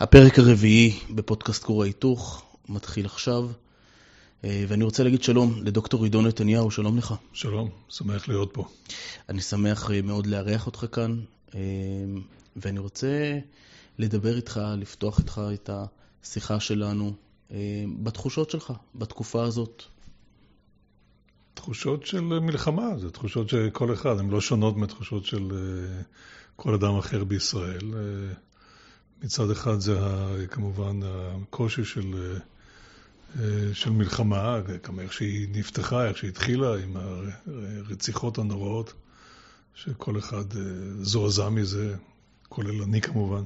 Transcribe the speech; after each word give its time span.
הפרק 0.00 0.38
הרביעי 0.38 1.00
בפודקאסט 1.10 1.64
כור 1.64 1.82
ההיתוך 1.82 2.44
מתחיל 2.68 3.06
עכשיו, 3.06 3.48
אה, 4.44 4.64
ואני 4.68 4.84
רוצה 4.84 5.04
להגיד 5.04 5.22
שלום 5.22 5.54
לדוקטור 5.62 6.04
עידו 6.04 6.22
נתניהו, 6.22 6.70
שלום 6.70 6.98
לך. 6.98 7.14
שלום, 7.32 7.70
שמח 7.88 8.28
להיות 8.28 8.50
פה. 8.52 8.68
אני 9.28 9.40
שמח 9.40 9.90
אה, 9.90 10.02
מאוד 10.02 10.26
לארח 10.26 10.66
אותך 10.66 10.86
כאן, 10.92 11.20
אה, 11.54 11.60
ואני 12.56 12.78
רוצה 12.78 13.38
לדבר 13.98 14.36
איתך, 14.36 14.60
לפתוח 14.76 15.18
איתך 15.18 15.40
את 15.54 15.70
השיחה 15.72 16.60
שלנו 16.60 17.12
בתחושות 18.02 18.50
שלך, 18.50 18.72
בתקופה 18.94 19.42
הזאת. 19.42 19.82
תחושות 21.54 22.06
של 22.06 22.20
מלחמה, 22.20 22.98
זה 22.98 23.10
תחושות 23.10 23.48
של 23.48 23.70
כל 23.72 23.92
אחד, 23.92 24.18
הן 24.18 24.30
לא 24.30 24.40
שונות 24.40 24.76
מתחושות 24.76 25.24
של 25.24 25.48
כל 26.56 26.74
אדם 26.74 26.98
אחר 26.98 27.24
בישראל. 27.24 27.80
מצד 29.22 29.50
אחד 29.50 29.80
זה 29.80 29.98
כמובן 30.50 31.00
הקושי 31.02 31.84
של, 31.84 32.38
של 33.72 33.90
מלחמה, 33.90 34.60
כמה 34.82 35.02
איך 35.02 35.12
שהיא 35.12 35.48
נפתחה, 35.52 36.08
איך 36.08 36.18
שהיא 36.18 36.30
התחילה, 36.30 36.76
עם 36.82 36.96
הרציחות 37.86 38.38
הנוראות, 38.38 38.92
שכל 39.74 40.18
אחד 40.18 40.44
זועזע 41.02 41.48
מזה, 41.48 41.96
כולל 42.48 42.82
אני 42.82 43.00
כמובן. 43.00 43.42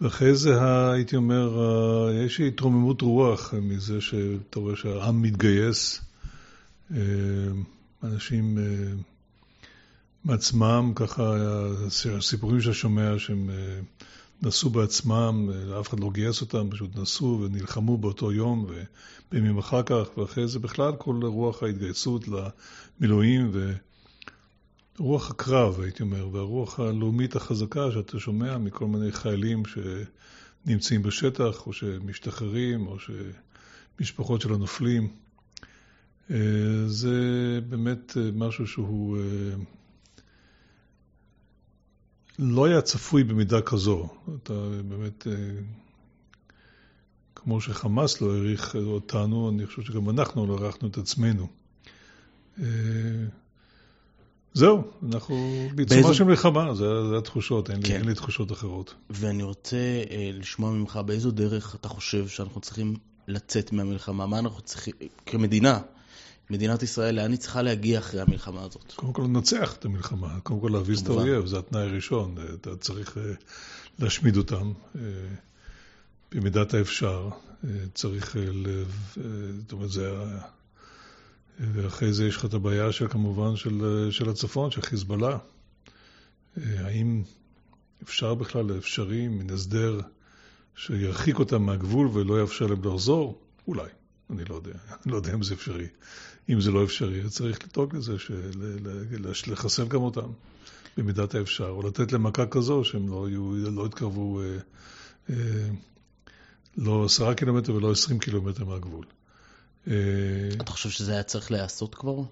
ואחרי 0.00 0.34
זה, 0.34 0.62
הייתי 0.92 1.16
אומר, 1.16 1.58
יש 2.26 2.40
התרוממות 2.40 3.02
רוח 3.02 3.54
מזה 3.54 4.00
שאתה 4.00 4.58
רואה 4.60 4.76
שהעם 4.76 5.22
מתגייס, 5.22 6.00
אנשים 8.02 8.58
מעצמם, 10.24 10.92
ככה, 10.94 11.34
הסיפורים 12.16 12.60
שאתה 12.60 12.74
שומע 12.74 13.18
שהם 13.18 13.50
אה, 13.50 13.80
נסעו 14.42 14.70
בעצמם, 14.70 15.50
אה, 15.52 15.80
אף 15.80 15.88
אחד 15.88 16.00
לא 16.00 16.10
גייס 16.10 16.40
אותם, 16.40 16.70
פשוט 16.70 16.96
נסעו 16.96 17.40
ונלחמו 17.40 17.98
באותו 17.98 18.32
יום 18.32 18.66
ובימים 19.30 19.58
אחר 19.58 19.82
כך, 19.82 20.18
ואחרי 20.18 20.48
זה 20.48 20.58
בכלל 20.58 20.92
כל 20.98 21.20
רוח 21.24 21.62
ההתגייסות 21.62 22.24
למילואים 22.28 23.52
ורוח 24.98 25.30
הקרב, 25.30 25.80
הייתי 25.80 26.02
אומר, 26.02 26.28
והרוח 26.32 26.80
הלאומית 26.80 27.36
החזקה 27.36 27.90
שאתה 27.92 28.18
שומע 28.18 28.58
מכל 28.58 28.86
מיני 28.86 29.12
חיילים 29.12 29.62
שנמצאים 30.66 31.02
בשטח, 31.02 31.66
או 31.66 31.72
שמשתחררים, 31.72 32.86
או 32.86 32.96
שמשפחות 33.98 34.40
של 34.40 34.54
הנופלים. 34.54 35.08
אה, 36.30 36.36
זה 36.86 37.60
באמת 37.68 38.16
משהו 38.34 38.66
שהוא 38.66 39.18
לא 42.38 42.64
היה 42.64 42.80
צפוי 42.80 43.24
במידה 43.24 43.60
כזו. 43.60 44.08
אתה 44.42 44.52
באמת, 44.88 45.26
אה, 45.26 45.32
כמו 47.34 47.60
שחמאס 47.60 48.20
לא 48.20 48.34
העריך 48.34 48.76
אותנו, 48.76 49.50
אני 49.50 49.66
חושב 49.66 49.82
שגם 49.82 50.10
אנחנו 50.10 50.46
לא 50.46 50.58
הערכנו 50.60 50.88
את 50.88 50.98
עצמנו. 50.98 51.46
אה, 52.60 52.64
זהו, 54.54 54.82
אנחנו 55.12 55.36
בעיצומה 55.74 56.00
באיזו... 56.00 56.14
של 56.14 56.24
מלחמה, 56.24 56.74
זה, 56.74 57.08
זה 57.08 57.18
התחושות, 57.18 57.70
אין, 57.70 57.80
כן. 57.82 57.88
לי, 57.88 57.96
אין 57.96 58.04
לי 58.04 58.14
תחושות 58.14 58.52
אחרות. 58.52 58.94
ואני 59.10 59.42
רוצה 59.42 59.76
אה, 60.10 60.30
לשמוע 60.32 60.70
ממך 60.70 61.00
באיזו 61.06 61.30
דרך 61.30 61.74
אתה 61.74 61.88
חושב 61.88 62.28
שאנחנו 62.28 62.60
צריכים 62.60 62.96
לצאת 63.28 63.72
מהמלחמה, 63.72 64.26
מה 64.26 64.38
אנחנו 64.38 64.60
צריכים, 64.60 64.94
כמדינה, 65.26 65.80
מדינת 66.50 66.82
ישראל, 66.82 67.14
לאן 67.14 67.30
היא 67.30 67.38
צריכה 67.38 67.62
להגיע 67.62 67.98
אחרי 67.98 68.20
המלחמה 68.20 68.62
הזאת? 68.62 68.92
קודם 68.96 69.12
כל 69.12 69.22
לנצח 69.22 69.76
את 69.76 69.84
המלחמה, 69.84 70.40
קודם 70.42 70.60
כל 70.60 70.70
להביס 70.72 71.02
את 71.02 71.08
האויב, 71.08 71.46
זה 71.46 71.58
התנאי 71.58 71.82
הראשון, 71.82 72.34
אתה 72.54 72.76
צריך 72.76 73.18
אה, 73.18 73.22
להשמיד 73.98 74.36
אותם 74.36 74.72
אה, 74.96 75.00
במידת 76.32 76.74
האפשר, 76.74 77.28
אה, 77.64 77.70
צריך, 77.94 78.36
זאת 79.58 79.72
אומרת, 79.72 79.90
זה... 79.90 80.12
ואחרי 81.60 82.12
זה 82.12 82.26
יש 82.26 82.36
לך 82.36 82.44
את 82.44 82.54
הבעיה 82.54 82.92
של, 82.92 83.08
כמובן, 83.08 83.56
של, 83.56 84.08
של 84.10 84.28
הצפון, 84.28 84.70
של 84.70 84.82
חיזבאללה. 84.82 85.38
האם 86.56 87.22
אפשר 88.02 88.34
בכלל, 88.34 88.78
אפשרי, 88.78 89.28
מן 89.28 89.50
הסדר 89.50 90.00
שירחיק 90.76 91.38
אותם 91.38 91.62
מהגבול 91.62 92.08
ולא 92.12 92.40
יאפשר 92.40 92.66
להם 92.66 92.84
לחזור? 92.84 93.42
אולי. 93.68 93.88
אני 94.30 94.44
לא 94.44 94.54
יודע, 94.54 94.70
אני 95.04 95.12
לא 95.12 95.16
יודע 95.16 95.34
אם 95.34 95.42
זה 95.42 95.54
אפשרי. 95.54 95.86
אם 96.48 96.60
זה 96.60 96.70
לא 96.70 96.84
אפשרי, 96.84 97.28
צריך 97.28 97.58
לדאוג 97.64 97.96
לזה, 97.96 98.16
לחסל 99.46 99.88
גם 99.88 100.00
אותם 100.00 100.30
במידת 100.96 101.34
האפשר, 101.34 101.68
או 101.68 101.82
לתת 101.88 102.12
להם 102.12 102.22
מכה 102.22 102.46
כזו 102.46 102.84
שהם 102.84 103.08
לא, 103.08 103.28
יהיו, 103.28 103.70
לא 103.70 103.86
יתקרבו 103.86 104.40
אה, 104.40 104.46
אה, 105.30 105.68
לא 106.76 107.04
עשרה 107.04 107.34
קילומטר 107.34 107.74
ולא 107.74 107.90
עשרים 107.90 108.18
קילומטר 108.18 108.64
מהגבול. 108.64 109.04
אה, 109.88 109.94
אתה 110.60 110.72
חושב 110.72 110.90
שזה 110.90 111.12
היה 111.12 111.22
צריך 111.22 111.50
להיעשות 111.50 111.94
כבר? 111.94 112.22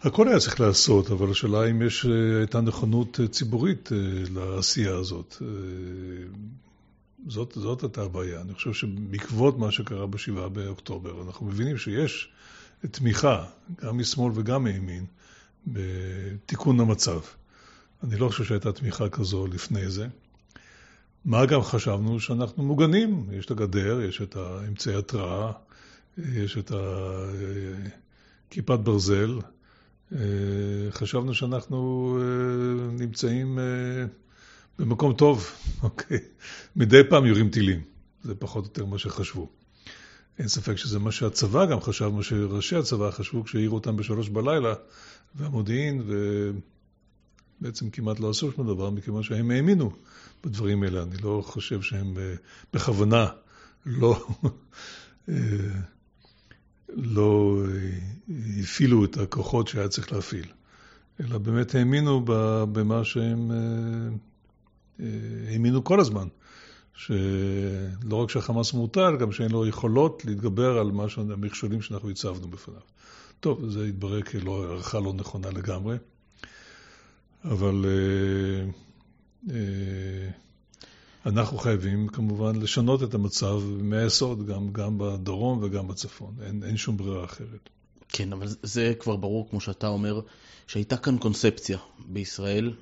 הכל 0.00 0.28
היה 0.28 0.38
צריך 0.38 0.60
להיעשות, 0.60 1.10
אבל 1.10 1.30
השאלה 1.30 1.70
אם 1.70 1.82
יש, 1.82 2.06
אה, 2.06 2.38
הייתה 2.38 2.60
נכונות 2.60 3.20
אה, 3.20 3.28
ציבורית 3.28 3.88
לעשייה 4.34 4.96
הזאת. 4.96 5.36
זאת, 7.26 7.52
זאת 7.56 7.82
הייתה 7.82 8.02
הבעיה. 8.02 8.40
אני 8.40 8.54
חושב 8.54 8.72
שבעקבות 8.72 9.58
מה 9.58 9.70
שקרה 9.70 10.06
ב-7 10.06 10.48
באוקטובר, 10.48 11.22
אנחנו 11.26 11.46
מבינים 11.46 11.78
שיש 11.78 12.28
תמיכה, 12.80 13.44
גם 13.82 13.98
משמאל 13.98 14.32
וגם 14.34 14.64
מימין, 14.64 15.06
בתיקון 15.66 16.80
המצב. 16.80 17.20
אני 18.02 18.16
לא 18.16 18.28
חושב 18.28 18.44
שהייתה 18.44 18.72
תמיכה 18.72 19.08
כזו 19.08 19.46
לפני 19.46 19.90
זה. 19.90 20.06
מה 21.24 21.46
גם 21.46 21.62
חשבנו? 21.62 22.20
שאנחנו 22.20 22.62
מוגנים. 22.62 23.26
יש 23.32 23.46
את 23.46 23.50
הגדר, 23.50 24.00
יש 24.02 24.22
את 24.22 24.36
האמצעי 24.36 24.94
התראה, 24.94 25.52
יש 26.18 26.58
את 26.58 26.72
כיפת 28.50 28.78
ברזל. 28.78 29.38
חשבנו 30.90 31.34
שאנחנו 31.34 32.18
אה, 32.20 32.92
נמצאים 32.98 33.58
במקום 34.78 35.12
טוב, 35.12 35.50
אוקיי? 35.82 36.18
מדי 36.76 37.00
פעם 37.10 37.26
יורים 37.26 37.50
טילים, 37.50 37.80
זה 38.22 38.34
פחות 38.34 38.64
או 38.64 38.70
יותר 38.70 38.84
מה 38.84 38.98
שחשבו. 38.98 39.48
אין 40.38 40.48
ספק 40.48 40.76
שזה 40.76 40.98
מה 40.98 41.12
שהצבא 41.12 41.66
גם 41.66 41.80
חשב, 41.80 42.08
מה 42.08 42.22
שראשי 42.22 42.76
הצבא 42.76 43.10
חשבו 43.10 43.44
כשהעירו 43.44 43.74
אותם 43.74 43.96
בשלוש 43.96 44.28
בלילה, 44.28 44.74
והמודיעין, 45.34 46.02
ובעצם 47.60 47.90
כמעט 47.90 48.20
לא 48.20 48.30
עשו 48.30 48.52
שום 48.52 48.66
דבר, 48.66 48.90
מכיוון 48.90 49.22
שהם 49.22 49.50
האמינו 49.50 49.92
בדברים 50.44 50.82
האלה. 50.82 51.02
אני 51.02 51.16
לא 51.22 51.42
חושב 51.46 51.82
שהם 51.82 52.18
אה, 52.18 52.34
בכוונה 52.72 53.26
לא, 53.86 54.26
אה, 55.28 55.34
לא 56.88 57.62
אה, 57.68 58.60
הפעילו 58.62 59.04
את 59.04 59.16
הכוחות 59.16 59.68
שהיה 59.68 59.88
צריך 59.88 60.12
להפעיל, 60.12 60.46
אלא 61.20 61.38
באמת 61.38 61.74
האמינו 61.74 62.24
במה 62.72 63.04
שהם 63.04 63.50
האמינו 65.48 65.84
כל 65.84 66.00
הזמן, 66.00 66.28
שלא 66.94 68.16
רק 68.16 68.30
שהחמאס 68.30 68.72
מוטל, 68.72 69.16
גם 69.16 69.32
שאין 69.32 69.50
לו 69.50 69.66
יכולות 69.66 70.24
להתגבר 70.24 70.78
על 70.78 70.90
מה 70.90 71.06
המכשולים 71.16 71.82
שאנחנו 71.82 72.10
הצבנו 72.10 72.48
בפניו. 72.48 72.80
טוב, 73.40 73.68
זה 73.68 73.84
התברר 73.84 74.22
כלא 74.22 74.64
הערכה 74.64 75.00
לא 75.00 75.12
נכונה 75.12 75.50
לגמרי, 75.50 75.96
אבל 77.44 77.84
אה, 77.84 78.70
אה, 79.54 80.30
אנחנו 81.26 81.58
חייבים 81.58 82.08
כמובן 82.08 82.56
לשנות 82.56 83.02
את 83.02 83.14
המצב 83.14 83.60
מהיסוד, 83.80 84.46
גם, 84.46 84.72
גם 84.72 84.98
בדרום 84.98 85.62
וגם 85.62 85.88
בצפון. 85.88 86.34
אין, 86.42 86.62
אין 86.64 86.76
שום 86.76 86.96
ברירה 86.96 87.24
אחרת. 87.24 87.68
כן, 88.08 88.32
אבל 88.32 88.48
זה 88.62 88.92
כבר 88.98 89.16
ברור, 89.16 89.50
כמו 89.50 89.60
שאתה 89.60 89.88
אומר, 89.88 90.20
שהייתה 90.66 90.96
כאן 90.96 91.18
קונספציה 91.18 91.78
בישראל, 92.06 92.72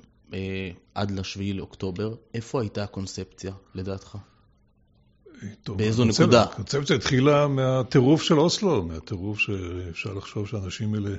עד 0.93 1.11
לשביעי 1.11 1.53
לאוקטובר, 1.53 2.15
איפה 2.33 2.61
הייתה 2.61 2.83
הקונספציה, 2.83 3.53
לדעתך? 3.75 4.17
טוב, 5.63 5.77
באיזו 5.77 6.01
הקונספ... 6.01 6.21
נקודה? 6.21 6.43
הקונספציה 6.43 6.95
התחילה 6.95 7.47
מהטירוף 7.47 8.21
של 8.23 8.39
אוסלו, 8.39 8.83
מהטירוף 8.83 9.39
שאפשר 9.39 10.13
לחשוב 10.13 10.47
שהאנשים 10.47 10.93
האלה 10.93 11.15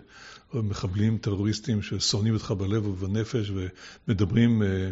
מחבלים 0.54 1.18
טרוריסטים 1.18 1.82
ששונאים 1.82 2.34
אותך 2.34 2.50
בלב 2.50 2.86
ובנפש 2.86 3.52
ומדברים 4.06 4.62
אה, 4.62 4.90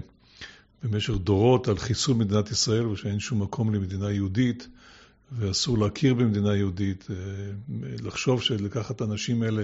במשך 0.83 1.15
דורות 1.15 1.69
על 1.69 1.79
חיסול 1.79 2.17
מדינת 2.17 2.51
ישראל 2.51 2.87
ושאין 2.87 3.21
שום 3.21 3.43
מקום 3.43 3.75
למדינה 3.75 4.13
יהודית 4.13 4.69
ואסור 5.33 5.79
להכיר 5.79 6.15
במדינה 6.15 6.57
יהודית, 6.57 7.07
אה, 7.11 7.17
לחשוב 8.03 8.43
שלקחת 8.43 8.97
את 8.97 9.01
האנשים 9.01 9.43
האלה 9.43 9.63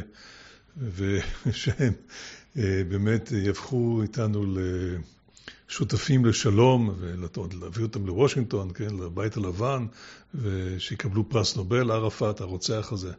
ושהם 0.96 1.72
אה, 1.80 1.88
באמת 2.56 3.32
יהפכו 3.32 4.02
איתנו 4.02 4.44
לשותפים 5.68 6.24
לשלום 6.24 6.94
ולהביא 6.98 7.82
אותם 7.82 8.06
לוושינגטון, 8.06 8.70
כן, 8.74 8.96
לבית 8.96 9.36
הלבן, 9.36 9.86
ושיקבלו 10.34 11.28
פרס 11.28 11.56
נובל, 11.56 11.90
ערפאת, 11.90 12.40
הרוצח 12.40 12.92
הזה. 12.92 13.12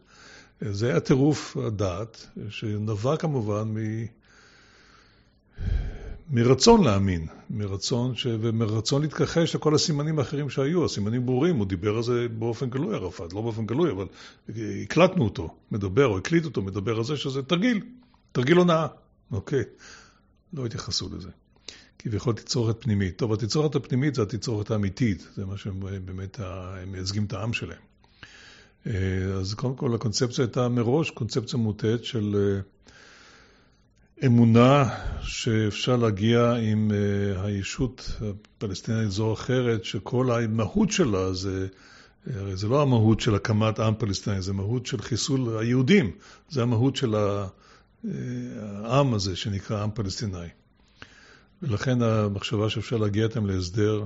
זה 0.62 0.90
היה 0.90 1.00
טירוף 1.00 1.58
הדעת, 1.58 2.28
שנבע 2.50 3.18
כמובן 3.18 3.68
מ... 3.68 3.78
מרצון 6.30 6.84
להאמין, 6.84 7.28
מרצון, 7.50 8.16
ש... 8.16 8.28
ומרצון 8.42 9.02
להתכחש 9.02 9.56
לכל 9.56 9.76
הסימנים 9.76 10.20
האחרים 10.20 10.50
שהיו, 10.50 10.86
הסימנים 10.86 11.26
ברורים, 11.26 11.56
הוא 11.56 11.66
דיבר 11.66 11.96
על 11.96 12.04
זה 12.04 12.28
באופן 12.30 12.70
גלוי, 12.70 12.96
ערפאת, 12.96 13.34
לא 13.34 13.42
באופן 13.42 13.66
גלוי, 13.66 13.92
אבל 13.92 14.06
הקלטנו 14.84 15.24
אותו, 15.24 15.56
מדבר, 15.72 16.08
או 16.08 16.18
הקליט 16.18 16.46
אותו, 16.46 16.62
מדבר 16.62 16.98
על 16.98 17.04
זה 17.04 17.18
שזה 17.18 17.44
תרגיל, 17.44 17.82
תרגיל 18.32 18.58
הונאה, 18.58 18.88
אוקיי? 19.32 19.64
לא 20.54 20.66
התייחסו 20.66 21.10
לזה. 21.16 21.30
כביכול 22.00 22.34
תצרוכת 22.34 22.84
פנימית. 22.84 23.18
טוב, 23.18 23.34
התצרוכת 23.34 23.76
הפנימית 23.76 24.16
זה 24.16 24.22
התצרוכת 24.22 24.72
האמיתית, 24.72 25.28
זה 25.36 25.46
מה 25.46 25.58
שהם 25.58 25.80
באמת, 26.06 26.40
מייצגים 26.88 27.26
את 27.26 27.34
העם 27.34 27.54
שלהם. 27.54 27.82
אה, 28.88 28.94
אז 29.40 29.54
קודם 29.54 29.76
כל 29.76 29.96
הקונספציה 29.96 30.46
הייתה 30.46 30.70
מראש 30.70 31.10
קונספציה 31.10 31.60
מוטעת 31.60 32.04
של 32.04 32.36
אה, 32.36 32.62
אמונה 34.26 34.90
שאפשר 35.22 35.96
להגיע 35.96 36.54
עם 36.54 36.92
אה, 36.92 37.46
הישות 37.46 38.12
הפלסטינית 38.22 39.12
זו 39.12 39.34
אחרת, 39.34 39.86
שכל 39.86 40.32
המהות 40.32 40.92
שלה 40.92 41.34
זה, 41.34 41.68
הרי 42.36 42.56
זה 42.56 42.68
לא 42.68 42.82
המהות 42.82 43.20
של 43.20 43.36
הקמת 43.36 43.80
עם 43.80 43.94
פלסטיני, 43.96 44.42
זה 44.42 44.54
מהות 44.54 44.86
של 44.86 45.02
חיסול 45.02 45.58
היהודים, 45.58 46.12
זה 46.50 46.62
המהות 46.62 46.96
של 46.96 47.16
העם 48.84 49.14
הזה 49.14 49.36
שנקרא 49.36 49.84
עם 49.84 49.92
פלסטיני. 49.92 50.48
ולכן 51.62 52.02
המחשבה 52.02 52.70
שאפשר 52.70 52.98
להגיע 52.98 53.24
איתם 53.24 53.46
להסדר, 53.46 54.06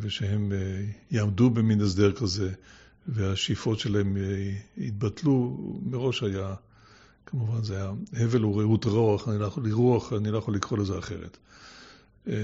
ושהם 0.00 0.52
יעמדו 1.10 1.50
במין 1.50 1.80
הסדר 1.80 2.12
כזה, 2.12 2.50
והשאיפות 3.08 3.78
שלהם 3.78 4.16
התבטלו, 4.78 5.56
מראש 5.82 6.22
היה 6.22 6.54
כמובן 7.26 7.64
זה 7.64 7.76
היה 7.76 7.90
הבל 8.12 8.44
ורעות 8.44 8.84
רוח, 8.84 9.28
אני 9.28 9.38
לא 9.38 9.46
יכול, 9.46 9.68
לרוח, 9.68 10.12
אני 10.12 10.30
לא 10.30 10.38
יכול 10.38 10.54
לקרוא 10.54 10.78
לזה 10.78 10.98
אחרת. 10.98 11.36
אה, 12.28 12.34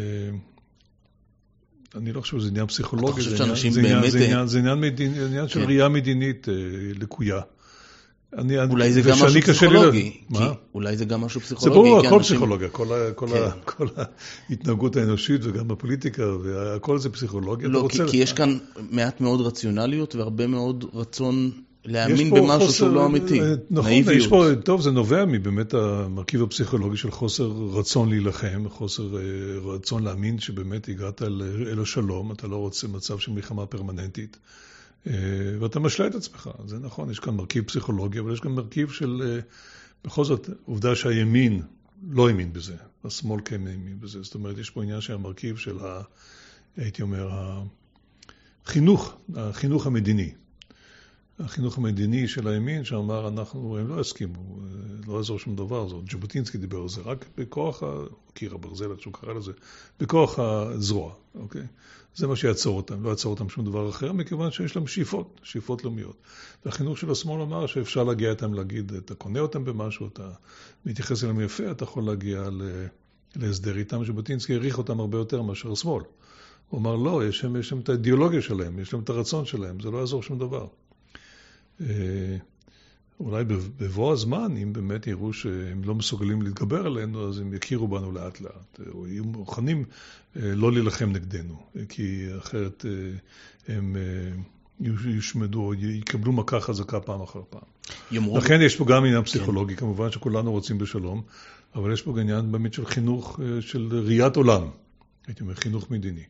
אני 1.95 2.13
לא 2.13 2.21
חושב 2.21 2.39
שזה 2.39 2.49
עניין 2.49 2.67
פסיכולוגי, 2.67 3.23
זה 3.23 3.37
עניין 5.27 5.49
של 5.49 5.61
כן. 5.61 5.67
ראייה 5.67 5.89
מדינית 5.89 6.49
אה, 6.49 6.55
לקויה. 6.95 7.41
אני, 8.39 8.65
אולי 8.65 8.93
זה 8.93 9.01
גם 9.01 9.17
משהו 9.23 9.43
פסיכולוגי. 9.43 10.21
מה? 10.31 10.53
אולי 10.75 10.97
זה 10.97 11.05
גם 11.05 11.21
משהו 11.21 11.41
פסיכולוגי. 11.41 11.75
זה 11.75 11.83
ברור, 11.83 12.07
הכל 12.07 12.17
אנשים... 12.17 12.37
פסיכולוגיה, 12.37 12.69
כל, 12.69 12.87
כל, 13.15 13.29
כן. 13.29 13.43
ה, 13.43 13.51
כל 13.65 13.87
ההתנהגות 14.51 14.97
האנושית 14.97 15.41
וגם 15.45 15.69
בפוליטיקה, 15.69 16.23
והכל 16.43 16.99
זה 16.99 17.11
פסיכולוגיה. 17.11 17.69
לא, 17.69 17.79
כי, 17.79 17.83
רוצה... 17.83 18.11
כי 18.11 18.17
יש 18.17 18.33
כאן 18.33 18.59
מעט 18.91 19.21
מאוד 19.21 19.41
רציונליות 19.41 20.15
והרבה 20.15 20.47
מאוד 20.47 20.85
רצון 20.95 21.51
להאמין 21.85 22.31
במשהו 22.31 22.59
חוסר, 22.59 22.71
שהוא 22.71 22.89
לא 22.89 23.07
אמיתי, 23.07 23.41
אה, 23.41 23.55
נכון, 23.71 23.91
נאיביות. 23.91 24.17
יש 24.17 24.27
פה, 24.27 24.47
טוב, 24.65 24.81
זה 24.81 24.91
נובע 24.91 25.25
מבאמת 25.25 25.75
המרכיב 25.75 26.43
הפסיכולוגי 26.43 26.97
של 26.97 27.11
חוסר 27.11 27.53
רצון 27.73 28.09
להילחם, 28.09 28.69
חוסר 28.69 29.17
אה, 29.17 29.23
רצון 29.75 30.03
להאמין 30.03 30.39
שבאמת 30.39 30.89
הגעת 30.89 31.23
אל, 31.23 31.43
אל 31.71 31.83
השלום, 31.83 32.33
אתה 32.33 32.47
לא 32.47 32.57
רוצה 32.57 32.89
מצב 32.89 33.19
של 33.19 33.33
מלחמה 33.33 33.67
פרמננטית, 33.67 34.37
ואתה 35.61 35.81
משלה 35.81 36.07
את 36.07 36.15
עצמך, 36.15 36.51
זה 36.67 36.79
נכון, 36.79 37.11
יש 37.11 37.19
כאן 37.19 37.35
מרכיב 37.35 37.65
פסיכולוגי, 37.65 38.19
אבל 38.19 38.33
יש 38.33 38.41
גם 38.41 38.55
מרכיב 38.55 38.91
של, 38.91 39.41
בכל 40.05 40.25
זאת, 40.25 40.51
עובדה 40.65 40.95
שהימין 40.95 41.63
לא 42.11 42.29
האמין 42.29 42.53
בזה, 42.53 42.77
השמאל 43.05 43.41
כן 43.45 43.67
האמין 43.67 44.01
בזה, 44.01 44.23
זאת 44.23 44.35
אומרת, 44.35 44.59
יש 44.59 44.71
פה 44.71 44.83
עניין 44.83 45.01
של 45.01 45.13
המרכיב 45.15 45.57
של, 45.57 45.79
ה, 45.81 46.03
הייתי 46.77 47.03
אומר, 47.03 47.31
החינוך, 48.65 49.17
החינוך 49.37 49.87
המדיני. 49.87 50.33
החינוך 51.39 51.79
המדיני 51.79 52.29
של 52.29 52.49
הימין, 52.49 52.85
שאמר, 52.85 53.29
אנחנו, 53.29 53.79
הם 53.79 53.89
לא 53.89 54.01
הסכימו, 54.01 54.59
לא 55.07 55.17
יעזור 55.17 55.39
שום 55.39 55.57
דבר, 55.57 55.89
זאת 55.89 56.05
ז'בוטינסקי 56.11 56.59
דיבר 56.59 56.83
על 56.83 56.89
זה, 56.89 57.01
רק 57.01 57.27
בכוח, 57.37 57.83
קיר 58.35 58.55
הברזל, 58.55 58.91
איך 58.91 59.01
שהוא 59.01 59.15
קרא 59.15 59.33
לזה, 59.33 59.53
בכוח 60.01 60.39
הזרוע, 60.39 61.13
אוקיי? 61.35 61.67
זה 62.15 62.27
מה 62.27 62.37
שיעצור 62.37 62.77
אותם, 62.77 63.03
לא 63.03 63.09
יעצור 63.09 63.33
אותם 63.33 63.49
שום 63.49 63.65
דבר 63.65 63.89
אחר, 63.89 64.13
מכיוון 64.13 64.51
שיש 64.51 64.77
להם 64.77 64.87
שאיפות, 64.87 65.41
שאיפות 65.43 65.85
לאומיות. 65.85 66.17
והחינוך 66.65 66.99
של 66.99 67.11
השמאל 67.11 67.43
אמר 67.43 67.67
שאפשר 67.67 68.05
להגיע 68.05 68.31
איתם 68.31 68.55
להגיד, 68.55 68.93
אתה 68.93 69.15
קונה 69.15 69.41
אותם 69.41 69.65
במשהו, 69.65 70.07
אתה 70.07 70.31
מתייחס 70.87 71.25
אליהם 71.25 71.41
יפה, 71.41 71.71
אתה 71.71 71.85
יכול 71.85 72.05
להגיע 72.05 72.49
להסדר 73.37 73.77
איתם. 73.77 74.05
ז'בוטינסקי 74.05 74.53
העריך 74.53 74.79
אותם 74.79 75.01
הרבה 75.01 75.19
יותר 75.19 75.43
מאשר 75.43 75.73
השמאל. 75.73 76.03
הוא 76.69 76.81
אמר, 76.81 76.97
לא, 76.97 77.29
יש 77.29 77.45
להם 77.45 77.81
את 77.81 77.89
האידיאולוגיה 77.89 78.43
שלהם, 78.43 78.79
יש 78.79 78.93
להם 78.93 79.03
את 79.03 79.11
הרצון 79.11 79.45
שלהם, 79.45 79.81
זה 79.81 79.91
לא 79.91 79.99
יעזור 79.99 80.23
שום 80.23 80.39
דבר. 80.39 80.67
אה, 81.81 82.37
אולי 83.21 83.45
בבוא 83.79 84.13
הזמן, 84.13 84.57
אם 84.57 84.73
באמת 84.73 85.07
יראו 85.07 85.33
שהם 85.33 85.85
לא 85.85 85.95
מסוגלים 85.95 86.43
להתגבר 86.43 86.87
עלינו, 86.87 87.29
אז 87.29 87.39
הם 87.39 87.55
יכירו 87.55 87.89
בנו 87.89 88.13
לאט 88.13 88.41
לאט, 88.41 88.81
או 88.95 89.09
יהיו 89.09 89.25
מוכנים 89.25 89.85
אה, 90.37 90.55
לא 90.55 90.73
להילחם 90.73 91.13
נגדנו, 91.13 91.63
כי 91.89 92.27
אחרת 92.39 92.87
אה, 92.89 93.75
הם 93.75 93.97
יושמדו, 94.81 95.61
או 95.61 95.75
יקבלו 95.75 96.33
מכה 96.33 96.61
חזקה 96.61 97.01
פעם 97.01 97.23
אחר 97.23 97.43
פעם. 97.51 97.63
יאמרו... 98.11 98.39
לכן 98.39 98.61
יש 98.61 98.77
פה 98.77 98.85
גם 98.85 99.05
עניין 99.05 99.23
פסיכולוגי, 99.23 99.75
כן. 99.75 99.81
כמובן 99.81 100.11
שכולנו 100.11 100.53
רוצים 100.53 100.79
בשלום, 100.79 101.23
אבל 101.75 101.93
יש 101.93 102.03
פה 102.03 102.13
גם 102.13 102.19
עניין 102.19 102.53
באמת 102.53 102.75
של 102.75 102.87
חינוך, 102.87 103.41
של 103.61 103.89
ראיית 104.07 104.37
עולם, 104.37 104.63
הייתי 105.27 105.43
אומר, 105.43 105.55
חינוך 105.55 105.91
מדיני. 105.91 106.25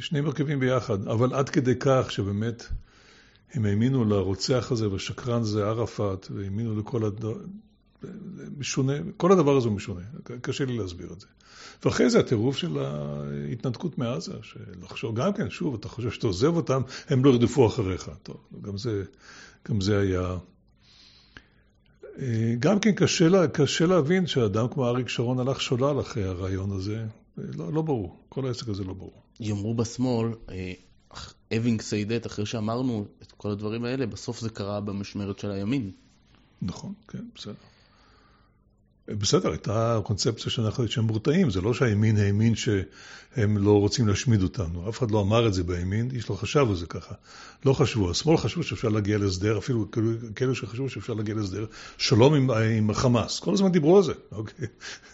שני 0.00 0.20
מרכיבים 0.20 0.60
ביחד, 0.60 1.08
אבל 1.08 1.34
עד 1.34 1.48
כדי 1.48 1.74
כך 1.80 2.06
שבאמת... 2.10 2.64
הם 3.52 3.64
האמינו 3.64 4.04
לרוצח 4.04 4.72
הזה 4.72 4.90
והשקרן 4.90 5.40
הזה, 5.40 5.66
ערפאת, 5.66 6.26
והאמינו 6.30 6.78
לכל 6.80 7.04
הדבר, 7.04 7.34
משונה, 8.58 8.92
כל 9.16 9.32
הדבר 9.32 9.56
הזה 9.56 9.68
הוא 9.68 9.76
משונה, 9.76 10.00
קשה 10.40 10.64
לי 10.64 10.78
להסביר 10.78 11.12
את 11.12 11.20
זה. 11.20 11.26
ואחרי 11.84 12.10
זה 12.10 12.20
הטירוף 12.20 12.56
של 12.56 12.78
ההתנתקות 12.78 13.98
מעזה, 13.98 14.32
שלחשוב, 14.42 15.14
גם 15.14 15.32
כן, 15.32 15.50
שוב, 15.50 15.74
אתה 15.74 15.88
חושב 15.88 16.10
שאתה 16.10 16.26
עוזב 16.26 16.56
אותם, 16.56 16.82
הם 17.08 17.24
לא 17.24 17.30
ירדפו 17.30 17.66
אחריך. 17.66 18.10
טוב, 18.22 18.36
גם 18.62 18.78
זה, 18.78 19.04
גם 19.68 19.80
זה 19.80 20.00
היה... 20.00 20.36
גם 22.58 22.80
כן 22.80 22.92
קשה, 22.92 23.28
לה, 23.28 23.48
קשה 23.48 23.86
להבין 23.86 24.26
שאדם 24.26 24.68
כמו 24.68 24.86
אריק 24.86 25.08
שרון 25.08 25.38
הלך 25.38 25.60
שולל 25.60 26.00
אחרי 26.00 26.24
הרעיון 26.24 26.72
הזה. 26.72 27.04
לא, 27.36 27.72
לא 27.72 27.82
ברור, 27.82 28.18
כל 28.28 28.46
העסק 28.46 28.68
הזה 28.68 28.84
לא 28.84 28.94
ברור. 28.94 29.22
יאמרו 29.40 29.74
בשמאל, 29.74 30.28
אה, 31.52 31.56
having 31.56 31.82
said 31.82 32.02
that, 32.02 32.26
אחרי 32.26 32.46
שאמרנו 32.46 33.06
את 33.22 33.32
כל 33.32 33.50
הדברים 33.50 33.84
האלה, 33.84 34.06
בסוף 34.06 34.40
זה 34.40 34.50
קרה 34.50 34.80
במשמרת 34.80 35.38
של 35.38 35.50
הימין. 35.50 35.90
נכון, 36.62 36.92
כן, 37.08 37.24
בסדר. 37.34 37.54
בסדר, 39.08 39.50
הייתה 39.50 40.00
קונספציה 40.04 40.52
שאנחנו, 40.52 40.88
שהם 40.88 41.04
מורתעים, 41.04 41.50
זה 41.50 41.60
לא 41.60 41.74
שהימין 41.74 42.16
האמין 42.16 42.54
שהם 42.54 43.58
לא 43.58 43.80
רוצים 43.80 44.08
להשמיד 44.08 44.42
אותנו, 44.42 44.88
אף 44.88 44.98
אחד 44.98 45.10
לא 45.10 45.20
אמר 45.20 45.46
את 45.46 45.54
זה 45.54 45.64
בימין, 45.64 46.10
איש 46.10 46.30
לא 46.30 46.34
חשב 46.34 46.66
על 46.68 46.76
זה 46.76 46.86
ככה. 46.86 47.14
לא 47.64 47.72
חשבו, 47.72 48.10
השמאל 48.10 48.36
חשבו 48.36 48.62
שאפשר 48.62 48.88
להגיע 48.88 49.18
להסדר, 49.18 49.58
אפילו 49.58 49.86
כאלה 50.36 50.54
שחשבו 50.54 50.88
שאפשר 50.88 51.14
להגיע 51.14 51.34
להסדר, 51.34 51.66
שלום 51.98 52.34
עם, 52.34 52.50
עם 52.50 52.90
החמאס, 52.90 53.40
כל 53.40 53.52
הזמן 53.52 53.72
דיברו 53.72 53.96
על 53.96 54.02
זה, 54.02 54.12
אוקיי? 54.32 54.66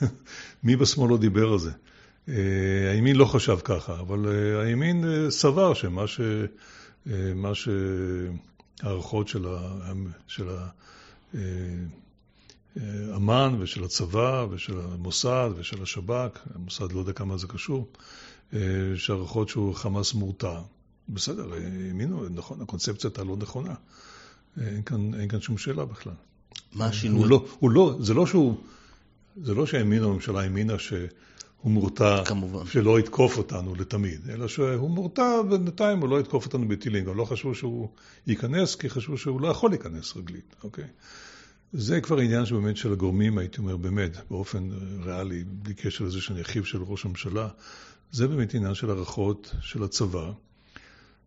מי 0.64 0.76
בשמאל 0.76 1.10
לא 1.10 1.18
דיבר 1.18 1.52
על 1.52 1.58
זה? 1.58 1.70
אה, 2.30 2.90
הימין 2.90 3.16
לא 3.16 3.24
חשב 3.24 3.58
ככה, 3.64 4.00
אבל 4.00 4.26
אה, 4.28 4.62
הימין 4.62 5.04
אה, 5.04 5.30
סבר 5.30 5.74
שמה 5.74 6.06
ש... 6.06 6.20
מה 7.34 7.52
שהערכות 7.54 9.28
של, 9.28 9.46
ה... 9.46 9.92
של 10.26 10.48
האמ"ן 12.76 13.56
ושל 13.58 13.84
הצבא 13.84 14.46
ושל 14.50 14.80
המוסד 14.80 15.50
ושל 15.56 15.82
השב"כ, 15.82 16.38
המוסד 16.54 16.92
לא 16.92 16.98
יודע 16.98 17.12
כמה 17.12 17.36
זה 17.36 17.46
קשור, 17.46 17.88
שהערכות 18.96 19.48
שהוא 19.48 19.74
חמאס 19.74 20.14
מורתע. 20.14 20.60
בסדר, 21.08 21.52
האמינו, 21.52 22.28
נכון, 22.30 22.60
הקונספציה 22.60 23.08
הייתה 23.08 23.24
לא 23.24 23.36
נכונה. 23.36 23.74
אין 24.60 24.82
כאן, 24.82 25.14
אין 25.14 25.28
כאן 25.28 25.40
שום 25.40 25.58
שאלה 25.58 25.84
בכלל. 25.84 26.12
מה 26.72 26.86
השינוי? 26.86 27.18
הוא 27.18 27.26
לא, 27.26 27.46
הוא 27.58 27.70
לא, 27.70 27.96
זה 28.00 28.14
לא 28.14 28.26
שהוא, 28.26 28.56
זה 29.42 29.54
לא 29.54 29.66
שהאמינו, 29.66 30.10
הממשלה 30.10 30.40
האמינה 30.40 30.78
ש... 30.78 30.92
הוא 31.60 31.72
מורתע 31.72 32.22
שלא 32.64 32.98
יתקוף 32.98 33.38
אותנו 33.38 33.74
לתמיד, 33.74 34.30
אלא 34.30 34.48
שהוא 34.48 34.90
מורתע 34.90 35.42
בינתיים 35.50 36.00
הוא 36.00 36.08
לא 36.08 36.20
יתקוף 36.20 36.46
אותנו 36.46 36.68
בטילים, 36.68 37.04
גם 37.04 37.16
לא 37.16 37.24
חשבו 37.24 37.54
שהוא 37.54 37.88
ייכנס, 38.26 38.74
כי 38.74 38.90
חשבו 38.90 39.18
שהוא 39.18 39.40
לא 39.40 39.48
יכול 39.48 39.70
להיכנס 39.70 40.16
רגלית, 40.16 40.56
אוקיי? 40.64 40.84
זה 41.72 42.00
כבר 42.00 42.18
עניין 42.18 42.46
שבאמת 42.46 42.76
של 42.76 42.92
הגורמים, 42.92 43.38
הייתי 43.38 43.58
אומר, 43.58 43.76
באמת, 43.76 44.16
באופן 44.30 44.70
ריאלי, 45.04 45.44
בלי 45.44 45.74
קשר 45.74 46.04
לזה 46.04 46.20
שאני 46.20 46.40
אחיו 46.40 46.64
של 46.64 46.82
ראש 46.82 47.04
הממשלה, 47.04 47.48
זה 48.12 48.28
באמת 48.28 48.54
עניין 48.54 48.74
של 48.74 48.90
הערכות 48.90 49.54
של 49.60 49.82
הצבא. 49.82 50.32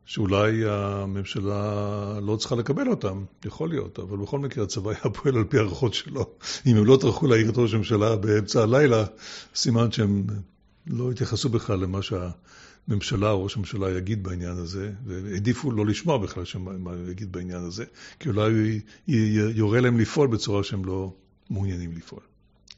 שאולי 0.05 0.65
הממשלה 0.69 2.19
לא 2.21 2.35
צריכה 2.35 2.55
לקבל 2.55 2.87
אותם, 2.87 3.23
יכול 3.45 3.69
להיות, 3.69 3.99
אבל 3.99 4.17
בכל 4.17 4.39
מקרה 4.39 4.63
הצבא 4.63 4.91
היה 4.91 5.13
פועל 5.13 5.37
על 5.37 5.43
פי 5.43 5.57
הערכות 5.57 5.93
שלו. 5.93 6.29
אם 6.65 6.77
הם 6.77 6.85
לא 6.85 6.97
טרחו 7.01 7.27
להעיר 7.27 7.49
את 7.49 7.57
ראש 7.57 7.73
הממשלה 7.73 8.15
באמצע 8.15 8.63
הלילה, 8.63 9.05
סימן 9.55 9.91
שהם 9.91 10.27
לא 10.87 11.11
התייחסו 11.11 11.49
בכלל 11.49 11.79
למה 11.79 11.99
שהממשלה 12.01 13.31
או 13.31 13.43
ראש 13.43 13.55
הממשלה 13.55 13.97
יגיד 13.97 14.23
בעניין 14.23 14.57
הזה, 14.57 14.91
והעדיפו 15.05 15.71
לא 15.71 15.85
לשמוע 15.85 16.17
בכלל 16.17 16.43
מה 16.57 16.91
הוא 16.91 17.09
יגיד 17.11 17.31
בעניין 17.31 17.63
הזה, 17.63 17.85
כי 18.19 18.29
אולי 18.29 18.51
הוא 18.51 19.15
יורה 19.55 19.81
להם 19.81 19.99
לפעול 19.99 20.27
בצורה 20.27 20.63
שהם 20.63 20.85
לא 20.85 21.13
מעוניינים 21.49 21.91
לפעול. 21.91 22.21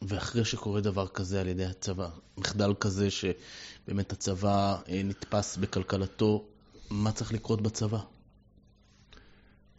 ואחרי 0.01 0.45
שקורה 0.45 0.81
דבר 0.81 1.07
כזה 1.07 1.41
על 1.41 1.47
ידי 1.47 1.65
הצבא, 1.65 2.09
מחדל 2.37 2.73
כזה 2.79 3.07
שבאמת 3.11 4.11
הצבא 4.11 4.77
אה, 4.89 5.01
נתפס 5.03 5.57
בכלכלתו, 5.57 6.45
מה 6.89 7.11
צריך 7.11 7.33
לקרות 7.33 7.61
בצבא? 7.61 7.99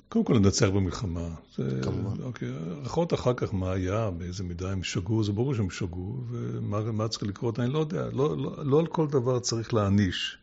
קודם 0.08 0.24
כל 0.24 0.32
לנצח 0.32 0.68
במלחמה. 0.68 1.28
זה, 1.56 1.80
כמובן. 1.82 2.22
אוקיי, 2.22 2.48
אחות 2.86 3.14
אחר 3.14 3.34
כך 3.34 3.54
מה 3.54 3.72
היה, 3.72 4.10
באיזה 4.10 4.44
מידה 4.44 4.72
הם 4.72 4.84
שגו, 4.84 5.24
זה 5.24 5.32
ברור 5.32 5.54
שהם 5.54 5.70
שגו, 5.70 6.16
ומה 6.30 7.08
צריך 7.08 7.22
לקרות, 7.22 7.60
אני 7.60 7.72
לא 7.72 7.78
יודע. 7.78 8.08
לא, 8.12 8.36
לא, 8.36 8.56
לא 8.64 8.80
על 8.80 8.86
כל 8.86 9.06
דבר 9.06 9.38
צריך 9.38 9.74
להעניש. 9.74 10.38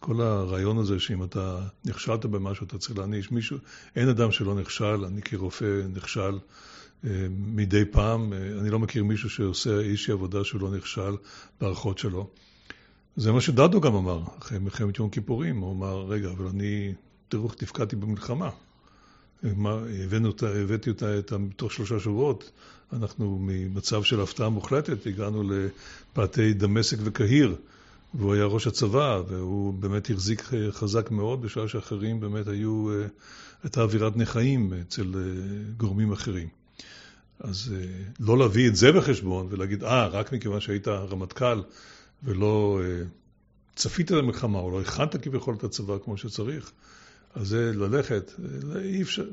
כל 0.00 0.20
הרעיון 0.20 0.78
הזה 0.78 1.00
שאם 1.00 1.24
אתה 1.24 1.60
נכשלת 1.84 2.26
במשהו, 2.26 2.66
אתה 2.66 2.78
צריך 2.78 2.98
להעניש 2.98 3.32
מישהו. 3.32 3.58
אין 3.96 4.08
אדם 4.08 4.32
שלא 4.32 4.54
נכשל, 4.54 5.04
אני 5.04 5.22
כרופא 5.22 5.82
נכשל 5.94 6.38
אה, 7.04 7.26
מדי 7.30 7.84
פעם. 7.84 8.32
אה, 8.32 8.38
אני 8.60 8.70
לא 8.70 8.78
מכיר 8.78 9.04
מישהו 9.04 9.30
שעושה 9.30 9.80
איזושהי 9.80 10.12
עבודה 10.12 10.44
שהוא 10.44 10.60
לא 10.60 10.70
נכשל 10.70 11.16
בהערכות 11.60 11.98
שלו. 11.98 12.30
זה 13.16 13.32
מה 13.32 13.40
שדדו 13.40 13.80
גם 13.80 13.94
אמר, 13.94 14.22
אחרי 14.38 14.58
מלחמת 14.58 14.98
יום 14.98 15.10
כיפורים. 15.10 15.60
הוא 15.60 15.72
אמר, 15.72 16.06
רגע, 16.08 16.28
אבל 16.28 16.46
אני, 16.46 16.94
תראו 17.28 17.46
איך 17.46 17.54
תפקדתי 17.54 17.96
במלחמה. 17.96 18.50
הבאנו 19.42 20.28
אותה, 20.28 20.48
הבאתי 20.48 20.90
אותה 20.90 21.06
תוך 21.56 21.72
שלושה 21.72 22.00
שבועות. 22.00 22.50
אנחנו 22.92 23.38
ממצב 23.40 24.02
של 24.02 24.20
הפתעה 24.20 24.48
מוחלטת, 24.48 25.06
הגענו 25.06 25.42
לפאתי 25.42 26.52
דמשק 26.52 26.96
וקהיר, 27.04 27.56
והוא 28.14 28.34
היה 28.34 28.44
ראש 28.44 28.66
הצבא, 28.66 29.22
והוא 29.28 29.74
באמת 29.74 30.10
החזיק 30.10 30.50
חזק 30.70 31.10
מאוד, 31.10 31.42
בשעה 31.42 31.68
שאחרים 31.68 32.20
באמת 32.20 32.48
היו, 32.48 32.86
הייתה 33.62 33.82
אווירת 33.82 34.16
נכאים 34.16 34.72
אצל 34.80 35.14
גורמים 35.76 36.12
אחרים. 36.12 36.48
אז 37.40 37.74
לא 38.20 38.38
להביא 38.38 38.68
את 38.68 38.76
זה 38.76 38.92
בחשבון 38.92 39.46
ולהגיד, 39.50 39.84
אה, 39.84 40.06
רק 40.06 40.32
מכיוון 40.32 40.60
שהיית 40.60 40.88
רמטכ"ל 40.88 41.60
ולא 42.22 42.80
צפית 43.74 44.12
את 44.12 44.16
המלחמה, 44.16 44.58
או 44.58 44.70
לא 44.70 44.80
הכנת 44.80 45.16
כביכול 45.22 45.54
את 45.54 45.64
הצבא 45.64 45.98
כמו 46.04 46.16
שצריך, 46.16 46.72
אז 47.34 47.48
זה 47.48 47.72
ללכת, 47.74 48.32
אי 48.82 49.02
אפשר, 49.02 49.24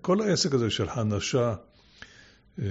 כל 0.00 0.20
העסק 0.20 0.54
הזה 0.54 0.70
של 0.70 0.88
האנשה, 0.88 1.54
אה, 2.58 2.66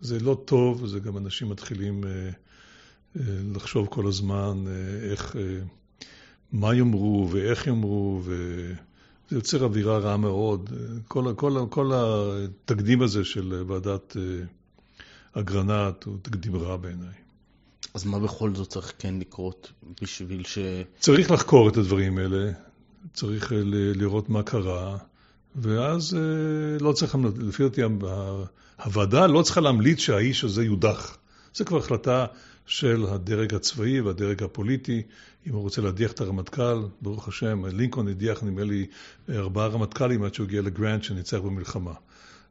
זה 0.00 0.20
לא 0.20 0.42
טוב, 0.44 0.86
זה 0.86 1.00
גם 1.00 1.16
אנשים 1.16 1.48
מתחילים 1.48 2.04
אה, 2.04 2.10
אה, 2.10 3.22
לחשוב 3.54 3.86
כל 3.90 4.06
הזמן 4.06 4.64
איך, 5.10 5.36
מה 6.52 6.74
יאמרו 6.74 7.28
ואיך 7.32 7.66
יאמרו, 7.66 8.20
וזה 8.24 8.74
יוצר 9.36 9.64
אווירה 9.64 9.98
רעה 9.98 10.16
מאוד. 10.16 10.70
כל, 11.08 11.32
כל, 11.36 11.66
כל 11.70 11.92
התקדים 11.94 13.02
הזה 13.02 13.24
של 13.24 13.64
ועדת 13.66 14.16
אגרנט 15.32 16.04
הוא 16.04 16.16
תקדים 16.22 16.56
רע 16.56 16.76
בעיניי. 16.76 17.29
אז 18.00 18.06
מה 18.06 18.18
בכל 18.18 18.54
זאת 18.54 18.68
צריך 18.68 18.92
כן 18.98 19.14
לקרות 19.20 19.72
בשביל 20.02 20.44
ש... 20.44 20.58
צריך 21.00 21.30
לחקור 21.30 21.68
את 21.68 21.76
הדברים 21.76 22.18
האלה, 22.18 22.52
צריך 23.14 23.52
אה, 23.52 23.58
לראות 23.94 24.28
מה 24.28 24.42
קרה, 24.42 24.96
ואז 25.56 26.14
אה, 26.14 26.78
לא 26.80 26.92
צריך, 26.92 27.16
לפי 27.38 27.62
דעתי, 27.62 27.82
הוועדה 28.84 29.26
לא 29.26 29.42
צריכה 29.42 29.60
להמליץ 29.60 29.98
שהאיש 29.98 30.44
הזה 30.44 30.64
יודח. 30.64 31.16
זו 31.54 31.64
כבר 31.64 31.78
החלטה 31.78 32.26
של 32.66 33.06
הדרג 33.08 33.54
הצבאי 33.54 34.00
והדרג 34.00 34.42
הפוליטי. 34.42 35.02
אם 35.46 35.52
הוא 35.52 35.62
רוצה 35.62 35.82
להדיח 35.82 36.12
את 36.12 36.20
הרמטכ"ל, 36.20 36.82
ברוך 37.02 37.28
השם, 37.28 37.64
לינקולן 37.66 38.08
הדיח 38.08 38.42
נדמה 38.42 38.64
לי 38.64 38.86
ארבעה 39.28 39.66
רמטכ"לים 39.66 40.22
עד 40.22 40.34
שהוא 40.34 40.46
הגיע 40.46 40.62
לגרנד 40.62 41.02
שניצח 41.02 41.38
במלחמה. 41.38 41.92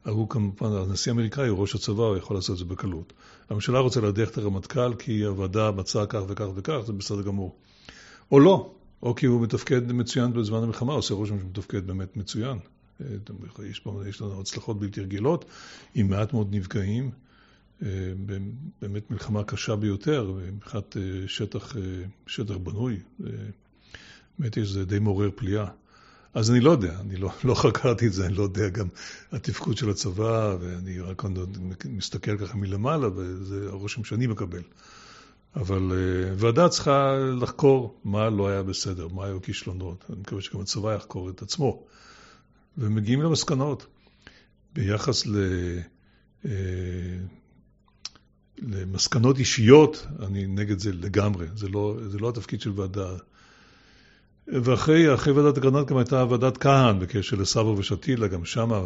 הוא 0.06 0.30
כמובן, 0.30 0.72
הנשיא 0.72 1.12
האמריקאי 1.12 1.48
הוא 1.48 1.60
ראש 1.60 1.76
הצבא, 1.76 2.04
הוא 2.04 2.18
יכול 2.18 2.38
לעשות 2.38 2.54
את 2.54 2.58
זה 2.58 2.66
בקלות. 2.66 3.14
הממשלה 3.50 3.80
רוצה 3.80 4.02
להדיח 4.02 4.30
את 4.30 4.38
הרמטכ"ל 4.38 4.94
כי 4.94 5.24
הוועדה 5.24 5.72
מצאה 5.72 6.06
כך 6.06 6.22
וכך 6.28 6.46
וכך, 6.56 6.78
זה 6.86 6.94
בסדר 6.94 7.22
גמור. 7.22 7.56
או 8.32 8.40
לא, 8.40 8.72
או 9.04 9.16
כי 9.16 9.26
הוא 9.26 9.42
מתפקד 9.42 9.92
מצוין 9.92 10.34
בזמן 10.34 10.64
המלחמה, 10.64 10.94
עושה 10.94 11.14
רושם 11.14 11.40
שהוא 11.40 11.50
מתפקד 11.50 11.88
באמת 11.88 12.18
מצוין. 12.18 12.58
יש, 13.70 13.80
פה, 13.80 14.02
יש 14.10 14.22
לנו 14.22 14.42
הצלחות 14.42 14.80
בלתי 14.80 15.02
רגילות, 15.02 15.46
עם 15.96 16.10
מעט 16.10 16.34
מאוד 16.34 16.56
נפגעים. 16.56 17.12
אה, 17.84 17.88
באמת 18.82 19.12
מלחמה 19.12 19.44
קשה 19.44 19.76
ביותר, 19.76 20.32
מבחינת 20.54 20.98
אה, 20.98 21.28
שטח, 21.28 21.78
אה, 21.78 21.82
שטח 22.28 22.58
בנוי. 22.58 23.00
באמת 24.40 24.58
יש 24.58 24.68
זה 24.70 24.86
די 24.86 25.00
מעורר 25.00 25.30
פליאה. 25.36 25.66
אז 26.34 26.52
אני 26.52 26.60
לא 26.60 26.72
יודע, 26.72 27.00
אני 27.00 27.16
לא, 27.16 27.32
לא 27.44 27.54
חקרתי 27.54 28.08
את 28.08 28.14
זה, 28.14 28.26
אני 28.26 28.34
לא 28.34 28.44
יודע 28.44 28.70
גם 28.70 28.88
התפקוד 29.32 29.78
של 29.78 29.90
הצבא, 29.90 30.56
ואני 30.60 31.00
רק 31.00 31.24
מסתכל 31.86 32.38
ככה 32.38 32.58
מלמעלה, 32.58 33.08
וזה 33.16 33.68
הרושם 33.70 34.04
שאני 34.04 34.28
מקבל. 34.28 34.62
אבל 35.56 35.92
ועדה 36.38 36.70
צריכה 36.70 37.16
לחקור 37.42 38.00
מה 38.04 38.30
לא 38.30 38.48
היה 38.48 38.64
בסדר, 38.64 39.08
מה 39.08 39.26
היו 39.26 39.42
כישלונות. 39.42 40.06
אני 40.10 40.20
מקווה 40.20 40.42
שגם 40.42 40.62
הצבא 40.62 40.96
יחקור 40.96 41.30
את 41.30 41.42
עצמו. 41.42 41.84
ומגיעים 42.78 43.22
למסקנות. 43.22 43.86
ביחס 44.74 45.26
ל, 45.26 45.36
uh, 46.44 46.48
למסקנות 48.58 49.38
אישיות, 49.40 50.08
אני 50.20 50.48
נגד 50.48 50.80
זה 50.80 50.92
לגמרי. 50.94 51.48
זה 51.56 51.70
לא, 51.70 51.98
זה 52.08 52.20
לא 52.20 52.30
התפקיד 52.30 52.62
של 52.62 52.72
ועדה. 52.76 53.16
ואחרי 54.52 55.32
ועדת 55.32 55.58
אגרנט 55.58 55.88
גם 55.88 55.98
הייתה 55.98 56.26
ועדת 56.30 56.58
כהן 56.58 57.00
בקשר 57.00 57.38
לסבו 57.38 57.76
ושתילה, 57.78 58.28
גם 58.28 58.46
שם 58.46 58.74
אה, 58.74 58.80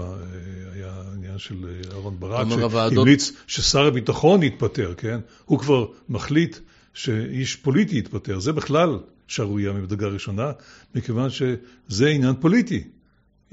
היה 0.74 0.93
עניין 1.15 1.38
של 1.38 1.55
אה, 1.65 1.96
אהרן 1.96 2.20
ברק, 2.20 2.48
שהמליץ 2.72 3.32
ששר 3.48 3.86
הביטחון 3.86 4.43
יתפטר, 4.43 4.93
כן? 4.98 5.20
הוא 5.46 5.60
כבר 5.60 5.86
מחליט 6.10 6.58
שאיש 6.93 7.55
פוליטי 7.55 7.98
יתפטר. 7.98 8.39
זה 8.39 8.51
בכלל 8.53 9.00
שערורייה 9.27 9.74
מדרגה 9.74 10.08
ראשונה, 10.08 10.51
מכיוון 10.96 11.29
שזה 11.29 12.08
עניין 12.08 12.34
פוליטי. 12.39 12.84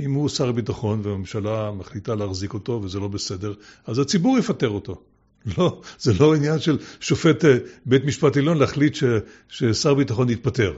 אם 0.00 0.12
הוא 0.12 0.28
שר 0.28 0.48
הביטחון 0.48 1.00
והממשלה 1.02 1.70
מחליטה 1.70 2.14
להחזיק 2.14 2.54
אותו 2.54 2.80
וזה 2.84 3.00
לא 3.00 3.08
בסדר, 3.08 3.54
אז 3.86 3.98
הציבור 3.98 4.38
יפטר 4.38 4.68
אותו. 4.68 5.02
לא, 5.58 5.80
זה 5.98 6.12
לא 6.20 6.34
עניין 6.34 6.58
של 6.58 6.78
שופט 7.00 7.44
אה, 7.44 7.56
בית 7.86 8.04
משפט 8.04 8.36
עליון 8.36 8.58
להחליט 8.58 8.94
ש, 8.94 9.04
ששר 9.48 9.94
ביטחון 9.94 10.30
יתפטר. 10.30 10.74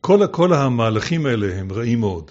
כל, 0.00 0.26
כל 0.30 0.52
המהלכים 0.52 1.26
האלה 1.26 1.58
הם 1.58 1.72
רעים 1.72 2.00
מאוד. 2.00 2.30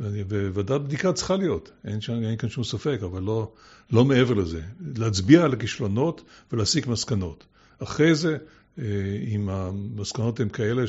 וועדת 0.00 0.80
בדיקה 0.80 1.12
צריכה 1.12 1.36
להיות, 1.36 1.70
אין, 1.84 2.00
שם, 2.00 2.12
אין 2.12 2.36
כאן 2.36 2.48
שום 2.48 2.64
ספק, 2.64 2.98
אבל 3.04 3.22
לא, 3.22 3.52
לא 3.90 4.04
מעבר 4.04 4.34
לזה. 4.34 4.62
להצביע 4.96 5.44
על 5.44 5.52
הכישלונות 5.52 6.22
ולהסיק 6.52 6.86
מסקנות. 6.86 7.44
אחרי 7.78 8.14
זה, 8.14 8.36
אה, 8.78 8.84
אם 9.28 9.48
המסקנות 9.48 10.40
הן 10.40 10.48
כאלה 10.48 10.82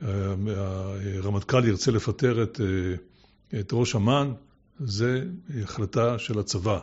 שהרמטכ"ל 0.00 1.64
ירצה 1.64 1.90
לפטר 1.90 2.42
את, 2.42 2.60
אה, 2.60 2.94
את 3.60 3.70
ראש 3.72 3.96
אמ"ן, 3.96 4.32
זה 4.80 5.24
החלטה 5.62 6.18
של 6.18 6.38
הצבא. 6.38 6.78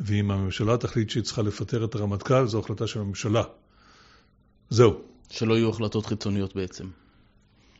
ואם 0.00 0.30
הממשלה 0.30 0.76
תחליט 0.76 1.10
שהיא 1.10 1.22
צריכה 1.22 1.42
לפטר 1.42 1.84
את 1.84 1.94
הרמטכ"ל, 1.94 2.46
זו 2.46 2.58
החלטה 2.58 2.86
של 2.86 3.00
הממשלה. 3.00 3.42
זהו. 4.70 5.00
שלא 5.30 5.54
יהיו 5.54 5.70
החלטות 5.70 6.06
חיצוניות 6.06 6.56
בעצם. 6.56 6.86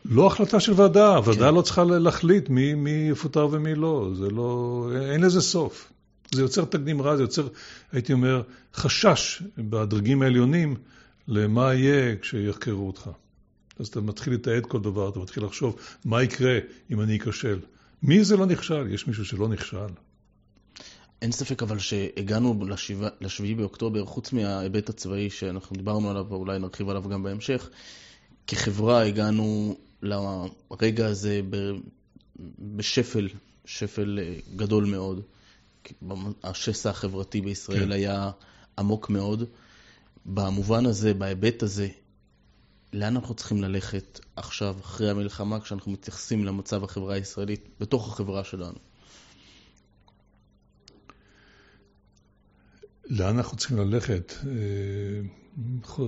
לא 0.04 0.26
החלטה 0.26 0.60
של 0.60 0.72
ועדה, 0.76 1.16
הוועדה 1.16 1.48
כן. 1.48 1.54
לא 1.54 1.62
צריכה 1.62 1.84
להחליט 1.84 2.48
מי, 2.48 2.74
מי 2.74 3.08
יפוטר 3.10 3.48
ומי 3.50 3.74
לא, 3.74 4.10
זה 4.14 4.30
לא, 4.30 4.88
אין 5.12 5.20
לזה 5.20 5.40
סוף. 5.40 5.92
זה 6.32 6.42
יוצר 6.42 6.64
תקדים 6.64 7.02
רע, 7.02 7.16
זה 7.16 7.22
יוצר, 7.22 7.48
הייתי 7.92 8.12
אומר, 8.12 8.42
חשש 8.74 9.42
בדרגים 9.58 10.22
העליונים 10.22 10.76
למה 11.28 11.74
יהיה 11.74 12.16
כשיחקרו 12.16 12.86
אותך. 12.86 13.10
אז 13.78 13.86
אתה 13.86 14.00
מתחיל 14.00 14.32
לתעד 14.32 14.66
כל 14.66 14.80
דבר, 14.80 15.08
אתה 15.08 15.18
מתחיל 15.18 15.44
לחשוב 15.44 15.76
מה 16.04 16.22
יקרה 16.22 16.58
אם 16.90 17.00
אני 17.00 17.16
אכשל. 17.16 17.58
מי 18.02 18.24
זה 18.24 18.36
לא 18.36 18.46
נכשל? 18.46 18.86
יש 18.90 19.06
מישהו 19.06 19.24
שלא 19.24 19.48
נכשל. 19.48 19.86
אין 21.22 21.32
ספק 21.32 21.62
אבל 21.62 21.78
שהגענו 21.78 22.64
לשביעי 23.20 23.54
באוקטובר, 23.54 24.04
חוץ 24.04 24.32
מההיבט 24.32 24.88
הצבאי 24.88 25.30
שאנחנו 25.30 25.76
דיברנו 25.76 26.10
עליו, 26.10 26.26
ואולי 26.28 26.58
נרחיב 26.58 26.88
עליו 26.88 27.08
גם 27.08 27.22
בהמשך, 27.22 27.68
כחברה 28.46 29.02
הגענו 29.02 29.76
לרגע 30.02 31.06
הזה 31.06 31.40
בשפל, 32.58 33.28
שפל 33.64 34.18
אה, 34.22 34.36
גדול 34.56 34.84
מאוד. 34.84 35.20
השסע 36.42 36.90
החברתי 36.90 37.40
בישראל 37.40 37.84
כן. 37.84 37.92
היה 37.92 38.30
עמוק 38.78 39.10
מאוד. 39.10 39.44
במובן 40.26 40.86
הזה, 40.86 41.14
בהיבט 41.14 41.62
הזה, 41.62 41.88
לאן 42.92 43.16
אנחנו 43.16 43.34
צריכים 43.34 43.62
ללכת 43.62 44.20
עכשיו, 44.36 44.76
אחרי 44.80 45.10
המלחמה, 45.10 45.60
כשאנחנו 45.60 45.92
מתייחסים 45.92 46.44
למצב 46.44 46.84
החברה 46.84 47.14
הישראלית 47.14 47.68
בתוך 47.80 48.12
החברה 48.12 48.44
שלנו? 48.44 48.78
לאן 53.06 53.36
אנחנו 53.36 53.56
צריכים 53.56 53.78
ללכת? 53.78 54.32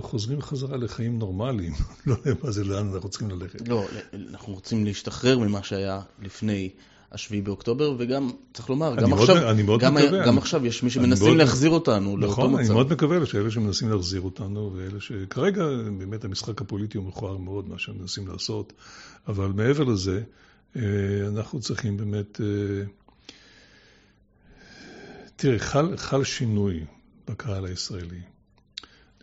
חוזרים 0.02 0.42
חזרה 0.42 0.76
לחיים 0.76 1.18
נורמליים. 1.18 1.72
לא 2.06 2.16
יודע 2.24 2.40
מה 2.44 2.50
זה 2.50 2.64
לאן 2.64 2.90
אנחנו 2.94 3.08
צריכים 3.08 3.30
ללכת. 3.30 3.68
לא, 3.68 3.84
אנחנו 4.30 4.52
רוצים 4.54 4.84
להשתחרר 4.84 5.38
ממה 5.38 5.62
שהיה 5.62 6.00
לפני 6.22 6.70
השביעי 7.12 7.42
באוקטובר, 7.42 7.94
וגם, 7.98 8.30
צריך 8.54 8.70
לומר, 8.70 8.92
אני 8.94 9.02
גם 9.02 9.10
מאוד- 9.10 9.30
עכשיו, 9.30 9.50
אני 9.50 9.62
מאוד 9.62 9.80
גם, 9.80 9.94
מקווה. 9.94 10.10
גם 10.26 10.28
אני- 10.28 10.38
עכשיו 10.38 10.66
יש 10.66 10.82
מי 10.82 10.86
אני 10.86 10.90
שמנסים 10.94 11.26
מאוד- 11.26 11.36
להחזיר 11.38 11.70
אותנו 11.70 12.16
לאותו 12.16 12.32
נכון, 12.32 12.54
אני 12.54 12.64
מצב. 12.64 12.72
מאוד 12.72 12.92
מקווה 12.92 13.26
שאלה 13.26 13.50
שמנסים 13.50 13.90
להחזיר 13.90 14.20
אותנו, 14.20 14.72
ואלה 14.76 15.00
שכרגע 15.00 15.64
באמת 15.98 16.24
המשחק 16.24 16.60
הפוליטי 16.60 16.98
הוא 16.98 17.06
מכוער 17.06 17.36
מאוד, 17.36 17.68
מה 17.68 17.78
שהם 17.78 17.94
מנסים 18.00 18.28
לעשות, 18.28 18.72
אבל 19.28 19.46
מעבר 19.46 19.84
לזה, 19.84 20.20
אה, 20.76 20.82
אנחנו 21.28 21.60
צריכים 21.60 21.96
באמת... 21.96 22.40
אה, 22.40 22.46
תראה, 25.36 25.58
חל, 25.58 25.96
חל 25.96 26.24
שינוי 26.24 26.84
בקהל 27.28 27.64
הישראלי. 27.64 28.20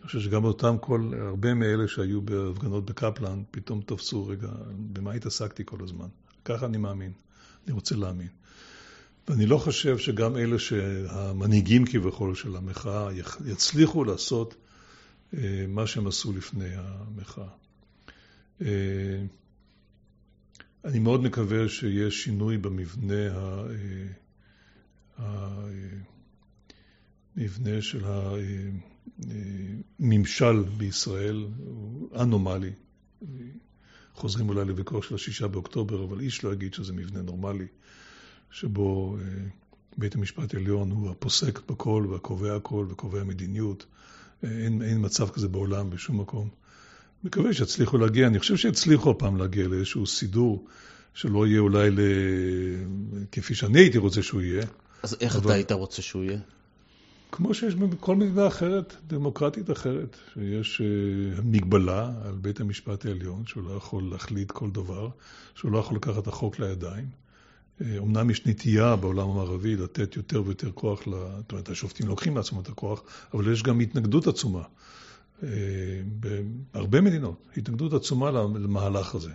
אני 0.02 0.06
חושב 0.06 0.20
שגם 0.20 0.44
אותם 0.44 0.76
כל, 0.80 1.12
הרבה 1.20 1.54
מאלה 1.54 1.88
שהיו 1.88 2.22
בהפגנות 2.22 2.84
בקפלן, 2.86 3.42
פתאום 3.50 3.80
תפסו, 3.86 4.26
רגע, 4.26 4.48
במה 4.92 5.12
התעסקתי 5.12 5.62
כל 5.66 5.76
הזמן? 5.84 6.06
ככה 6.44 6.66
אני 6.66 6.78
מאמין, 6.78 7.12
אני 7.64 7.72
רוצה 7.72 7.96
להאמין. 7.96 8.28
ואני 9.28 9.46
לא 9.46 9.58
חושב 9.58 9.98
שגם 9.98 10.36
אלה 10.36 10.58
שהמנהיגים 10.58 11.84
כביכול 11.86 12.34
של 12.34 12.56
המחאה 12.56 13.12
יח- 13.12 13.40
יצליחו 13.46 14.04
לעשות 14.04 14.54
אה, 15.36 15.64
מה 15.68 15.86
שהם 15.86 16.06
עשו 16.06 16.32
לפני 16.32 16.68
המחאה. 16.74 17.48
אה, 18.62 19.22
אני 20.84 20.98
מאוד 20.98 21.22
מקווה 21.22 21.68
שיש 21.68 22.24
שינוי 22.24 22.58
במבנה 22.58 23.36
ה... 23.36 23.64
אה, 23.70 24.06
ה- 25.18 25.68
אה, 27.38 27.82
של 27.82 28.04
הממשל 30.00 30.62
בישראל 30.76 31.46
הוא 31.58 32.08
אנומלי. 32.16 32.72
חוזרים 34.14 34.48
אולי 34.48 34.64
לוויכוח 34.64 35.04
של 35.04 35.14
השישה 35.14 35.48
באוקטובר, 35.48 36.04
אבל 36.04 36.20
איש 36.20 36.44
לא 36.44 36.52
יגיד 36.52 36.74
שזה 36.74 36.92
מבנה 36.92 37.22
נורמלי, 37.22 37.66
שבו 38.50 39.16
אה, 39.20 39.24
בית 39.98 40.14
המשפט 40.14 40.54
העליון 40.54 40.90
הוא 40.90 41.10
הפוסק 41.10 41.70
בכל 41.70 42.06
והקובע 42.10 42.56
הכל 42.56 42.86
וקובע 42.90 43.24
מדיניות. 43.24 43.86
אה, 44.44 44.50
אין, 44.50 44.82
אין 44.82 45.04
מצב 45.04 45.28
כזה 45.28 45.48
בעולם 45.48 45.90
בשום 45.90 46.20
מקום. 46.20 46.48
מקווה 47.24 47.52
שיצליחו 47.54 47.98
להגיע, 47.98 48.26
אני 48.26 48.38
חושב 48.38 48.56
שיצליחו 48.56 49.10
הפעם 49.10 49.36
להגיע 49.36 49.68
לאיזשהו 49.68 50.06
סידור 50.06 50.66
שלא 51.14 51.46
יהיה 51.46 51.60
אולי 51.60 51.90
ל... 51.90 52.00
כפי 53.32 53.54
שאני 53.54 53.78
הייתי 53.78 53.98
רוצה 53.98 54.22
שהוא 54.22 54.40
יהיה, 54.40 54.64
אז 55.02 55.16
איך 55.20 55.36
אבל- 55.36 55.44
אתה 55.44 55.52
היית 55.54 55.72
רוצה 55.72 56.02
שהוא 56.02 56.24
יהיה? 56.24 56.38
כמו 57.32 57.54
שיש 57.54 57.74
בכל 57.74 58.16
מדינה 58.16 58.46
אחרת, 58.46 58.96
דמוקרטית 59.06 59.70
אחרת, 59.70 60.16
שיש 60.34 60.80
אה, 60.80 61.42
מגבלה 61.44 62.10
על 62.24 62.34
בית 62.34 62.60
המשפט 62.60 63.06
העליון, 63.06 63.42
שהוא 63.46 63.64
לא 63.64 63.72
יכול 63.72 64.04
להחליט 64.10 64.50
כל 64.50 64.70
דבר, 64.70 65.08
שהוא 65.54 65.72
לא 65.72 65.78
יכול 65.78 65.96
לקחת 65.96 66.26
החוק 66.26 66.58
לידיים. 66.58 67.06
אה, 67.80 67.98
אמנם 67.98 68.30
יש 68.30 68.46
נטייה 68.46 68.96
בעולם 68.96 69.28
המערבי 69.28 69.76
לתת 69.76 70.16
יותר 70.16 70.42
ויותר 70.46 70.72
כוח, 70.72 71.02
זאת 71.04 71.52
אומרת, 71.52 71.68
השופטים 71.68 72.08
לוקחים 72.08 72.36
לעצמם 72.36 72.60
את 72.60 72.68
הכוח, 72.68 73.02
אבל 73.34 73.52
יש 73.52 73.62
גם 73.62 73.80
התנגדות 73.80 74.26
עצומה. 74.26 74.62
אה, 75.42 75.48
בהרבה 76.04 77.00
מדינות, 77.00 77.46
התנגדות 77.56 77.92
עצומה 77.92 78.30
למהלך 78.30 79.14
הזה. 79.14 79.32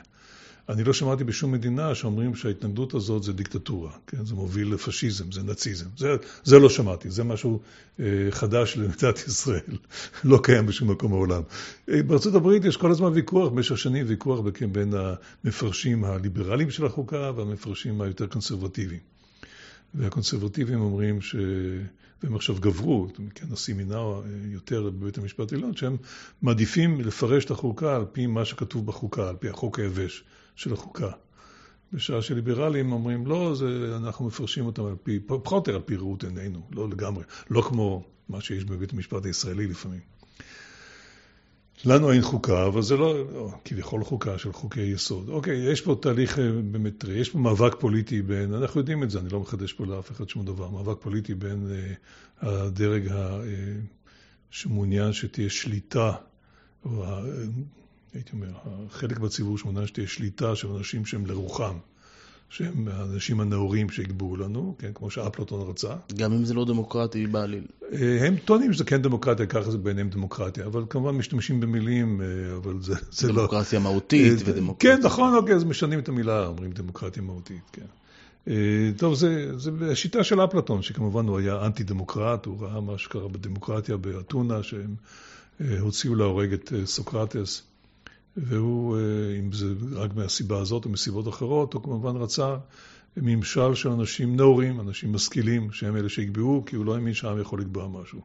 אני 0.69 0.83
לא 0.83 0.93
שמעתי 0.93 1.23
בשום 1.23 1.51
מדינה 1.51 1.95
שאומרים 1.95 2.35
שההתנגדות 2.35 2.93
הזאת 2.93 3.23
זה 3.23 3.33
דיקטטורה, 3.33 3.91
כן? 4.07 4.25
זה 4.25 4.35
מוביל 4.35 4.73
לפשיזם, 4.73 5.31
זה 5.31 5.43
נאציזם. 5.43 5.85
זה, 5.97 6.15
זה 6.43 6.59
לא 6.59 6.69
שמעתי, 6.69 7.09
זה 7.09 7.23
משהו 7.23 7.59
אה, 7.99 8.05
חדש 8.29 8.77
למדינת 8.77 9.27
ישראל, 9.27 9.77
לא 10.23 10.39
קיים 10.43 10.65
בשום 10.65 10.91
מקום 10.91 11.11
בעולם. 11.11 11.41
אה, 11.89 12.03
בארצות 12.03 12.35
הברית 12.35 12.65
יש 12.65 12.77
כל 12.77 12.91
הזמן 12.91 13.11
ויכוח, 13.13 13.49
במשך 13.49 13.77
שנים 13.77 14.05
ויכוח 14.09 14.39
בין- 14.39 14.73
בין 14.73 14.93
המפרשים 15.43 16.03
הליברליים 16.03 16.71
של 16.71 16.85
החוקה 16.85 17.31
והמפרשים 17.35 18.01
היותר 18.01 18.27
קונסרבטיביים. 18.27 19.01
והקונסרבטיבים 19.95 20.79
אומרים 20.79 21.21
ש... 21.21 21.35
והם 22.23 22.35
עכשיו 22.35 22.55
גברו, 22.59 23.07
כן, 23.35 23.45
הנשיא 23.49 23.73
מינה 23.73 23.97
אה, 23.97 24.21
יותר 24.51 24.89
בבית 24.89 25.17
המשפט 25.17 25.53
העליון, 25.53 25.75
שהם 25.75 25.97
מעדיפים 26.41 27.01
לפרש 27.01 27.45
את 27.45 27.51
החוקה 27.51 27.95
על 27.95 28.05
פי 28.11 28.27
מה 28.27 28.45
שכתוב 28.45 28.85
בחוקה, 28.85 29.29
על 29.29 29.35
פי 29.35 29.49
החוק 29.49 29.79
היבש 29.79 30.23
של 30.57 30.73
החוקה. 30.73 31.09
בשעה 31.93 32.21
שליברלים 32.21 32.91
אומרים, 32.91 33.27
לא, 33.27 33.55
זה, 33.55 33.97
אנחנו 33.97 34.25
מפרשים 34.25 34.65
אותם 34.65 34.85
על 34.85 34.95
פי, 35.03 35.19
פחות 35.19 35.51
או 35.51 35.57
יותר 35.57 35.75
על 35.75 35.81
פי 35.81 35.95
ראות 35.95 36.23
עינינו, 36.23 36.61
לא 36.71 36.89
לגמרי, 36.89 37.23
לא 37.49 37.61
כמו 37.61 38.03
מה 38.29 38.41
שיש 38.41 38.63
בבית 38.63 38.93
המשפט 38.93 39.25
הישראלי 39.25 39.67
לפעמים. 39.67 39.99
לנו 41.85 42.11
אין 42.11 42.21
חוקה, 42.21 42.67
אבל 42.67 42.81
זה 42.81 42.97
לא, 42.97 43.33
לא 43.33 43.51
כביכול 43.65 44.03
חוקה 44.03 44.37
של 44.37 44.53
חוקי 44.53 44.81
יסוד. 44.81 45.29
אוקיי, 45.29 45.71
יש 45.71 45.81
פה 45.81 45.95
תהליך 46.01 46.39
אה, 46.39 46.51
באמת, 46.71 47.03
יש 47.03 47.29
פה 47.29 47.39
מאבק 47.39 47.75
פוליטי 47.79 48.21
בין, 48.21 48.53
אנחנו 48.53 48.79
יודעים 48.79 49.03
את 49.03 49.09
זה, 49.09 49.19
אני 49.19 49.29
לא 49.29 49.39
מחדש 49.39 49.73
פה 49.73 49.85
לאף 49.85 50.11
אחד 50.11 50.29
שום 50.29 50.45
דבר, 50.45 50.69
מאבק 50.69 51.01
פוליטי 51.01 51.33
בין 51.33 51.67
אה, 51.71 51.93
הדרג 52.49 53.07
ה, 53.07 53.15
אה, 53.15 53.43
שמעוניין 54.51 55.13
שתהיה 55.13 55.49
שליטה, 55.49 56.11
או 56.85 57.03
אה, 57.03 57.21
הייתי 58.13 58.31
אומר, 58.33 58.47
החלק 58.65 59.19
בציבור 59.19 59.57
שמעוניין 59.57 59.87
שתהיה 59.87 60.07
שליטה 60.07 60.55
של 60.55 60.67
אנשים 60.67 61.05
שהם 61.05 61.25
לרוחם, 61.25 61.77
שהם 62.49 62.87
האנשים 62.91 63.39
הנאורים 63.39 63.89
שיקבעו 63.89 64.37
לנו, 64.37 64.75
כן, 64.79 64.91
כמו 64.95 65.11
שאפלטון 65.11 65.69
רצה. 65.69 65.95
גם 66.15 66.33
אם 66.33 66.45
זה 66.45 66.53
לא 66.53 66.65
דמוקרטי 66.65 67.27
בעליל. 67.27 67.63
אה, 67.93 68.27
הם 68.27 68.35
טוענים 68.37 68.73
שזה 68.73 68.83
כן 68.83 69.01
דמוקרטיה, 69.01 69.45
ככה 69.45 69.71
זה 69.71 69.77
בעיניהם 69.77 70.09
דמוקרטיה, 70.09 70.65
אבל 70.65 70.83
כמובן 70.89 71.15
משתמשים 71.15 71.59
במילים, 71.59 72.21
אה, 72.21 72.27
אבל 72.57 72.81
זה, 72.81 72.95
זה 73.11 73.27
לא... 73.27 73.33
דמוקרטיה 73.33 73.79
מהותית 73.79 74.41
אה, 74.41 74.53
ודמוקרטיה. 74.53 74.97
כן, 74.97 75.03
נכון, 75.05 75.35
אוקיי, 75.35 75.55
אז 75.55 75.63
משנים 75.63 75.99
את 75.99 76.09
המילה, 76.09 76.47
אומרים 76.47 76.71
דמוקרטיה 76.71 77.23
מהותית, 77.23 77.71
כן. 77.71 77.85
טוב, 78.97 79.13
זה, 79.13 79.59
זה 79.59 79.71
השיטה 79.91 80.23
של 80.23 80.43
אפלטון, 80.43 80.81
שכמובן 80.81 81.27
הוא 81.27 81.39
היה 81.39 81.65
אנטי 81.65 81.83
דמוקרט, 81.83 82.45
הוא 82.45 82.61
ראה 82.61 82.81
מה 82.81 82.97
שקרה 82.97 83.27
בדמוקרטיה 83.27 83.97
באתונה, 83.97 84.63
שהם 84.63 84.95
הוציאו 85.79 86.15
להורג 86.15 86.53
את 86.53 86.73
סוקרטס, 86.85 87.63
והוא, 88.37 88.97
אה, 88.97 89.01
אם 89.39 89.51
זה 89.51 89.65
רק 89.91 90.15
מהסיבה 90.15 90.59
הזאת 90.59 90.85
או 90.85 90.89
מסיבות 90.89 91.27
אחרות, 91.27 91.73
הוא 91.73 91.83
כמובן 91.83 92.15
רצה 92.15 92.55
ממשל 93.17 93.75
של 93.75 93.89
אנשים 93.89 94.35
נאורים, 94.35 94.79
אנשים 94.79 95.13
משכילים, 95.13 95.71
שהם 95.71 95.95
אלה 95.95 96.09
שיקבעו, 96.09 96.63
כי 96.65 96.75
הוא 96.75 96.85
לא 96.85 96.95
האמין 96.95 97.13
שהעם 97.13 97.41
יכול 97.41 97.61
לקבוע 97.61 97.87
משהו. 97.87 98.21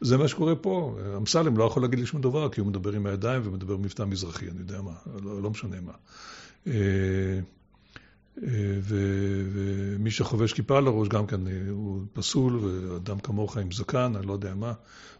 זה 0.00 0.16
מה 0.16 0.28
שקורה 0.28 0.54
פה. 0.54 0.98
אמסלם 1.16 1.56
לא 1.56 1.64
יכול 1.64 1.82
להגיד 1.82 1.98
לי 1.98 2.06
שום 2.06 2.20
דבר, 2.20 2.48
כי 2.48 2.60
הוא 2.60 2.68
מדבר 2.68 2.92
עם 2.92 3.06
הידיים 3.06 3.42
ומדבר 3.44 3.76
מבטא 3.76 4.02
מזרחי, 4.02 4.48
אני 4.50 4.58
יודע 4.58 4.80
מה, 4.80 4.92
לא, 5.22 5.42
לא 5.42 5.50
משנה 5.50 5.76
מה. 5.80 5.92
אה, 8.42 8.48
ומי 9.52 10.10
שחובש 10.10 10.52
כיפה 10.52 10.78
על 10.78 10.86
הראש 10.86 11.08
גם 11.08 11.26
כן 11.26 11.46
אה, 11.46 11.52
הוא 11.70 12.00
פסול, 12.12 12.56
ואדם 12.56 13.18
כמוך 13.18 13.56
עם 13.56 13.72
זקן, 13.72 14.12
אני 14.16 14.26
לא 14.26 14.32
יודע 14.32 14.54
מה, 14.54 14.72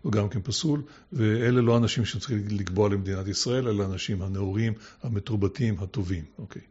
הוא 0.03 0.13
גם 0.13 0.29
כן 0.29 0.41
פסול, 0.43 0.83
ואלה 1.13 1.61
לא 1.61 1.77
אנשים 1.77 2.05
שצריכים 2.05 2.45
לקבוע 2.51 2.89
למדינת 2.89 3.29
ישראל, 3.29 3.69
אלא 3.69 3.83
האנשים 3.83 4.23
הנאורים, 4.23 4.73
המתורבתים, 5.03 5.77
הטובים, 5.81 6.25
אוקיי. 6.39 6.63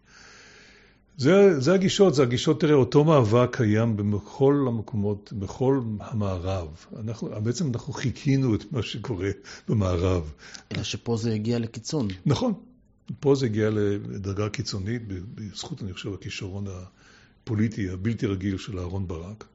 זה, 1.17 1.59
זה 1.59 1.73
הגישות, 1.73 2.15
זה 2.15 2.23
הגישות, 2.23 2.61
תראה, 2.61 2.73
אותו 2.73 3.03
מאבק 3.03 3.55
קיים 3.55 4.11
בכל 4.11 4.65
המקומות, 4.67 5.33
בכל 5.33 5.81
המערב. 5.99 6.67
אנחנו, 6.99 7.29
בעצם 7.43 7.71
אנחנו 7.73 7.93
חיכינו 7.93 8.55
את 8.55 8.71
מה 8.71 8.81
שקורה 8.81 9.29
במערב. 9.69 10.31
אלא 10.71 10.83
שפה 10.83 11.17
זה 11.17 11.33
הגיע 11.33 11.59
לקיצון. 11.59 12.07
נכון, 12.25 12.53
פה 13.19 13.35
זה 13.35 13.45
הגיע 13.45 13.69
לדרגה 13.69 14.49
קיצונית, 14.49 15.01
בזכות, 15.07 15.83
אני 15.83 15.93
חושב, 15.93 16.13
הכישרון 16.13 16.65
הפוליטי 16.67 17.89
הבלתי 17.89 18.27
רגיל 18.27 18.57
של 18.57 18.79
אהרן 18.79 19.07
ברק. 19.07 19.45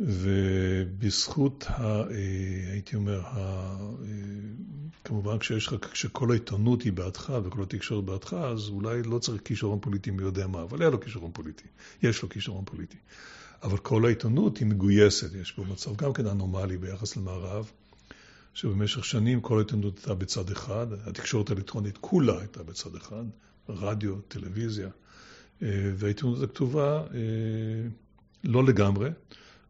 ובזכות, 0.00 1.64
ה, 1.68 2.02
הייתי 2.72 2.96
אומר, 2.96 3.20
ה, 3.24 3.76
כמובן 5.04 5.38
כשיש 5.38 5.66
לך, 5.66 5.74
כשכל 5.92 6.30
העיתונות 6.30 6.82
היא 6.82 6.92
בעדך 6.92 7.32
וכל 7.44 7.62
התקשורת 7.62 8.04
בעדך, 8.04 8.32
אז 8.32 8.68
אולי 8.68 9.02
לא 9.02 9.18
צריך 9.18 9.42
כישרון 9.44 9.78
פוליטי 9.80 10.10
מי 10.10 10.22
יודע 10.22 10.46
מה, 10.46 10.62
אבל 10.62 10.82
היה 10.82 10.90
לו 10.90 11.00
כישרון 11.00 11.30
פוליטי, 11.34 11.68
יש 12.02 12.22
לו 12.22 12.28
כישרון 12.28 12.64
פוליטי. 12.64 12.96
אבל 13.62 13.76
כל 13.76 14.04
העיתונות 14.04 14.58
היא 14.58 14.66
מגויסת, 14.66 15.34
יש 15.34 15.52
פה 15.52 15.64
מצב 15.64 15.96
גם 15.96 16.12
כן 16.12 16.26
אנומלי 16.26 16.76
ביחס 16.76 17.16
למערב, 17.16 17.70
שבמשך 18.54 19.04
שנים 19.04 19.40
כל 19.40 19.58
העיתונות 19.58 19.96
הייתה 19.96 20.14
בצד 20.14 20.50
אחד, 20.50 20.86
התקשורת 21.06 21.50
האלקטרונית 21.50 21.98
כולה 22.00 22.38
הייתה 22.38 22.62
בצד 22.62 22.94
אחד, 22.96 23.24
רדיו, 23.68 24.16
טלוויזיה, 24.28 24.88
אה, 25.62 25.68
והעיתונות 25.96 26.42
הכתובה 26.42 27.02
לא 28.44 28.64
לגמרי. 28.64 29.10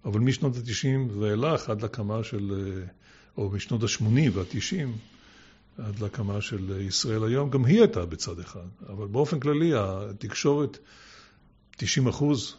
אבל 0.04 0.20
משנות 0.20 0.56
ה-90 0.56 1.18
ואילך 1.18 1.70
עד 1.70 1.82
להקמה 1.82 2.24
של, 2.24 2.74
או 3.36 3.50
משנות 3.50 3.82
ה-80 3.82 4.30
וה-90, 4.32 4.88
עד 5.78 5.98
להקמה 5.98 6.40
של 6.40 6.80
ישראל 6.80 7.24
היום, 7.24 7.50
גם 7.50 7.64
היא 7.64 7.80
הייתה 7.80 8.06
בצד 8.06 8.38
אחד. 8.38 8.66
אבל 8.88 9.06
באופן 9.06 9.40
כללי 9.40 9.72
התקשורת, 9.76 10.78
90 11.76 12.08
אחוז, 12.08 12.54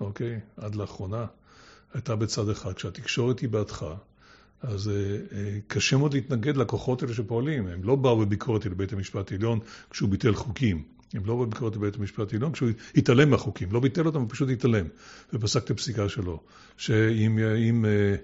אוקיי, 0.00 0.40
עד 0.56 0.74
לאחרונה, 0.74 1.26
הייתה 1.94 2.16
בצד 2.16 2.48
אחד. 2.48 2.72
כשהתקשורת 2.72 3.40
היא 3.40 3.48
בעדך, 3.48 3.86
אז 4.62 4.90
קשה 5.66 5.96
מאוד 5.96 6.14
להתנגד 6.14 6.56
לכוחות 6.56 7.02
האלה 7.02 7.14
שפועלים. 7.14 7.66
הם 7.66 7.84
לא 7.84 7.96
באו 7.96 8.18
בביקורת 8.18 8.66
אל 8.66 8.74
בית 8.74 8.92
המשפט 8.92 9.32
העליון 9.32 9.58
כשהוא 9.90 10.08
ביטל 10.08 10.34
חוקים. 10.34 10.82
הם 11.14 11.22
לא 11.26 11.32
רואים 11.32 11.50
ביקורת 11.50 11.76
לבית 11.76 11.96
המשפט 11.96 12.32
העליון 12.32 12.52
כשהוא 12.52 12.70
התעלם 12.96 13.30
מהחוקים, 13.30 13.72
לא 13.72 13.80
ביטל 13.80 14.06
אותם, 14.06 14.20
הוא 14.20 14.28
פשוט 14.30 14.48
התעלם, 14.48 14.86
ופסק 15.32 15.64
את 15.64 15.70
הפסיקה 15.70 16.08
שלו, 16.08 16.40
שאם 16.76 17.38
אם, 17.38 17.84
אה, 17.84 18.14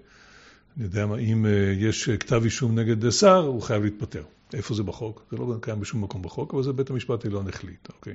אני 0.77 0.85
יודע 0.85 1.07
מה, 1.07 1.17
אם 1.19 1.47
אה, 1.47 1.75
יש 1.77 2.09
כתב 2.09 2.41
אישום 2.45 2.79
נגד 2.79 3.11
שר, 3.11 3.39
הוא 3.39 3.63
חייב 3.63 3.83
להתפטר. 3.85 4.23
איפה 4.55 4.75
זה 4.75 4.83
בחוק? 4.83 5.27
זה 5.31 5.37
לא 5.37 5.55
קיים 5.61 5.81
בשום 5.81 6.05
מקום 6.05 6.23
בחוק, 6.23 6.55
אבל 6.55 6.63
זה 6.63 6.73
בית 6.73 6.91
המשפט 6.91 7.25
העליון 7.25 7.49
החליט, 7.49 7.89
אוקיי? 7.89 8.15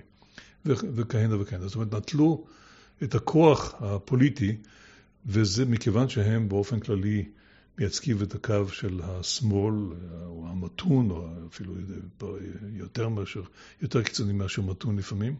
וכהנה 0.65 1.41
וכהנה. 1.41 1.67
זאת 1.67 1.75
אומרת, 1.75 1.93
נטלו 1.93 2.45
את 3.03 3.15
הכוח 3.15 3.75
הפוליטי, 3.79 4.55
וזה 5.25 5.65
מכיוון 5.65 6.10
שהם 6.10 6.49
באופן 6.49 6.79
כללי 6.79 7.25
מייצגים 7.80 8.18
את 8.24 8.36
הקו 8.36 8.68
של 8.72 9.00
השמאל, 9.04 9.74
או 10.26 10.46
המתון, 10.50 11.12
או 11.12 11.28
אפילו 11.48 11.74
יותר 12.74 13.10
מאשר, 13.10 13.42
יותר 13.82 14.04
קיצוני 14.04 14.34
מאשר 14.34 14.62
מתון 14.62 14.98
לפעמים. 14.98 15.36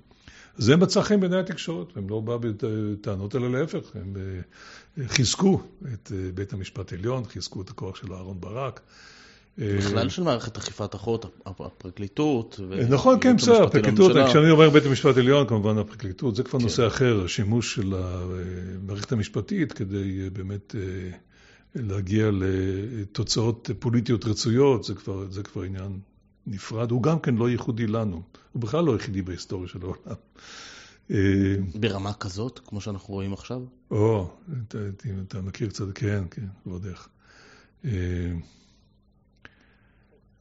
זה 0.58 0.76
מצא 0.76 1.02
חן 1.02 1.20
בעיני 1.20 1.40
התקשורת, 1.40 1.88
הם 1.98 2.10
לא 2.10 2.20
באו 2.20 2.40
בטענות, 2.42 3.36
אלא 3.36 3.52
להפך, 3.52 3.96
הם 3.96 4.16
אה, 4.18 5.08
חיזקו 5.08 5.62
את 5.94 6.12
אה, 6.16 6.32
בית 6.34 6.54
המשפט 6.54 6.92
העליון, 6.92 7.26
חיזקו 7.26 7.62
את 7.62 7.70
הכוח 7.70 7.96
של 7.96 8.14
אהרן 8.14 8.40
ברק. 8.40 8.82
בכלל 9.58 10.10
של 10.10 10.24
מערכת 10.24 10.58
אכיפת 10.58 10.94
החוק, 10.94 11.26
הפרקליטות. 11.46 12.60
נכון, 12.90 13.18
כן, 13.22 13.38
בסדר, 13.38 13.64
הפרקליטות, 13.64 14.12
כשאני 14.30 14.52
אומר 14.52 14.70
בית 14.70 14.86
המשפט 14.86 15.18
העליון, 15.18 15.48
כמובן 15.48 15.78
הפרקליטות, 15.78 16.36
זה 16.36 16.44
כבר 16.44 16.60
כן. 16.60 16.66
נושא 16.66 16.88
אחר, 16.88 17.24
השימוש 17.26 17.76
של 17.76 17.94
המערכת 17.94 19.12
המשפטית 19.12 19.74
כדי 19.74 20.22
אה, 20.24 20.30
באמת 20.30 20.76
אה, 20.76 21.18
להגיע 21.76 22.30
לתוצאות 22.32 23.70
פוליטיות 23.80 24.26
רצויות, 24.26 24.84
זה 24.84 24.96
כבר, 24.96 25.32
זה 25.32 25.44
כבר 25.44 25.62
עניין 25.62 26.00
נפרד, 26.48 26.92
הוא 26.92 27.04
גם 27.04 27.20
כן 27.20 27.36
לא 27.36 27.50
ייחודי 27.50 27.88
לנו, 27.88 28.22
הוא 28.52 28.62
בכלל 28.62 28.86
לא 28.86 28.96
יחידי 28.96 29.22
בהיסטוריה 29.22 29.68
של 29.68 29.80
העולם. 29.82 30.16
אה, 31.12 31.56
ברמה 31.76 32.14
כזאת, 32.14 32.60
כמו 32.66 32.82
שאנחנו 32.82 33.14
רואים 33.14 33.34
עכשיו? 33.34 33.62
או, 33.92 34.32
אתה, 34.68 34.78
אתה 35.28 35.42
מכיר 35.42 35.70
קצת, 35.70 35.86
כן, 35.96 36.24
כן, 36.32 36.48
ועוד 36.66 36.86
איך. 36.86 37.10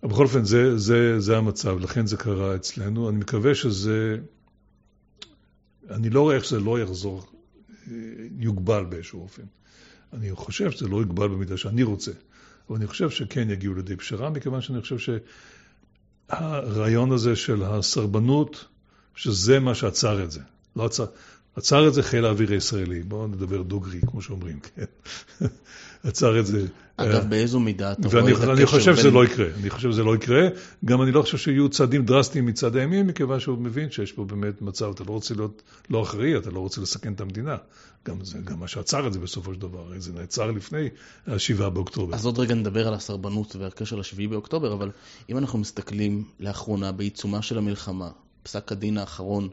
בכל 0.02 0.24
אופן, 0.24 0.44
זה, 0.44 0.78
זה, 0.78 1.20
זה 1.20 1.36
המצב, 1.36 1.78
לכן 1.78 2.06
זה 2.06 2.16
קרה 2.16 2.56
אצלנו. 2.56 3.08
אני 3.08 3.18
מקווה 3.18 3.54
שזה... 3.54 4.16
אני 5.90 6.10
לא 6.10 6.20
רואה 6.20 6.36
איך 6.36 6.44
שזה 6.44 6.60
לא 6.60 6.80
יחזור, 6.80 7.26
יוגבל 8.38 8.84
באיזשהו 8.84 9.22
אופן. 9.22 9.42
אני 10.12 10.30
חושב 10.34 10.70
שזה 10.70 10.88
לא 10.88 10.96
יוגבל 10.96 11.28
במידה 11.28 11.56
שאני 11.56 11.82
רוצה, 11.82 12.10
אבל 12.68 12.76
אני 12.76 12.86
חושב 12.86 13.10
שכן 13.10 13.50
יגיעו 13.50 13.74
לידי 13.74 13.96
פשרה, 13.96 14.30
מכיוון 14.30 14.60
שאני 14.60 14.80
חושב 14.80 15.20
שהרעיון 16.28 17.12
הזה 17.12 17.36
של 17.36 17.62
הסרבנות, 17.62 18.64
שזה 19.14 19.60
מה 19.60 19.74
שעצר 19.74 20.24
את 20.24 20.30
זה. 20.30 20.40
לא 20.76 20.84
עצר, 20.84 21.06
עצר 21.56 21.88
את 21.88 21.94
זה 21.94 22.02
חיל 22.02 22.24
האוויר 22.24 22.52
הישראלי. 22.52 23.02
בואו 23.02 23.26
נדבר 23.26 23.62
דוגרי, 23.62 24.00
כמו 24.00 24.22
שאומרים, 24.22 24.60
כן. 24.60 24.84
עצר 26.04 26.40
את 26.40 26.46
זה. 26.46 26.66
אגב, 26.96 27.14
אה, 27.14 27.20
באיזו 27.20 27.60
מידה 27.60 27.92
אתה 27.92 28.08
רואה 28.08 28.20
את 28.20 28.26
הקשר 28.26 28.40
בין... 28.40 28.48
ואני 28.48 28.66
חושב 28.66 28.96
שזה 28.96 29.10
לא 29.10 29.24
יקרה. 29.24 29.46
אני 29.60 29.70
חושב 29.70 29.92
שזה 29.92 30.02
לא 30.02 30.16
יקרה. 30.16 30.48
גם 30.84 31.02
אני 31.02 31.12
לא 31.12 31.22
חושב 31.22 31.38
שיהיו 31.38 31.68
צעדים 31.68 32.04
דרסטיים 32.04 32.46
מצד 32.46 32.76
הימין, 32.76 33.06
מכיוון 33.06 33.40
שהוא 33.40 33.58
מבין 33.58 33.90
שיש 33.90 34.12
פה 34.12 34.24
באמת 34.24 34.62
מצב, 34.62 34.90
אתה 34.94 35.04
לא 35.04 35.10
רוצה 35.12 35.34
להיות 35.34 35.62
לא 35.90 36.02
אחראי, 36.02 36.36
אתה 36.36 36.50
לא 36.50 36.60
רוצה 36.60 36.80
לסכן 36.80 37.12
את 37.12 37.20
המדינה. 37.20 37.56
גם, 38.06 38.24
זה, 38.24 38.38
גם 38.44 38.60
מה 38.60 38.68
שעצר 38.68 39.06
את 39.06 39.12
זה 39.12 39.18
בסופו 39.18 39.54
של 39.54 39.60
דבר, 39.60 39.92
זה 39.98 40.12
נעצר 40.12 40.50
לפני 40.50 40.88
ה-7 41.26 41.68
באוקטובר. 41.68 42.14
אז 42.14 42.26
עוד 42.26 42.38
רגע 42.38 42.54
נדבר 42.54 42.88
על 42.88 42.94
הסרבנות 42.94 43.56
והקשר 43.56 43.96
ל-7 43.96 44.28
באוקטובר, 44.30 44.72
אבל 44.72 44.90
אם 45.30 45.38
אנחנו 45.38 45.58
מסתכלים 45.58 46.24
לאחרונה 46.40 46.92
בעיצומה 46.92 47.42
של 47.42 47.58
המלחמה, 47.58 48.10
פסק 48.42 48.72
הדין 48.72 48.98
האחרון 48.98 49.48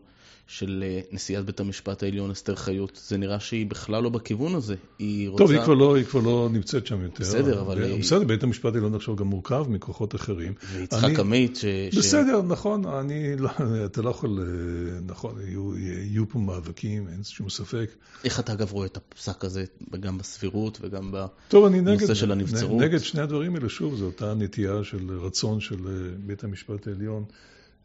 של 0.47 0.84
אה, 0.88 1.01
נשיאת 1.12 1.45
בית 1.45 1.60
המשפט 1.60 2.03
העליון 2.03 2.31
אסתר 2.31 2.55
חיות, 2.55 3.01
זה 3.08 3.17
נראה 3.17 3.39
שהיא 3.39 3.65
בכלל 3.65 4.03
לא 4.03 4.10
בכיוון 4.10 4.55
הזה. 4.55 4.75
היא 4.99 5.29
רוצה... 5.29 5.43
טוב, 5.43 5.51
היא 5.51 5.62
כבר 5.62 5.73
לא, 5.73 5.95
היא 5.95 6.05
כבר 6.05 6.19
לא 6.19 6.49
נמצאת 6.51 6.88
שם 6.88 7.01
יותר. 7.01 7.23
בסדר, 7.23 7.62
אבל... 7.62 7.84
היא... 7.84 8.01
בסדר, 8.01 8.23
בית 8.23 8.43
המשפט 8.43 8.73
העליון 8.73 8.95
עכשיו 8.95 9.15
גם 9.15 9.27
מורכב 9.27 9.65
מכוחות 9.69 10.15
אחרים. 10.15 10.53
ויצחק 10.73 11.03
אני... 11.03 11.19
עמית 11.19 11.55
ש... 11.55 11.65
בסדר, 11.97 12.41
ש... 12.41 12.45
נכון, 12.47 12.86
אני 12.86 13.38
לא, 13.38 13.49
אתה 13.86 14.01
לא 14.01 14.10
יכול, 14.10 14.39
אה, 14.39 14.99
נכון, 15.05 15.36
יהיו, 15.47 15.77
יהיו 15.77 16.29
פה 16.29 16.39
מאבקים, 16.39 17.08
אין 17.08 17.23
שום 17.23 17.49
ספק. 17.49 17.89
איך 18.23 18.39
אתה 18.39 18.53
אגב 18.53 18.71
רואה 18.71 18.86
את 18.86 18.97
הפסק 18.97 19.45
הזה, 19.45 19.65
גם 19.99 20.17
בסבירות 20.17 20.77
וגם 20.81 21.12
בנושא 21.53 22.13
של 22.13 22.31
הנבצרות? 22.31 22.81
נגד 22.81 22.99
שני 22.99 23.21
הדברים 23.21 23.55
האלה, 23.55 23.69
שוב, 23.69 23.95
זו 23.95 24.05
אותה 24.05 24.34
נטייה 24.34 24.84
של 24.84 25.19
רצון 25.19 25.60
של 25.60 25.88
אה, 25.88 25.91
בית 26.25 26.43
המשפט 26.43 26.88
העליון. 26.88 27.23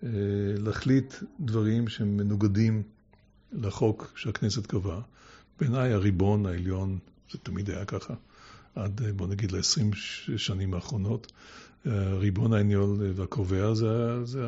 אה, 0.04 0.08
להחליט 0.58 1.14
דברים 1.40 1.88
שהם 1.88 2.16
מנוגדים 2.16 2.82
לחוק 3.52 4.12
שהכנסת 4.16 4.66
קבעה. 4.66 5.00
בעיניי 5.60 5.92
הריבון 5.92 6.46
העליון, 6.46 6.98
זה 7.32 7.38
תמיד 7.42 7.70
היה 7.70 7.84
ככה, 7.84 8.14
עד 8.74 9.02
אה, 9.04 9.12
בוא 9.12 9.26
נגיד 9.26 9.52
ל-20 9.52 9.96
שנים 10.36 10.74
האחרונות. 10.74 11.32
הריבון 11.84 12.52
העליון 12.52 12.98
והקובע 13.14 13.74
זה, 13.74 14.24
זה, 14.24 14.46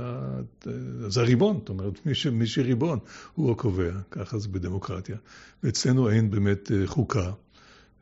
זה 1.08 1.20
הריבון, 1.20 1.58
זאת 1.58 1.68
אומרת, 1.68 2.06
מי, 2.06 2.14
ש, 2.14 2.26
מי 2.26 2.46
שריבון 2.46 2.98
הוא 3.34 3.52
הקובע, 3.52 3.92
ככה 4.10 4.38
זה 4.38 4.48
בדמוקרטיה. 4.48 5.16
ואצלנו 5.62 6.10
אין 6.10 6.30
באמת 6.30 6.72
אה, 6.72 6.86
חוקה, 6.86 7.32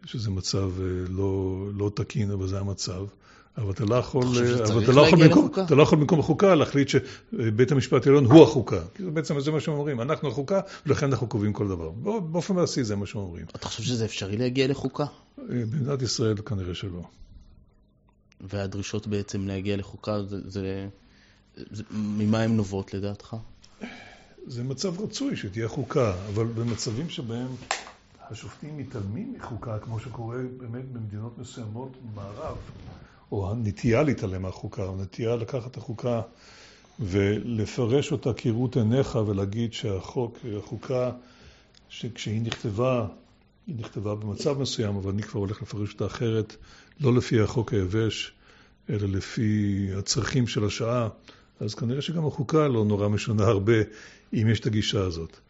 שזה 0.05 0.31
מצב 0.31 0.71
לא, 1.09 1.65
לא 1.75 1.91
תקין, 1.95 2.31
אבל 2.31 2.49
זה 2.49 2.61
המצב. 2.61 3.07
אבל 3.57 3.71
אתה 3.71 3.85
לא 3.85 3.95
יכול, 3.95 4.27
אבל 4.73 4.85
אתה 4.85 4.93
לא 4.93 5.07
יכול, 5.07 5.29
במקום, 5.29 5.49
אתה 5.67 5.75
לא 5.75 5.83
יכול 5.83 5.99
במקום 5.99 6.21
החוקה 6.21 6.55
להחליט 6.55 6.89
שבית 6.89 7.73
המשפט 7.73 8.07
העליון 8.07 8.25
הוא 8.25 8.43
החוקה. 8.43 8.81
כי 8.95 9.03
זה 9.03 9.11
בעצם 9.11 9.41
זה 9.41 9.51
מה 9.51 9.61
שהם 9.61 9.75
אומרים, 9.75 10.01
אנחנו 10.01 10.29
החוקה, 10.29 10.61
ולכן 10.87 11.07
אנחנו 11.07 11.27
קובעים 11.27 11.53
כל 11.53 11.69
דבר. 11.69 11.91
באופן 12.21 12.55
מעשי 12.55 12.85
זה 12.85 12.97
מה 12.97 13.07
שהם 13.07 13.21
אומרים. 13.21 13.47
אתה 13.51 13.69
חושב 13.69 13.83
שזה 13.83 14.05
אפשרי 14.05 14.37
להגיע 14.37 14.69
לחוקה? 14.69 15.05
במדינת 15.39 16.03
ישראל 16.03 16.37
כנראה 16.37 16.75
שלא. 16.75 17.03
והדרישות 18.41 19.07
בעצם 19.07 19.49
להגיע 19.49 19.77
לחוקה, 19.77 20.23
זה, 20.23 20.51
זה, 20.51 20.89
זה, 21.71 21.83
ממה 21.91 22.43
הן 22.43 22.57
נובעות 22.57 22.95
לדעתך? 22.95 23.37
זה 24.47 24.63
מצב 24.63 25.01
רצוי 25.01 25.37
שתהיה 25.37 25.69
חוקה, 25.69 26.15
אבל 26.35 26.45
במצבים 26.45 27.09
שבהם 27.11 27.49
השופטים 28.31 28.79
מתעלמים 28.79 29.35
מחוקה, 29.39 29.79
כמו 29.79 30.01
שקורה 30.01 30.39
באמת 30.57 30.85
במדינות 30.93 31.39
מסוימות 31.39 31.93
במערב, 32.03 32.57
או 33.33 33.51
הנטייה 33.51 34.03
להתעלם 34.03 34.43
מהחוקה, 34.43 34.85
הנטייה 34.85 35.37
לקחת 35.37 35.71
את 35.71 35.77
החוקה 35.77 36.23
ולפרש 37.01 38.13
אותה 38.13 38.33
כראות 38.33 38.77
עיניך 38.77 39.19
ולהגיד 39.27 39.73
שהחוק, 39.73 40.39
החוקה, 40.59 41.11
שכשהיא 41.89 42.43
נכתבה, 42.43 43.07
היא 43.67 43.77
נכתבה 43.79 44.15
במצב 44.15 44.59
מסוים, 44.59 44.97
אבל 44.97 45.11
אני 45.11 45.23
כבר 45.23 45.41
הולך 45.41 45.63
לפרש 45.63 45.93
אותה 45.93 46.07
אחרת, 46.07 46.57
לא 47.01 47.15
לפי 47.15 47.41
החוק 47.41 47.73
היבש, 47.73 48.33
אלא 48.91 49.09
לפי 49.09 49.89
הצרכים 49.99 50.47
של 50.47 50.65
השעה, 50.65 51.09
אז 51.61 51.75
כנראה 51.75 52.03
שגם 52.03 52.27
החוקה 52.27 52.69
לא 52.69 52.85
נורא 52.85 53.09
משונה 53.09 53.45
הרבה, 53.45 53.79
אם 54.35 54.49
יש 54.49 54.61
את 54.61 54.67
הגישה 54.67 55.01
הזאת. 55.01 55.41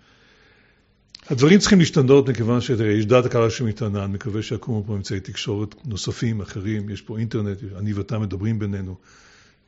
הדברים 1.28 1.58
צריכים 1.58 1.78
להשתנות 1.78 2.28
מכיוון 2.28 2.60
שיש 2.60 3.06
דעת 3.06 3.24
הקהל 3.24 3.50
שמתענה, 3.50 4.04
אני 4.04 4.12
מקווה 4.12 4.42
שיקומו 4.42 4.84
פה 4.86 4.94
אמצעי 4.94 5.20
תקשורת 5.20 5.74
נוספים, 5.84 6.40
אחרים, 6.40 6.90
יש 6.90 7.02
פה 7.02 7.18
אינטרנט, 7.18 7.58
אני 7.76 7.92
ואתה 7.92 8.18
מדברים 8.18 8.58
בינינו. 8.58 8.94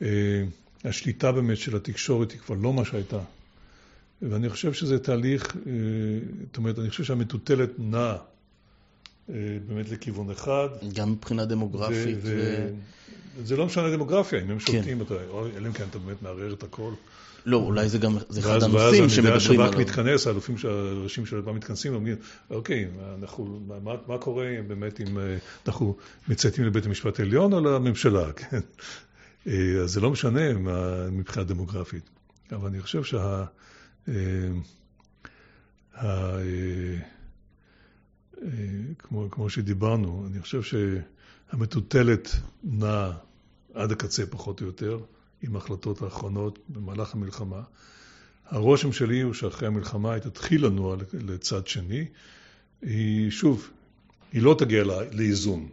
אה, 0.03 0.09
השליטה 0.85 1.33
באמת 1.33 1.57
של 1.57 1.77
התקשורת 1.77 2.33
היא 2.33 2.41
כבר 2.41 2.55
לא 2.55 2.73
מה 2.73 2.85
שהייתה. 2.85 3.19
ואני 4.23 4.49
חושב 4.49 4.73
שזה 4.73 4.99
תהליך, 4.99 5.57
אה, 5.57 5.73
זאת 6.47 6.57
אומרת, 6.57 6.79
אני 6.79 6.91
חושב 6.91 7.05
שהמטוטלת 7.05 7.71
נעה 7.79 8.17
אה, 9.31 9.35
באמת 9.69 9.91
לכיוון 9.91 10.31
אחד. 10.31 10.69
גם 10.95 11.13
מבחינה 11.13 11.45
דמוגרפית. 11.45 12.19
ו... 12.23 12.69
ו... 12.69 13.45
זה 13.45 13.57
לא 13.57 13.67
משנה 13.67 13.91
דמוגרפיה, 13.91 14.43
אם 14.43 14.51
הם 14.51 14.59
כן. 14.59 14.73
שולטים, 14.73 15.03
אלא 15.57 15.69
אם 15.69 15.73
כן 15.73 15.85
אתה 15.91 15.99
באמת 15.99 16.23
מערער 16.23 16.53
את 16.53 16.63
הכל. 16.63 16.93
לא, 17.47 17.57
אולי 17.57 17.89
זה 17.89 17.99
גם, 17.99 18.17
זה 18.29 18.41
אחד 18.41 18.63
הנושאים 18.63 19.09
שמדברים 19.09 19.61
עליו. 19.61 19.61
ואז 19.63 19.73
השב"כ 19.73 19.81
מתכנס, 19.81 20.27
האלופים, 20.27 20.57
הראשים 20.65 21.27
של 21.27 21.39
השב"כ 21.39 21.49
מתכנסים 21.49 21.93
ואומרים, 21.93 22.17
אוקיי, 22.51 22.89
אנחנו, 23.23 23.61
מה, 23.83 23.95
מה 24.07 24.19
קורה 24.19 24.47
באמת 24.67 25.01
אם 25.01 25.19
אה, 25.19 25.37
אנחנו 25.67 25.97
מצייתים 26.29 26.65
לבית 26.65 26.87
המשפט 26.87 27.21
העליון 27.21 27.53
או 27.53 27.61
לממשלה, 27.61 28.33
כן? 28.41 28.61
אה, 29.47 29.81
אז 29.83 29.91
זה 29.91 30.01
לא 30.01 30.11
משנה 30.11 30.53
מבחינה 31.11 31.45
דמוגרפית. 31.45 32.11
אבל 32.53 32.69
אני 32.69 32.81
חושב 32.81 33.05
שה... 33.05 33.45
אה, 34.09 34.15
ה, 35.95 36.37
כמו, 38.99 39.31
כמו 39.31 39.51
שדיברנו, 39.51 40.27
אני 40.31 40.41
חושב 40.41 40.61
שהמטוטלת 40.63 42.37
נעה 42.65 43.13
עד 43.75 43.93
הקצה 43.93 44.27
פחות 44.27 44.61
או 44.61 44.67
יותר. 44.67 44.99
עם 45.43 45.55
ההחלטות 45.55 46.03
האחרונות 46.03 46.59
במהלך 46.69 47.15
המלחמה. 47.15 47.63
הרושם 48.47 48.93
שלי 48.93 49.21
הוא 49.21 49.35
שאחרי 49.35 49.69
המלחמה 49.69 50.13
היא 50.13 50.23
תתחיל 50.23 50.67
לנוע 50.67 50.97
לצד 51.13 51.67
שני. 51.67 52.05
היא, 52.83 53.31
שוב, 53.31 53.71
היא 54.33 54.43
לא 54.43 54.57
תגיע 54.59 54.85
לאיזון, 55.13 55.69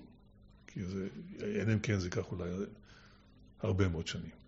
כי 0.67 0.83
זה, 0.83 1.07
אלא 1.41 1.73
אם 1.73 1.79
כן 1.79 1.99
זה 1.99 2.07
ייקח 2.07 2.31
אולי 2.31 2.49
הרבה 3.61 3.87
מאוד 3.87 4.07
שנים. 4.07 4.39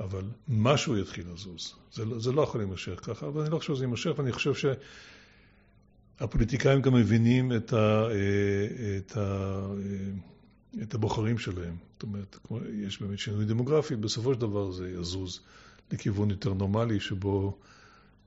אבל 0.00 0.24
משהו 0.48 0.98
יתחיל 0.98 1.24
לזוז. 1.32 1.74
זה, 1.92 2.04
לא, 2.04 2.20
זה 2.20 2.32
לא 2.32 2.42
יכול 2.42 2.60
להימשך 2.60 3.00
ככה, 3.02 3.26
אבל 3.26 3.42
אני 3.42 3.50
לא 3.50 3.58
חושב 3.58 3.74
שזה 3.74 3.84
יימשך, 3.84 4.10
ואני 4.18 4.32
חושב 4.32 4.74
שהפוליטיקאים 6.18 6.82
גם 6.82 6.94
מבינים 6.94 7.52
את, 7.52 7.72
ה, 7.72 8.06
אה, 8.10 8.96
את, 8.96 9.16
ה, 9.16 9.20
אה, 9.20 10.10
את 10.82 10.94
הבוחרים 10.94 11.38
שלהם. 11.38 11.76
זאת 11.94 12.02
אומרת, 12.02 12.36
יש 12.72 13.02
באמת 13.02 13.18
שינוי 13.18 13.44
דמוגרפי, 13.44 13.96
בסופו 13.96 14.34
של 14.34 14.40
דבר 14.40 14.70
זה 14.70 14.90
יזוז 14.90 15.40
לכיוון 15.92 16.30
יותר 16.30 16.52
נורמלי, 16.52 17.00
שבו 17.00 17.56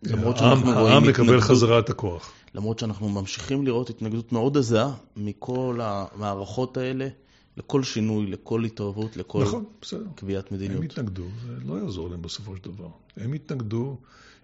העם, 0.04 0.68
העם 0.68 1.04
מקבל 1.04 1.24
התנגדות, 1.24 1.44
חזרה 1.44 1.80
את 1.80 1.90
הכוח. 1.90 2.32
למרות 2.54 2.80
שאנחנו 2.80 3.10
ממשיכים 3.10 3.66
לראות 3.66 3.90
התנגדות 3.90 4.32
מאוד 4.32 4.58
עזה 4.58 4.84
מכל 5.18 5.80
המערכות 5.84 6.78
האלה. 6.78 7.08
לכל 7.58 7.84
שינוי, 7.84 8.28
לכל 8.28 8.64
התערבות, 8.64 9.18
לכל 9.18 9.42
נכון, 9.42 9.66
קביעת 10.16 10.52
מדיניות. 10.52 10.78
הם 10.80 10.84
התנגדו, 10.86 11.24
זה 11.46 11.54
לא 11.66 11.80
יעזור 11.80 12.10
להם 12.10 12.22
בסופו 12.22 12.56
של 12.56 12.64
דבר. 12.64 12.90
הם 13.18 13.34
התנגדו, 13.34 13.98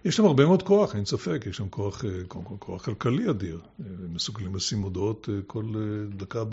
יש 0.05 0.19
להם 0.19 0.27
הרבה 0.27 0.45
מאוד 0.45 0.63
כוח, 0.63 0.95
אין 0.95 1.05
ספק, 1.05 1.43
יש 1.49 1.59
להם 1.59 1.69
כוח, 1.69 2.05
אה, 2.05 2.09
כוח, 2.27 2.43
כוח 2.59 2.85
כלכלי 2.85 3.29
אדיר. 3.29 3.59
הם 3.79 4.13
מסוגלים 4.13 4.55
לשים 4.55 4.81
הודעות 4.81 5.29
אה, 5.29 5.39
כל 5.47 5.65
אה, 5.75 6.15
דקה 6.17 6.43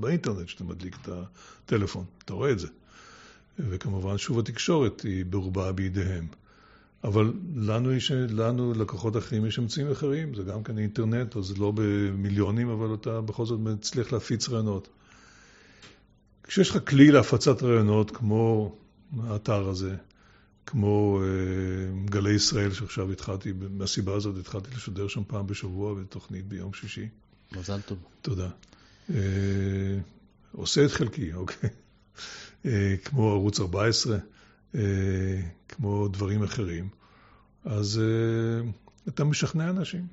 באינטרנט, 0.00 0.48
שאתה 0.48 0.64
מדליק 0.64 0.96
את 1.02 1.08
הטלפון, 1.08 2.04
אתה 2.24 2.34
רואה 2.34 2.50
את 2.50 2.58
זה. 2.58 2.68
וכמובן, 3.58 4.18
שוב, 4.18 4.38
התקשורת 4.38 5.00
היא 5.00 5.24
ברובה 5.24 5.72
בידיהם. 5.72 6.26
אבל 7.04 7.32
לנו, 7.56 7.92
יש, 7.92 8.10
לנו, 8.10 8.72
לקוחות 8.74 9.16
אחרים, 9.16 9.46
יש 9.46 9.58
אמצעים 9.58 9.90
אחרים, 9.90 10.34
זה 10.34 10.42
גם 10.42 10.62
כן 10.62 10.78
אינטרנט, 10.78 11.36
אז 11.36 11.58
לא 11.58 11.72
במיליונים, 11.74 12.68
אבל 12.68 12.94
אתה 12.94 13.20
בכל 13.20 13.46
זאת 13.46 13.60
מצליח 13.60 14.12
להפיץ 14.12 14.48
רעיונות. 14.48 14.88
כשיש 16.42 16.70
לך 16.70 16.88
כלי 16.88 17.10
להפצת 17.10 17.62
רעיונות 17.62 18.10
כמו 18.10 18.74
האתר 19.22 19.68
הזה, 19.68 19.96
כמו 20.66 21.20
uh, 21.20 22.10
גלי 22.10 22.32
ישראל 22.32 22.72
שעכשיו 22.72 23.12
התחלתי, 23.12 23.52
מהסיבה 23.70 24.14
הזאת 24.14 24.38
התחלתי 24.38 24.70
לשדר 24.76 25.08
שם 25.08 25.22
פעם 25.26 25.46
בשבוע 25.46 25.94
בתוכנית 25.94 26.46
ביום 26.46 26.72
שישי. 26.72 27.08
מזל 27.52 27.80
טוב. 27.80 27.98
תודה. 28.22 28.48
Uh, 29.08 29.12
עושה 30.52 30.84
את 30.84 30.90
חלקי, 30.90 31.32
אוקיי. 31.32 31.70
Uh, 32.64 32.68
כמו 33.04 33.30
ערוץ 33.30 33.60
14, 33.60 34.18
uh, 34.72 34.78
כמו 35.68 36.08
דברים 36.08 36.42
אחרים. 36.42 36.88
אז 37.64 38.00
אתה 39.08 39.24
משכנע 39.24 39.70
אנשים. 39.70 40.06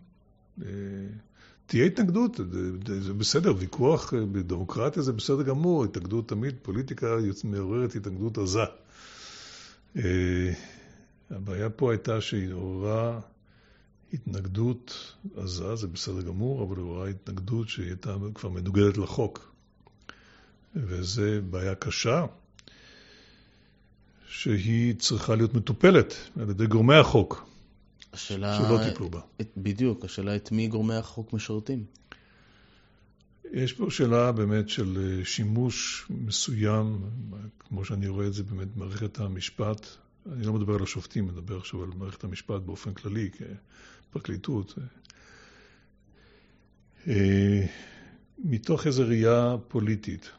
תהיה 1.70 1.86
התנגדות, 1.86 2.40
זה, 2.88 3.14
בסדר, 3.14 3.54
ויכוח 3.58 4.14
אה, 4.14 4.20
בדמוקרטיה 4.32 5.04
זה 5.04 5.14
בסדר 5.14 5.42
גמור, 5.42 5.84
התנגדות 5.84 6.30
תמיד, 6.30 6.56
פוליטיקה 6.62 7.18
מעוררת 7.44 7.96
התנגדות 7.96 8.38
עזה. 8.38 8.64
אה, 9.98 10.54
הבעיה 11.30 11.70
פה 11.70 11.92
הייתה 11.92 12.22
שהיא 12.22 12.54
עוררה 12.54 13.20
התנגדות 14.14 15.16
עזה, 15.38 15.76
זה 15.76 15.88
בסדר 15.88 16.22
גמור, 16.22 16.64
אבל 16.64 16.78
עוררה 16.78 17.08
התנגדות 17.10 17.70
שהיא 17.70 17.88
הייתה 17.88 18.16
כבר 18.34 18.50
מנוגדת 18.50 18.98
לחוק. 18.98 19.54
וזו 20.76 21.24
בעיה 21.50 21.76
קשה, 21.76 22.26
שהיא 24.28 24.96
צריכה 24.96 25.36
להיות 25.36 25.54
מטופלת 25.54 26.14
על 26.42 26.50
ידי 26.50 26.68
גורמי 26.68 26.96
החוק. 26.96 27.46
השאלה... 28.14 28.58
שלא 28.58 28.80
טיפלו 28.90 29.10
בה. 29.10 29.20
את, 29.42 29.48
בדיוק, 29.58 30.06
השאלה 30.06 30.36
את 30.36 30.52
מי 30.52 30.68
גורמי 30.68 30.96
החוק 30.96 31.34
משרתים. 31.34 31.84
יש 33.54 33.74
פה 33.74 33.90
שאלה 33.90 34.32
באמת 34.32 34.70
של 34.70 34.98
אה, 34.98 35.26
שימוש 35.26 36.06
מסוים, 36.10 37.04
כמו 37.60 37.86
שאני 37.86 38.08
רואה 38.08 38.28
את 38.28 38.34
זה 38.34 38.44
באמת 38.44 38.68
במערכת 38.68 39.20
המשפט. 39.20 39.88
אני 40.32 40.46
לא 40.46 40.54
מדבר 40.54 40.76
על 40.76 40.84
השופטים, 40.84 41.30
אני 41.30 41.34
מדבר 41.34 41.58
עכשיו 41.58 41.84
על 41.84 41.90
מערכת 41.90 42.24
המשפט 42.24 42.62
באופן 42.62 42.94
כללי, 42.94 43.30
כפרקליטות. 44.10 44.74
אה, 47.08 47.66
מתוך 48.40 48.88
איזו 48.88 49.04
ראייה 49.08 49.56
פוליטית. 49.68 50.32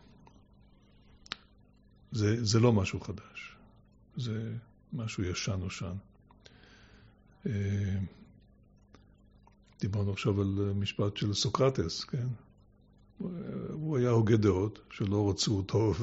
זה, 2.13 2.45
זה 2.45 2.61
לא 2.61 2.73
משהו 2.73 3.01
חדש, 3.01 3.57
זה 4.17 4.53
משהו 4.93 5.25
ישן 5.25 5.57
נושן. 5.61 5.95
אה, 7.47 7.99
דיברנו 9.81 10.13
עכשיו 10.13 10.41
על 10.41 10.73
משפט 10.75 11.17
של 11.17 11.35
סוקרטס, 11.35 12.05
כן? 12.05 12.27
הוא 13.73 13.99
היה 13.99 14.11
הוגה 14.11 14.37
דעות 14.37 14.79
שלא 14.91 15.31
רצו 15.31 15.57
אותו, 15.57 15.95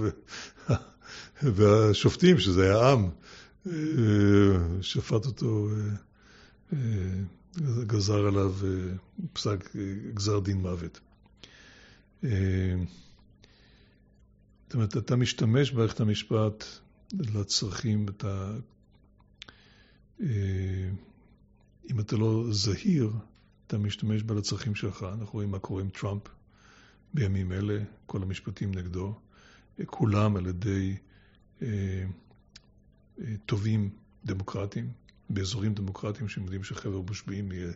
והשופטים, 1.44 2.40
שזה 2.40 2.64
היה 2.64 2.92
עם, 2.92 3.10
אה, 3.68 3.72
שפט 4.82 5.26
אותו, 5.26 5.70
גזר 7.88 8.28
עליו 8.28 8.54
פסק 9.34 9.76
גזר 10.14 10.40
דין 10.40 10.62
מוות. 10.62 11.00
זאת 12.22 12.32
אומרת, 14.74 14.98
אתה 14.98 15.16
משתמש 15.16 15.72
במערכת 15.72 16.00
המשפט 16.00 16.66
לצרכים, 17.14 18.06
אתה 18.10 18.52
אם 21.90 22.00
אתה 22.00 22.16
לא 22.16 22.44
זהיר, 22.52 23.12
אתה 23.68 23.78
משתמש 23.78 24.24
בה 24.24 24.36
לצרכים 24.36 24.76
שלך. 24.76 25.04
אנחנו 25.04 25.34
רואים 25.34 25.52
מה 25.52 25.60
קורה 25.60 25.82
עם 25.82 25.90
טראמפ 25.90 26.22
בימים 27.13 27.52
אלה, 27.52 27.80
כל 28.06 28.24
המשפטים 28.24 28.72
נגדו, 28.76 29.13
כולם 29.86 30.36
על 30.36 30.48
ידי 30.48 30.96
אה, 31.62 31.67
אה, 33.20 33.26
טובים 33.46 33.89
דמוקרטיים, 34.26 34.91
באזורים 35.30 35.74
דמוקרטיים 35.74 36.30
שהם 36.30 36.43
יודעים 36.43 36.63
שחבר 36.63 37.02
מושבעים 37.02 37.52
יהיה 37.52 37.72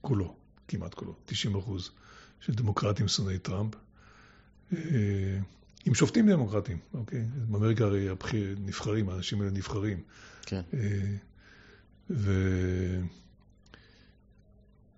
כולו, 0.00 0.34
כמעט 0.68 0.94
כולו, 0.94 1.14
90 1.24 1.54
אחוז 1.56 1.90
של 2.40 2.54
דמוקרטים 2.54 3.08
שונאי 3.08 3.38
טראמפ. 3.38 3.74
אה, 4.72 5.38
עם 5.86 5.94
שופטים 5.94 6.30
דמוקרטיים, 6.30 6.78
אוקיי? 6.94 7.26
באמריקה 7.48 7.84
הרי 7.84 8.08
הבחיר, 8.08 8.56
נבחרים, 8.60 9.08
האנשים 9.08 9.40
האלה 9.40 9.50
נבחרים. 9.52 10.00
כן. 10.42 10.60
אה, 10.74 11.16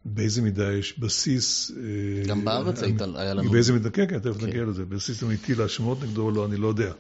ובאיזה 0.06 0.42
מידה 0.42 0.72
יש 0.72 0.98
בסיס... 0.98 1.70
אה, 1.76 2.26
גם 2.26 2.44
בארץ 2.44 2.82
היית, 2.82 3.00
היה 3.14 3.34
לנו... 3.34 3.50
באיזה 3.50 3.72
מידה, 3.72 3.90
כן, 3.90 4.06
כן, 4.08 4.18
תכף 4.18 4.40
כן. 4.40 4.46
נגיע 4.46 4.64
לזה. 4.64 4.84
בסיס 4.84 5.22
אמיתי 5.22 5.54
להאשמות 5.54 6.02
נגדו 6.02 6.22
או 6.22 6.30
לא, 6.30 6.46
אני 6.46 6.56
לא 6.56 6.68
יודע. 6.68 6.92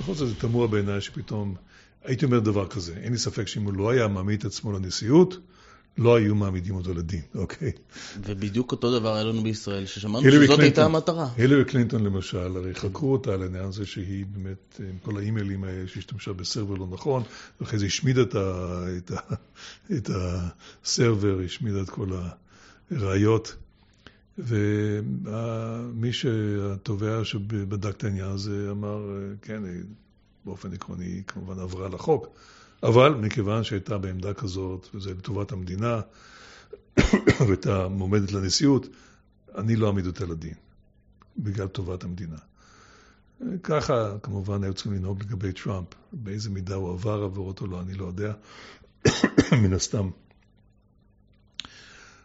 בכל 0.00 0.14
זאת 0.14 0.28
זה 0.28 0.34
תמוה 0.34 0.66
בעיניי 0.66 1.00
שפתאום, 1.00 1.54
הייתי 2.04 2.24
אומר 2.24 2.38
דבר 2.38 2.66
כזה, 2.66 2.94
אין 2.96 3.12
לי 3.12 3.18
ספק 3.18 3.48
שאם 3.48 3.62
הוא 3.62 3.72
לא 3.72 3.90
היה 3.90 4.08
מעמיד 4.08 4.38
את 4.38 4.44
עצמו 4.44 4.72
לנשיאות, 4.72 5.38
לא 5.98 6.16
היו 6.16 6.34
מעמידים 6.34 6.74
אותו 6.74 6.94
לדין, 6.94 7.20
אוקיי? 7.34 7.72
ובדיוק 8.26 8.72
אותו 8.72 8.98
דבר 8.98 9.14
היה 9.14 9.24
לנו 9.24 9.42
בישראל, 9.42 9.86
ששמענו 9.86 10.24
שזאת 10.24 10.36
קלינטון, 10.36 10.60
הייתה 10.60 10.84
המטרה. 10.84 11.28
הילרי 11.36 11.64
קלינטון 11.64 12.04
למשל, 12.04 12.56
הרי 12.56 12.74
כן. 12.74 12.80
חקרו 12.80 13.12
אותה 13.12 13.34
על 13.34 13.42
העניין 13.42 13.64
הזה 13.64 13.86
שהיא 13.86 14.26
באמת, 14.26 14.80
עם 14.90 14.98
כל 15.02 15.18
האימיילים 15.18 15.64
האלה 15.64 15.88
שהשתמשה 15.88 16.32
בסרבר 16.32 16.74
לא 16.74 16.86
נכון, 16.90 17.22
ואחרי 17.60 17.78
זה 17.78 17.86
השמידה 17.86 18.22
את, 18.22 18.34
ה, 18.34 18.84
את, 18.96 19.10
ה, 19.10 19.34
את 19.96 20.10
הסרבר, 20.84 21.40
השמידה 21.44 21.82
את 21.82 21.90
כל 21.90 22.08
הראיות. 22.90 23.56
ומי 24.38 26.12
שהתובע 26.12 27.24
שבדק 27.24 27.96
את 27.96 28.04
העניין 28.04 28.28
הזה 28.28 28.68
אמר, 28.70 28.98
כן, 29.42 29.62
באופן 30.44 30.72
עקרוני 30.72 31.22
כמובן 31.26 31.58
עברה 31.58 31.88
לחוק. 31.88 32.26
אבל 32.82 33.14
מכיוון 33.14 33.64
שהייתה 33.64 33.98
בעמדה 33.98 34.34
כזאת, 34.34 34.88
וזה 34.94 35.10
לטובת 35.10 35.52
המדינה, 35.52 36.00
והייתה 37.46 37.88
מועמדת 37.88 38.32
לנשיאות, 38.32 38.86
אני 39.54 39.76
לא 39.76 39.86
אעמיד 39.86 40.06
אותה 40.06 40.26
לדין, 40.26 40.54
בגלל 41.38 41.66
טובת 41.66 42.04
המדינה. 42.04 42.36
ככה 43.62 44.18
כמובן 44.22 44.64
היו 44.64 44.74
צריכים 44.74 44.92
לנהוג 44.92 45.22
לגבי 45.22 45.52
טראמפ. 45.52 45.88
באיזה 46.12 46.50
מידה 46.50 46.74
הוא 46.74 46.92
עבר 46.92 47.22
עבירות 47.22 47.60
או 47.60 47.66
לא, 47.66 47.80
אני 47.80 47.94
לא 47.94 48.04
יודע, 48.04 48.32
מן 49.62 49.72
הסתם. 49.72 50.10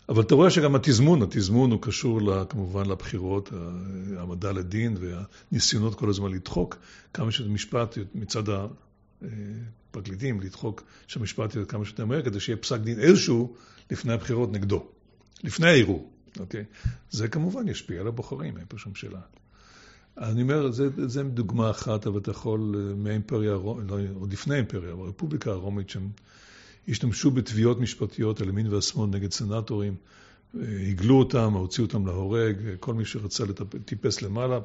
אבל 0.09 0.21
אתה 0.21 0.35
רואה 0.35 0.49
שגם 0.49 0.75
התזמון, 0.75 1.21
התזמון 1.21 1.71
הוא 1.71 1.81
קשור 1.81 2.45
כמובן 2.45 2.85
לבחירות, 2.85 3.49
העמדה 4.17 4.51
לדין 4.51 4.97
והניסיונות 4.99 5.95
כל 5.95 6.09
הזמן 6.09 6.31
לדחוק 6.31 6.77
כמה 7.13 7.31
שזה 7.31 7.49
משפט 7.49 7.97
מצד 8.15 8.43
פרקליטים 9.91 10.41
לדחוק 10.41 10.83
שהמשפט 11.07 11.55
יהיה 11.55 11.65
כמה 11.65 11.85
שיותר 11.85 12.05
מהר, 12.05 12.21
כדי 12.21 12.39
שיהיה 12.39 12.57
פסק 12.57 12.79
דין 12.79 12.99
איזשהו 12.99 13.55
לפני 13.91 14.13
הבחירות 14.13 14.51
נגדו, 14.51 14.87
לפני 15.43 15.67
הערעור, 15.67 16.11
אוקיי? 16.39 16.63
זה 17.09 17.27
כמובן 17.27 17.67
ישפיע 17.67 18.01
על 18.01 18.07
הבוחרים, 18.07 18.57
אין 18.57 18.65
פה 18.69 18.77
שום 18.77 18.95
שאלה. 18.95 19.19
אני 20.17 20.41
אומר, 20.41 20.71
זה, 20.71 20.89
זה 21.07 21.23
דוגמה 21.23 21.69
אחת, 21.69 22.07
אבל 22.07 22.19
אתה 22.19 22.31
יכול, 22.31 22.75
אה, 22.75 22.95
מהאימפריה, 22.95 23.51
לא, 23.51 23.97
עוד 24.19 24.33
לפני 24.33 24.55
האימפריה, 24.55 24.91
הרפובליקה 24.91 25.51
הרומית, 25.51 25.89
שהם 25.89 26.09
השתמשו 26.87 27.31
בתביעות 27.31 27.79
משפטיות 27.79 28.41
על 28.41 28.49
ימין 28.49 28.67
והשמאל 28.67 29.09
נגד 29.09 29.31
סנטורים, 29.31 29.95
אה, 30.55 30.61
הגלו 30.89 31.19
אותם, 31.19 31.53
הוציאו 31.53 31.85
אותם 31.85 32.05
להורג, 32.05 32.55
כל 32.79 32.93
מי 32.93 33.05
שרצה 33.05 33.43
לטפ, 33.45 34.21
למעלה, 34.21 34.59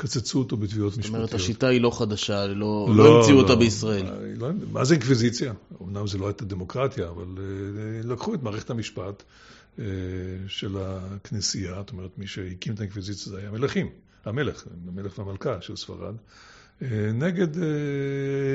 קצצו 0.00 0.38
אותו 0.38 0.56
בתביעות 0.56 0.88
משפטיות. 0.88 1.06
זאת 1.12 1.14
אומרת, 1.14 1.34
השיטה 1.34 1.68
היא 1.68 1.80
לא 1.80 1.98
חדשה, 1.98 2.46
לא, 2.46 2.54
לא, 2.54 2.96
לא 2.96 3.16
המציאו 3.16 3.36
לא, 3.36 3.42
אותה 3.42 3.56
בישראל. 3.56 4.06
לא, 4.36 4.48
מה 4.72 4.84
זה 4.84 4.94
אינקוויזיציה? 4.94 5.52
אמנם 5.82 6.06
זה 6.06 6.18
לא 6.18 6.26
הייתה 6.26 6.44
דמוקרטיה, 6.44 7.08
אבל 7.08 7.26
לקחו 8.04 8.34
את 8.34 8.42
מערכת 8.42 8.70
המשפט 8.70 9.22
של 10.48 10.76
הכנסייה, 10.80 11.74
זאת 11.74 11.90
אומרת, 11.92 12.18
מי 12.18 12.26
שהקים 12.26 12.74
את 12.74 12.80
האינקוויזיציה 12.80 13.32
זה 13.32 13.38
היה 13.38 13.48
המלכים, 13.48 13.88
המלך, 14.24 14.64
המלך 14.88 15.18
והמלכה 15.18 15.60
של 15.60 15.76
ספרד. 15.76 16.14
נגד 17.14 17.48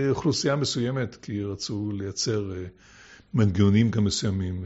אוכלוסייה 0.09 0.55
מסוימת, 0.55 1.17
כי 1.21 1.43
רצו 1.43 1.91
לייצר 1.91 2.51
מנגנונים 3.33 3.91
גם 3.91 4.03
מסוימים. 4.03 4.63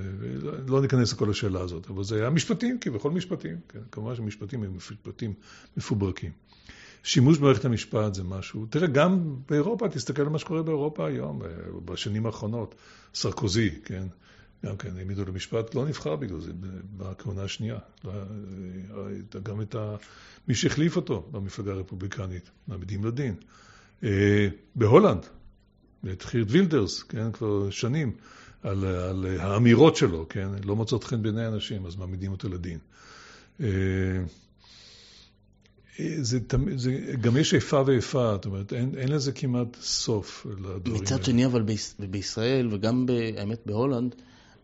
לא 0.67 0.81
ניכנס 0.81 1.13
לכל 1.13 1.29
השאלה 1.29 1.61
הזאת, 1.61 1.89
אבל 1.89 2.03
זה 2.03 2.15
היה 2.15 2.29
משפטים, 2.29 2.77
כביכול 2.81 3.11
משפטים. 3.11 3.57
כן? 3.69 3.79
כמובן 3.91 4.15
שמשפטים 4.15 4.63
הם 4.63 4.77
משפטים 4.77 5.33
מפוברקים. 5.77 6.31
שימוש 7.03 7.37
במערכת 7.37 7.65
המשפט 7.65 8.13
זה 8.13 8.23
משהו, 8.23 8.65
תראה, 8.65 8.87
גם 8.87 9.35
באירופה, 9.49 9.89
תסתכל 9.89 10.21
על 10.21 10.29
מה 10.29 10.39
שקורה 10.39 10.63
באירופה 10.63 11.07
היום, 11.07 11.41
בשנים 11.85 12.25
האחרונות, 12.25 12.75
סרקוזי, 13.13 13.69
כן, 13.85 14.07
גם 14.65 14.77
כן, 14.77 14.97
העמידו 14.97 15.25
למשפט, 15.25 15.75
לא 15.75 15.85
נבחר 15.85 16.15
בגלל 16.15 16.39
זה 16.39 16.51
בכהונה 16.97 17.43
השנייה. 17.43 17.77
לא, 18.03 18.13
גם 19.43 19.61
את 19.61 19.75
ה... 19.75 19.95
מי 20.47 20.55
שהחליף 20.55 20.95
אותו 20.95 21.27
במפלגה 21.31 21.71
הרפובליקנית, 21.71 22.49
מעמידים 22.67 23.05
לדין. 23.05 23.35
אה, 24.03 24.47
בהולנד, 24.75 25.25
את 26.11 26.21
חירט 26.21 26.51
וילדרס, 26.51 27.03
כן, 27.03 27.31
כבר 27.31 27.69
שנים, 27.69 28.13
על, 28.63 28.85
על 28.85 29.25
האמירות 29.39 29.95
שלו, 29.95 30.25
כן, 30.29 30.49
לא 30.65 30.75
מוצאות 30.75 31.03
חן 31.03 31.21
בעיני 31.21 31.47
אנשים, 31.47 31.85
אז 31.85 31.95
מעמידים 31.95 32.31
אותו 32.31 32.49
לדין. 32.49 32.79
אה, 35.99 36.15
זה, 36.21 36.39
זה, 36.75 36.91
גם 37.21 37.37
יש 37.37 37.53
איפה 37.53 37.83
ואיפה, 37.85 38.31
זאת 38.33 38.45
אומרת, 38.45 38.73
אין, 38.73 38.91
אין 38.97 39.09
לזה 39.11 39.31
כמעט 39.31 39.77
סוף 39.81 40.45
לדברים 40.49 41.01
מצד 41.01 41.23
שני, 41.23 41.45
אבל 41.45 41.63
בישראל, 41.99 42.67
וגם, 42.71 43.05
האמת, 43.37 43.59
בהולנד, 43.65 44.15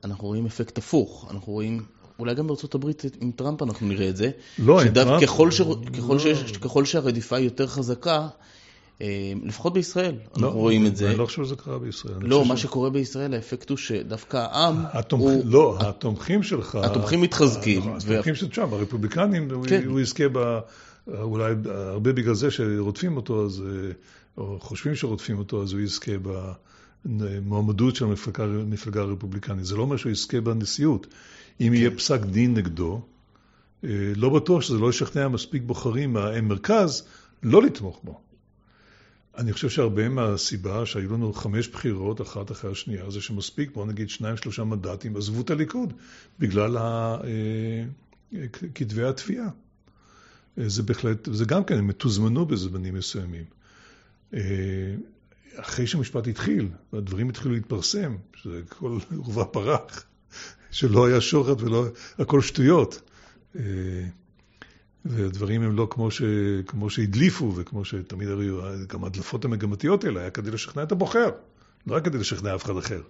אנחנו 0.03 0.27
רואים 0.27 0.45
אפקט 0.45 0.77
הפוך. 0.77 1.27
אנחנו 1.31 1.53
רואים, 1.53 1.83
אולי 2.19 2.35
גם 2.35 2.47
בארצות 2.47 2.75
הברית 2.75 3.03
עם 3.21 3.31
טראמפ 3.31 3.63
אנחנו 3.63 3.87
נראה 3.87 4.09
את 4.09 4.17
זה. 4.17 4.31
לא, 4.59 4.81
עם 4.81 4.89
טראמפ... 4.93 5.23
ככל, 5.23 5.51
ש... 5.51 5.61
ככל, 5.97 6.13
לא. 6.13 6.19
שיש, 6.19 6.57
ככל 6.57 6.85
שהרדיפה 6.85 7.35
היא 7.37 7.45
יותר 7.45 7.67
חזקה, 7.67 8.27
אה, 9.01 9.33
לפחות 9.43 9.73
בישראל, 9.73 10.15
אנחנו 10.27 10.41
לא, 10.41 10.51
רואים 10.51 10.85
את 10.85 10.95
זה. 10.95 11.09
אני 11.09 11.17
לא 11.17 11.25
חושב 11.25 11.45
שזה 11.45 11.55
קרה 11.55 11.79
בישראל. 11.79 12.15
לא, 12.21 12.45
מה 12.45 12.57
ש... 12.57 12.61
שקורה 12.61 12.89
בישראל, 12.89 13.33
האפקט 13.33 13.69
הוא 13.69 13.77
שדווקא 13.77 14.37
העם 14.37 14.83
התומכ... 14.93 15.23
הוא... 15.23 15.41
לא, 15.45 15.77
התומכים 15.79 16.43
שלך... 16.43 16.75
התומכים 16.75 17.21
מתחזקים. 17.21 17.79
נכון, 17.79 17.97
התומכים 17.97 18.35
של 18.35 18.49
טראמפ, 18.49 18.73
הרפובליקנים, 18.73 19.49
כן. 19.67 19.83
הוא 19.85 19.99
יזכה 19.99 20.23
ב... 20.31 20.59
אולי 21.07 21.53
הרבה 21.65 22.13
בגלל 22.13 22.33
זה 22.33 22.51
שרודפים 22.51 23.17
אותו, 23.17 23.45
אז, 23.45 23.63
אה, 23.67 23.91
או 24.37 24.59
חושבים 24.59 24.95
שרודפים 24.95 25.37
אותו, 25.37 25.63
אז 25.63 25.73
הוא 25.73 25.81
יזכה 25.81 26.11
במועמדות 27.05 27.95
של 27.95 28.05
המפלגה, 28.05 29.01
הרפובליקנית. 29.01 29.65
זה 29.65 29.75
לא 29.75 29.81
אומר 29.81 29.97
שהוא 29.97 30.11
יזכה 30.11 30.41
בנשיאות. 30.41 31.07
אם 31.61 31.67
כן. 31.67 31.73
יהיה 31.73 31.91
פסק 31.91 32.21
דין 32.21 32.53
נגדו, 32.53 33.01
אה, 33.83 33.89
לא 34.15 34.29
בטוח 34.29 34.61
שזה 34.61 34.77
לא 34.77 34.89
ישכנע 34.89 35.27
מספיק 35.27 35.63
בוחרים 35.65 36.13
מהמרכז 36.13 37.07
לא 37.43 37.63
לתמוך 37.63 38.01
בו. 38.03 38.21
אני 39.37 39.53
חושב 39.53 39.69
שהרבה 39.69 40.09
מהסיבה 40.09 40.85
שהיו 40.85 41.13
לנו 41.13 41.33
חמש 41.33 41.67
בחירות 41.67 42.21
אחת 42.21 42.51
אחרי 42.51 42.71
השנייה, 42.71 43.09
זה 43.09 43.21
שמספיק, 43.21 43.71
בוא 43.73 43.85
נגיד 43.85 44.09
שניים 44.09 44.37
שלושה 44.37 44.63
מנדטים, 44.63 45.17
עזבו 45.17 45.41
את 45.41 45.49
הליכוד 45.49 45.93
בגלל 46.39 46.77
אה, 46.77 47.83
כתבי 48.75 49.03
התביעה. 49.03 49.49
אה, 50.59 50.69
זה 50.69 50.83
בהחלט, 50.83 51.29
זה 51.31 51.45
גם 51.45 51.63
כן, 51.63 51.77
הם 51.77 51.87
מתוזמנו 51.87 52.45
בזמנים 52.45 52.93
מסוימים. 52.93 53.43
אה, 54.33 54.39
אחרי 55.55 55.87
שהמשפט 55.87 56.27
התחיל, 56.27 56.69
והדברים 56.93 57.29
התחילו 57.29 57.53
להתפרסם, 57.53 58.15
שזה 58.35 58.61
הכל 58.65 58.97
עורבא 59.17 59.43
פרח, 59.43 60.03
שלא 60.71 61.05
היה 61.05 61.21
שוחד 61.21 61.61
ולא, 61.61 61.85
הכל 62.19 62.41
שטויות. 62.41 63.01
והדברים 65.05 65.61
הם 65.61 65.75
לא 65.75 65.87
כמו, 65.91 66.11
ש, 66.11 66.21
כמו 66.67 66.89
שהדליפו, 66.89 67.53
וכמו 67.55 67.85
שתמיד 67.85 68.29
היו, 68.29 68.59
גם 68.87 69.03
ההדלפות 69.03 69.45
המגמתיות 69.45 70.03
האלה, 70.03 70.19
היה 70.19 70.29
כדי 70.29 70.51
לשכנע 70.51 70.83
את 70.83 70.91
הבוחר, 70.91 71.29
לא 71.87 71.95
היה 71.95 72.03
כדי 72.03 72.17
לשכנע 72.17 72.55
אף 72.55 72.65
אחד 72.65 72.77
אחר. 72.77 73.01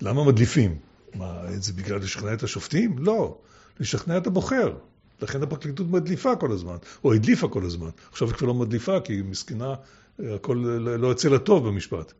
למה 0.00 0.24
מדליפים? 0.24 0.78
מה, 1.14 1.42
זה 1.56 1.72
בגלל 1.72 1.98
לשכנע 1.98 2.34
את 2.34 2.42
השופטים? 2.42 2.98
לא, 2.98 3.38
לשכנע 3.80 4.16
את 4.16 4.26
הבוחר. 4.26 4.74
לכן 5.22 5.42
הפרקליטות 5.42 5.90
מדליפה 5.90 6.36
כל 6.36 6.52
הזמן, 6.52 6.76
או 7.04 7.12
הדליפה 7.12 7.48
כל 7.48 7.64
הזמן. 7.64 7.88
עכשיו 8.12 8.28
היא 8.28 8.36
כבר 8.36 8.46
לא 8.46 8.54
מדליפה, 8.54 9.00
כי 9.00 9.12
היא 9.12 9.24
מסכנה, 9.24 9.74
הכל 10.18 10.54
לא 11.00 11.06
יוצא 11.06 11.28
לה 11.28 11.38
טוב 11.38 11.68
במשפט. 11.68 12.12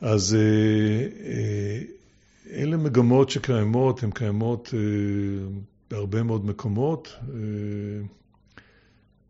אז 0.00 0.34
אה, 0.34 0.40
אה, 1.26 1.82
אלה 2.52 2.76
מגמות 2.76 3.30
שקיימות, 3.30 4.02
הן 4.02 4.10
קיימות 4.10 4.74
אה, 4.74 4.78
בהרבה 5.90 6.22
מאוד 6.22 6.46
מקומות, 6.46 7.14
אה, 7.20 7.34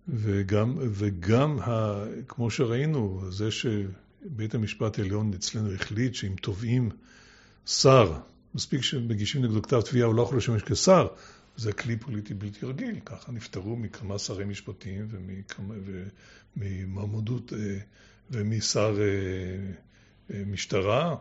וגם, 0.09 0.77
וגם 0.79 1.59
ה, 1.59 2.05
כמו 2.29 2.51
שראינו, 2.51 3.21
זה 3.31 3.51
שבית 3.51 4.55
המשפט 4.55 4.99
העליון 4.99 5.33
אצלנו 5.35 5.73
החליט 5.73 6.15
שאם 6.15 6.35
תובעים 6.41 6.91
שר, 7.67 8.13
מספיק 8.55 8.83
שמגישים 8.83 9.45
נגדו 9.45 9.63
כתב 9.63 9.81
תביעה, 9.81 10.07
הוא 10.07 10.15
לא 10.15 10.23
יכול 10.23 10.39
לשמש 10.39 10.63
כשר, 10.63 11.07
זה 11.57 11.73
כלי 11.73 11.97
פוליטי 11.97 12.35
בלתי 12.35 12.67
רגיל. 12.67 13.01
ככה 13.05 13.33
נפטרו 13.33 13.77
מכמה 13.77 14.19
שרי 14.19 14.45
משפטים 14.45 15.09
וממועמדות 16.57 17.53
אה, 17.53 17.79
ומשר 18.31 18.99
אה, 19.01 20.43
משטרה, 20.47 21.17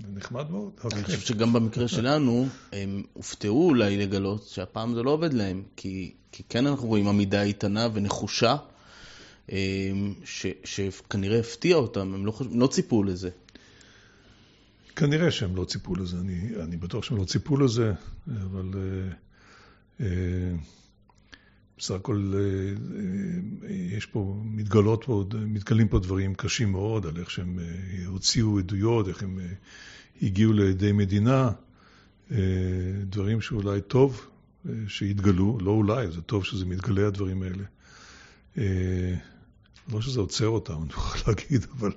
זה 0.00 0.06
נחמד 0.14 0.50
מאוד. 0.50 0.72
אני 0.92 1.04
חושב 1.04 1.20
שגם 1.20 1.52
במקרה 1.52 1.88
שלנו, 1.88 2.46
הם 2.72 3.02
הופתעו 3.12 3.68
אולי 3.68 3.96
לגלות 3.96 4.42
שהפעם 4.42 4.94
זה 4.94 5.02
לא 5.02 5.10
עובד 5.10 5.32
להם, 5.32 5.62
כי, 5.76 6.14
כי 6.32 6.42
כן 6.48 6.66
אנחנו 6.66 6.88
רואים 6.88 7.08
עמידה 7.08 7.42
איתנה 7.42 7.88
ונחושה, 7.94 8.56
ש, 10.24 10.46
שכנראה 10.64 11.40
הפתיע 11.40 11.76
אותם, 11.76 12.14
הם 12.14 12.26
לא, 12.26 12.32
הם 12.40 12.60
לא 12.60 12.66
ציפו 12.66 13.02
לזה. 13.02 13.30
כנראה 14.96 15.30
שהם 15.30 15.56
לא 15.56 15.64
ציפו 15.64 15.94
לזה, 15.94 16.16
אני, 16.16 16.50
אני 16.62 16.76
בטוח 16.76 17.04
שהם 17.04 17.16
לא 17.16 17.24
ציפו 17.24 17.56
לזה, 17.56 17.92
אבל 18.28 18.70
אה, 18.74 18.80
אה, 18.80 19.12
בסך 21.78 21.94
הכל 21.94 22.32
אה, 22.34 23.70
יש 23.70 24.06
פה, 24.06 24.40
מתגלות 24.44 25.04
פה, 25.04 25.24
מתגלים 25.46 25.88
פה 25.88 25.98
דברים 25.98 26.34
קשים 26.34 26.72
מאוד 26.72 27.06
על 27.06 27.16
איך 27.18 27.30
שהם 27.30 27.58
הוציאו 28.06 28.58
עדויות, 28.58 29.08
איך 29.08 29.22
הם 29.22 29.38
הגיעו 30.22 30.52
לידי 30.52 30.92
מדינה, 30.92 31.50
דברים 33.06 33.40
שאולי 33.40 33.80
טוב 33.80 34.26
שיתגלו, 34.88 35.58
לא 35.60 35.70
אולי, 35.70 36.10
זה 36.10 36.22
טוב 36.22 36.44
שזה 36.44 36.66
מתגלה 36.66 37.06
הדברים 37.06 37.42
האלה. 37.42 37.64
לא 39.88 40.00
שזה 40.00 40.20
עוצר 40.20 40.48
אותם, 40.48 40.72
אני 40.72 40.84
מוכרח 40.84 41.22
להגיד, 41.28 41.66
אבל 41.78 41.92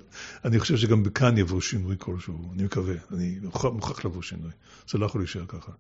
אני 0.45 0.59
חושב 0.59 0.77
שגם 0.77 1.03
בכאן 1.03 1.37
יבוא 1.37 1.61
שינוי 1.61 1.95
כלשהו, 1.99 2.51
אני 2.53 2.63
מקווה, 2.63 2.95
אני 3.11 3.39
מוכרח 3.73 4.05
לבוא 4.05 4.21
שינוי. 4.21 4.51
זה 4.89 4.97
לא 4.97 5.05
יכול 5.05 5.21
להישאר 5.21 5.45
ככה. 5.47 5.71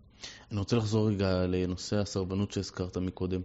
אני 0.51 0.59
רוצה 0.59 0.75
לחזור 0.75 1.09
רגע 1.09 1.47
לנושא 1.47 1.95
הסרבנות 1.95 2.51
שהזכרת 2.51 2.97
מקודם. 2.97 3.41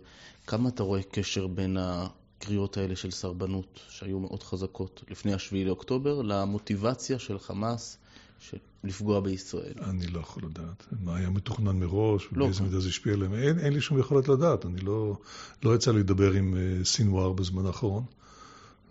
כמה 0.47 0.69
אתה 0.69 0.83
רואה 0.83 1.03
קשר 1.03 1.47
בין 1.47 1.77
הקריאות 1.81 2.77
האלה 2.77 2.97
של 2.97 3.11
סרבנות, 3.11 3.81
שהיו 3.89 4.21
מאוד 4.21 4.43
חזקות 4.43 5.05
לפני 5.11 5.35
השביעי 5.35 5.65
לאוקטובר, 5.65 6.23
למוטיבציה 6.23 7.19
של 7.19 7.39
חמאס 7.39 7.99
של 8.39 8.57
לפגוע 8.85 9.21
בישראל? 9.21 9.75
אני 9.83 10.07
לא 10.07 10.21
יכול 10.21 10.43
לדעת. 10.45 10.87
מה 11.03 11.17
היה 11.17 11.31
מתוכנן 11.31 11.77
מראש, 11.77 12.29
לא 12.33 12.45
ובאיזה 12.45 12.63
מידה 12.63 12.81
זה 12.81 12.89
השפיע 12.89 13.13
עליהם. 13.13 13.35
אין, 13.35 13.59
אין 13.59 13.73
לי 13.73 13.81
שום 13.81 13.99
יכולת 13.99 14.29
לדעת. 14.29 14.67
אני 14.67 14.81
לא, 14.81 15.17
לא 15.63 15.75
יצא 15.75 15.93
לי 15.93 15.99
לדבר 15.99 16.33
עם 16.33 16.55
uh, 16.55 16.85
סינואר 16.85 17.33
בזמן 17.33 17.67
האחרון. 17.67 18.05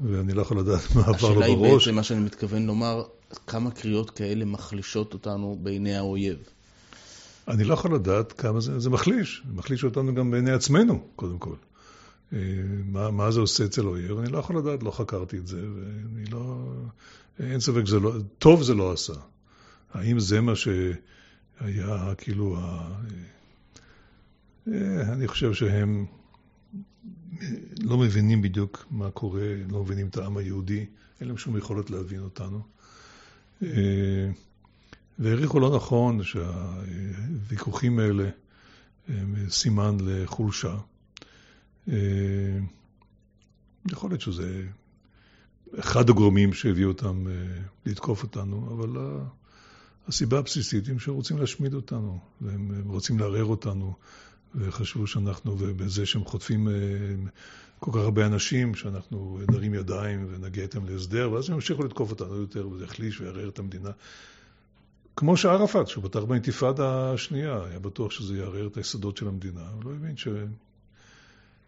ואני 0.02 0.34
לא 0.34 0.42
יכול 0.42 0.60
לדעת 0.60 0.96
מה 0.96 1.02
עבר 1.02 1.10
לו 1.10 1.16
בראש. 1.18 1.24
השאלה 1.24 1.46
היא 1.46 1.58
בעצם 1.58 1.96
מה 1.96 2.04
שאני 2.04 2.20
מתכוון 2.20 2.66
לומר, 2.66 3.04
כמה 3.48 3.72
קריאות 3.72 4.10
כאלה 4.10 4.46
מחלישות 4.46 5.14
אותנו 5.14 5.60
בעיני 5.64 5.96
האויב. 5.96 6.38
אני 7.48 7.64
לא 7.64 7.74
יכול 7.74 7.96
לדעת 7.96 8.34
כמה 8.34 8.60
זה, 8.60 8.80
זה 8.80 8.90
מחליש, 8.90 9.44
זה 9.48 9.54
מחליש 9.54 9.84
אותנו 9.84 10.16
גם 10.16 10.32
בעיני 10.32 10.52
עצמנו, 10.52 11.02
קודם 11.16 11.38
כל. 11.38 11.56
אה, 12.34 12.40
מה, 12.86 13.12
מה 13.12 13.32
זה 13.32 13.40
עושה 13.40 13.66
אצל 13.66 13.86
אויב, 13.86 14.20
אני 14.20 14.32
לא 14.32 14.38
יכול 14.38 14.58
לדעת, 14.58 14.84
לא 14.84 14.92
חקרתי 14.92 15.38
את 15.38 15.48
זה, 15.48 15.62
ואני 15.62 16.26
לא... 16.26 16.66
אין 17.40 17.60
ספק 17.60 17.86
שזה 17.86 18.00
לא... 18.00 18.14
טוב 18.38 18.64
זה 18.64 18.74
לא 18.74 18.92
עשה. 18.92 19.14
האם 19.94 20.20
זה 20.20 20.42
מה 20.42 20.54
שהיה, 20.56 22.14
כאילו, 22.18 22.58
ה... 22.60 22.90
אה, 24.68 25.02
אני 25.14 25.28
חושב 25.28 25.54
שהם 25.54 26.06
לא 27.82 27.98
מבינים 27.98 28.42
בדיוק 28.42 28.86
מה 28.92 29.12
קורה, 29.12 29.56
לא 29.70 29.84
מבינים 29.84 30.08
את 30.08 30.18
העם 30.18 30.38
היהודי, 30.38 30.86
אין 31.20 31.28
להם 31.28 31.38
שום 31.38 31.58
יכולת 31.58 31.90
להבין 31.90 32.20
אותנו. 32.20 32.62
אה, 33.64 34.30
והעריכו 35.20 35.60
לא 35.60 35.76
נכון 35.76 36.24
שהוויכוחים 36.24 38.00
האלה 38.00 38.30
הם 39.08 39.36
סימן 39.50 39.98
לחולשה. 40.06 40.78
אה, 41.90 41.96
יכול 43.92 44.10
להיות 44.10 44.22
שזה 44.22 44.64
אחד 45.80 46.10
הגורמים 46.10 46.54
שהביאו 46.54 46.88
אותם 46.88 47.28
אה, 47.28 47.34
לתקוף 47.86 48.24
אותנו, 48.24 48.74
אבל 48.74 48.90
הסיבה 50.08 50.40
הבסיסית 50.40 50.88
היא 50.88 51.00
שהם 51.00 51.14
רוצים 51.14 51.38
להשמיד 51.38 51.74
אותנו, 51.74 52.20
והם 52.42 52.72
רוצים 52.86 53.20
לערער 53.20 53.46
אותנו, 53.46 53.94
וחשבו 54.56 55.08
שאנחנו, 55.08 55.56
ובזה 55.60 56.06
שהם 56.06 56.26
חוטפים 56.26 56.68
אה, 56.68 56.74
כל 57.80 57.92
כך 57.92 57.98
הרבה 57.98 58.26
אנשים, 58.26 58.76
שאנחנו 58.76 59.40
נרים 59.52 59.74
ידיים 59.74 60.28
ונגיע 60.30 60.64
איתם 60.64 60.86
להסדר, 60.86 61.32
ואז 61.32 61.50
הם 61.50 61.56
ימשיכו 61.56 61.84
לתקוף 61.84 62.10
אותנו 62.10 62.36
יותר, 62.36 62.68
וזה 62.68 62.84
יחליש 62.84 63.22
ויערער 63.22 63.50
את 63.50 63.60
המדינה. 63.60 63.90
כמו 65.16 65.38
שערפאת, 65.38 65.88
שהוא 65.88 66.04
פתח 66.04 66.20
באינתיפאדה 66.20 67.14
השנייה, 67.14 67.64
היה 67.66 67.80
בטוח 67.80 68.12
שזה 68.12 68.38
יערער 68.38 68.68
את 68.68 68.78
היסודות 68.78 69.18
של 69.18 69.28
המדינה, 69.28 69.70
הוא 69.74 69.84
לא 69.84 69.92
הבין 69.96 70.18
ש... 70.18 70.28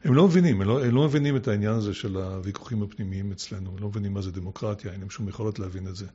הם 0.03 0.13
לא 0.13 0.27
מבינים, 0.27 0.61
הם 0.61 0.67
לא, 0.67 0.85
הם 0.85 0.95
לא 0.95 1.05
מבינים 1.05 1.35
את 1.35 1.47
העניין 1.47 1.73
הזה 1.73 1.93
של 1.93 2.17
הוויכוחים 2.17 2.83
הפנימיים 2.83 3.31
אצלנו, 3.31 3.69
הם 3.69 3.77
לא 3.79 3.87
מבינים 3.87 4.13
מה 4.13 4.21
זה 4.21 4.31
דמוקרטיה, 4.31 4.91
אין 4.91 4.99
להם 4.99 5.09
שום 5.09 5.29
יכולת 5.29 5.59
להבין 5.59 5.87
את 5.87 5.95
זה. 5.95 6.05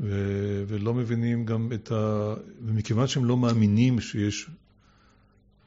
ו, 0.00 0.64
ולא 0.68 0.94
מבינים 0.94 1.44
גם 1.44 1.72
את 1.72 1.92
ה... 1.92 2.34
ומכיוון 2.62 3.06
שהם 3.06 3.24
לא 3.24 3.36
מאמינים 3.36 4.00
שיש 4.00 4.50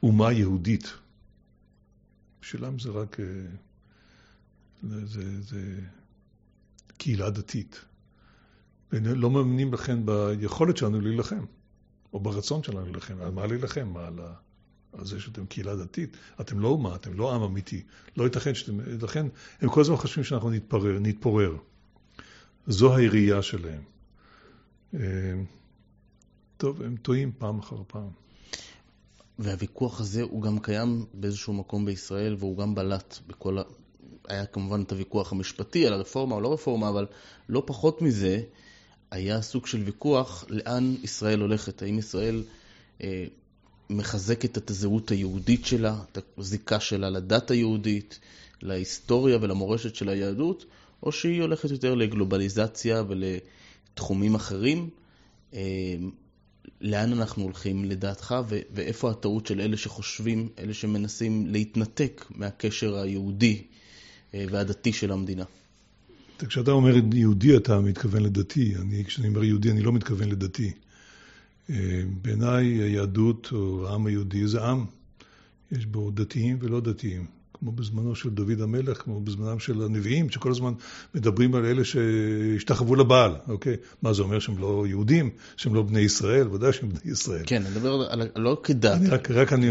אומה 0.02 0.32
יהודית, 0.32 0.92
בשבילם 2.42 2.78
זה 2.78 2.90
רק... 2.90 3.20
אה, 3.20 3.26
זה, 5.04 5.40
זה, 5.42 5.80
קהילה 6.96 7.30
דתית. 7.30 7.80
ולא 8.92 9.30
מאמינים 9.30 9.74
לכן 9.74 10.06
ביכולת 10.06 10.76
שלנו 10.76 11.00
להילחם, 11.00 11.44
או 12.12 12.20
ברצון 12.20 12.62
שלנו 12.62 12.84
להילחם. 12.84 13.20
על 13.20 13.30
מה 13.30 13.46
להילחם? 13.46 13.88
מה 13.88 14.06
על, 14.06 14.18
ה... 14.18 14.32
על 14.92 15.06
זה 15.06 15.20
שאתם 15.20 15.46
קהילה 15.46 15.76
דתית? 15.76 16.16
אתם 16.40 16.60
לא 16.60 16.68
אומה, 16.68 16.94
אתם 16.94 17.14
לא 17.14 17.34
עם 17.34 17.42
אמיתי. 17.42 17.82
לא 18.16 18.24
ייתכן 18.24 18.54
שאתם... 18.54 18.80
לכן 19.02 19.26
הם 19.60 19.68
כל 19.68 19.80
הזמן 19.80 19.96
חושבים 19.96 20.24
שאנחנו 20.24 20.50
נתפרר, 20.50 20.98
נתפורר. 21.00 21.56
זו 22.66 22.96
הירייה 22.96 23.42
שלהם. 23.42 23.82
אה, 24.94 25.00
טוב, 26.56 26.82
הם 26.82 26.96
טועים 26.96 27.32
פעם 27.38 27.58
אחר 27.58 27.76
פעם. 27.86 28.08
והוויכוח 29.38 30.00
הזה 30.00 30.22
הוא 30.22 30.42
גם 30.42 30.58
קיים 30.58 31.04
באיזשהו 31.14 31.52
מקום 31.52 31.84
בישראל, 31.84 32.36
והוא 32.38 32.56
גם 32.56 32.74
בלט 32.74 33.18
בכל 33.26 33.58
ה... 33.58 33.62
היה 34.28 34.46
כמובן 34.46 34.82
את 34.82 34.92
הוויכוח 34.92 35.32
המשפטי 35.32 35.86
על 35.86 35.92
הרפורמה 35.92 36.34
או 36.34 36.40
לא 36.40 36.52
רפורמה, 36.52 36.88
אבל 36.88 37.06
לא 37.48 37.62
פחות 37.66 38.02
מזה, 38.02 38.42
היה 39.10 39.42
סוג 39.42 39.66
של 39.66 39.82
ויכוח 39.82 40.44
לאן 40.48 40.94
ישראל 41.02 41.40
הולכת. 41.40 41.82
האם 41.82 41.98
ישראל 41.98 42.42
אה, 43.02 43.24
מחזקת 43.90 44.58
את 44.58 44.70
הזהות 44.70 45.10
היהודית 45.10 45.66
שלה, 45.66 45.96
את 46.12 46.18
הזיקה 46.38 46.80
שלה 46.80 47.10
לדת 47.10 47.50
היהודית, 47.50 48.18
להיסטוריה 48.62 49.38
ולמורשת 49.40 49.94
של 49.94 50.08
היהדות, 50.08 50.64
או 51.02 51.12
שהיא 51.12 51.42
הולכת 51.42 51.70
יותר 51.70 51.94
לגלובליזציה 51.94 53.02
ולתחומים 53.92 54.34
אחרים. 54.34 54.88
אה, 55.54 55.60
לאן 56.80 57.12
אנחנו 57.12 57.42
הולכים 57.42 57.84
לדעתך, 57.84 58.34
ו- 58.48 58.60
ואיפה 58.74 59.10
הטעות 59.10 59.46
של 59.46 59.60
אלה 59.60 59.76
שחושבים, 59.76 60.48
אלה 60.58 60.74
שמנסים 60.74 61.46
להתנתק 61.46 62.26
מהקשר 62.30 62.96
היהודי 62.96 63.62
אה, 64.34 64.44
והדתי 64.50 64.92
של 64.92 65.12
המדינה? 65.12 65.44
כשאתה 66.38 66.70
אומר 66.70 66.94
יהודי 67.14 67.56
אתה 67.56 67.80
מתכוון 67.80 68.22
לדתי, 68.22 68.74
אני, 68.76 69.04
כשאני 69.04 69.28
אומר 69.28 69.44
יהודי 69.44 69.70
אני 69.70 69.82
לא 69.82 69.92
מתכוון 69.92 70.28
לדתי. 70.28 70.72
אה, 71.70 72.02
בעיניי 72.22 72.66
היהדות 72.66 73.48
או 73.52 73.88
העם 73.88 74.06
היהודי 74.06 74.46
זה 74.46 74.64
עם, 74.64 74.84
יש 75.72 75.86
בו 75.86 76.10
דתיים 76.10 76.58
ולא 76.60 76.80
דתיים. 76.80 77.26
כמו 77.62 77.72
בזמנו 77.72 78.14
של 78.14 78.30
דוד 78.30 78.60
המלך, 78.60 79.02
כמו 79.02 79.20
בזמנם 79.20 79.58
של 79.58 79.82
הנביאים, 79.82 80.30
שכל 80.30 80.50
הזמן 80.50 80.72
מדברים 81.14 81.54
על 81.54 81.64
אלה 81.64 81.84
שהשתחוו 81.84 82.94
לבעל, 82.94 83.34
אוקיי? 83.48 83.76
מה 84.02 84.12
זה 84.12 84.22
אומר 84.22 84.38
שהם 84.38 84.58
לא 84.58 84.84
יהודים, 84.88 85.30
שהם 85.56 85.74
לא 85.74 85.82
בני 85.82 86.00
ישראל? 86.00 86.48
ודאי 86.48 86.72
שהם 86.72 86.88
בני 86.88 87.12
ישראל. 87.12 87.42
כן, 87.46 87.66
אני 87.66 87.70
מדבר 87.70 88.06
על, 88.10 88.28
לא 88.36 88.60
כדת. 88.62 89.00
אני 89.00 89.08
רק, 89.08 89.30
רק 89.30 89.52
אני, 89.52 89.70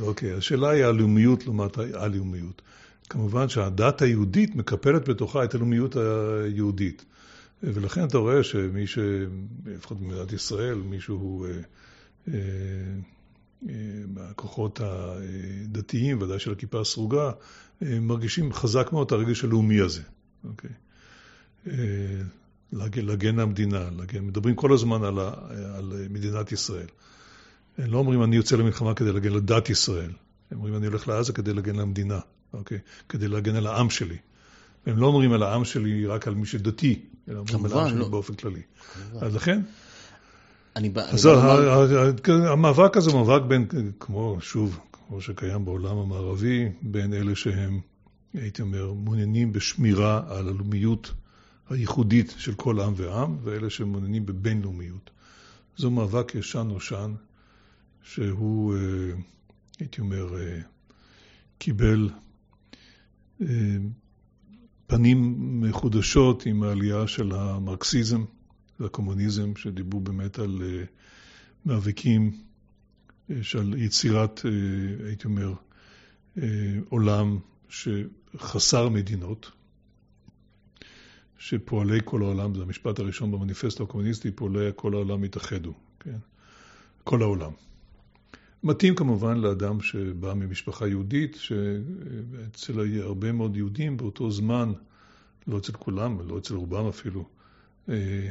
אוקיי, 0.00 0.32
השאלה 0.32 0.70
היא 0.70 0.84
הלאומיות 0.84 1.44
לעומת 1.44 1.78
הלאומיות. 1.78 2.62
כמובן 3.08 3.48
שהדת 3.48 4.02
היהודית 4.02 4.56
מקפלת 4.56 5.08
בתוכה 5.08 5.44
את 5.44 5.54
הלאומיות 5.54 5.96
היהודית. 5.96 7.04
ולכן 7.62 8.04
אתה 8.04 8.18
רואה 8.18 8.42
שמי 8.42 8.86
ש... 8.86 8.98
לפחות 9.66 10.00
במדינת 10.00 10.32
ישראל, 10.32 10.74
מישהו... 10.74 11.44
אה, 11.44 11.50
אה, 12.28 12.34
מהכוחות 14.06 14.80
הדתיים, 14.80 16.22
ודאי 16.22 16.38
של 16.38 16.52
הכיפה 16.52 16.80
הסרוגה, 16.80 17.30
מרגישים 17.82 18.52
חזק 18.52 18.88
מאוד 18.92 19.06
את 19.06 19.12
הרגש 19.12 19.44
הלאומי 19.44 19.80
הזה. 19.80 20.02
אוקיי? 20.44 20.70
להגן, 22.72 23.04
להגן 23.04 23.38
המדינה, 23.38 23.90
להגן, 23.98 24.24
מדברים 24.24 24.54
כל 24.54 24.72
הזמן 24.72 25.04
על, 25.04 25.18
ה, 25.18 25.32
על 25.76 26.06
מדינת 26.10 26.52
ישראל. 26.52 26.86
הם 27.78 27.90
לא 27.90 27.98
אומרים 27.98 28.22
אני 28.22 28.36
יוצא 28.36 28.56
למלחמה 28.56 28.94
כדי 28.94 29.12
להגן 29.12 29.32
לדת 29.32 29.70
ישראל, 29.70 30.10
הם 30.50 30.58
אומרים 30.58 30.76
אני 30.76 30.86
הולך 30.86 31.08
לעזה 31.08 31.32
כדי 31.32 31.54
להגן 31.54 31.76
למדינה, 31.76 32.20
אוקיי? 32.52 32.78
כדי 33.08 33.28
להגן 33.28 33.56
על 33.56 33.66
העם 33.66 33.90
שלי. 33.90 34.16
הם 34.86 34.98
לא 34.98 35.06
אומרים 35.06 35.32
על 35.32 35.42
העם 35.42 35.64
שלי 35.64 36.06
רק 36.06 36.28
על 36.28 36.34
מי 36.34 36.46
שדתי, 36.46 37.02
אלא 37.28 37.38
אומרים 37.38 37.64
על 37.64 37.72
העם 37.72 37.88
שלי 37.88 37.98
לא. 37.98 38.08
באופן 38.08 38.34
כללי. 38.34 38.62
כמובן. 38.94 39.26
אז 39.26 39.34
לכן, 39.34 39.60
אני 40.76 40.88
בא... 40.88 41.02
אז 41.02 41.28
המאבק 42.26 42.96
הזה 42.96 43.10
הוא 43.10 43.26
מאבק 43.26 43.42
בין, 43.48 43.66
כמו, 44.00 44.36
שוב, 44.40 44.80
כמו 44.92 45.20
שקיים 45.20 45.64
בעולם 45.64 45.96
המערבי, 45.96 46.68
בין 46.82 47.14
אלה 47.14 47.34
שהם, 47.34 47.80
הייתי 48.34 48.62
אומר, 48.62 48.92
מעוניינים 48.92 49.52
בשמירה 49.52 50.22
על 50.28 50.48
הלאומיות 50.48 51.12
הייחודית 51.70 52.34
של 52.38 52.54
כל 52.54 52.80
עם 52.80 52.92
ועם, 52.96 53.36
ואלה 53.42 53.70
שמעוניינים 53.70 54.26
בבינלאומיות. 54.26 55.10
זו 55.76 55.90
מאבק 55.90 56.34
ישן 56.34 56.66
נושן, 56.68 57.14
שהוא, 58.02 58.74
אה, 58.74 58.80
הייתי 59.78 60.00
אומר, 60.00 60.38
אה, 60.38 60.60
קיבל 61.58 62.10
אה, 63.42 63.46
פנים 64.86 65.36
מחודשות 65.60 66.46
עם 66.46 66.62
העלייה 66.62 67.06
של 67.06 67.32
המרקסיזם. 67.32 68.24
והקומוניזם, 68.80 69.56
שדיברו 69.56 70.00
באמת 70.00 70.38
על 70.38 70.58
uh, 70.60 70.86
מאבקים 71.66 72.30
uh, 72.30 73.32
של 73.42 73.74
יצירת, 73.78 74.38
uh, 74.38 75.06
הייתי 75.06 75.24
אומר, 75.24 75.54
עולם 76.88 77.38
שחסר 77.68 78.88
מדינות, 78.88 79.50
שפועלי 81.38 81.98
כל 82.04 82.22
העולם, 82.22 82.54
זה 82.54 82.62
המשפט 82.62 82.98
הראשון 82.98 83.32
במניפסט 83.32 83.80
הקומוניסטי, 83.80 84.30
פועלי 84.30 84.70
כל 84.76 84.94
העולם 84.94 85.22
התאחדו, 85.22 85.74
כן? 86.00 86.18
כל 87.04 87.22
העולם. 87.22 87.52
מתאים 88.62 88.94
כמובן 88.94 89.38
לאדם 89.38 89.80
שבא 89.80 90.34
ממשפחה 90.34 90.88
יהודית, 90.88 91.34
שאצל 91.34 93.00
הרבה 93.00 93.32
מאוד 93.32 93.56
יהודים 93.56 93.96
באותו 93.96 94.30
זמן, 94.30 94.72
לא 95.46 95.58
אצל 95.58 95.72
כולם, 95.72 96.28
לא 96.28 96.38
אצל 96.38 96.54
רובם 96.54 96.86
אפילו, 96.86 97.20
אה, 97.20 97.39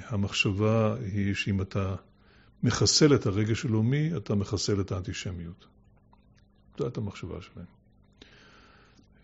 המחשבה 0.08 0.96
היא 1.14 1.34
שאם 1.34 1.62
אתה 1.62 1.96
מחסל 2.64 3.16
את 3.16 3.26
הרגש 3.26 3.66
הלאומי, 3.66 4.18
אתה 4.18 4.36
מחסל 4.36 4.82
את 4.82 4.92
האנטישמיות. 4.92 5.66
זאת 6.78 6.98
המחשבה 6.98 7.36
שלהם. 7.42 7.66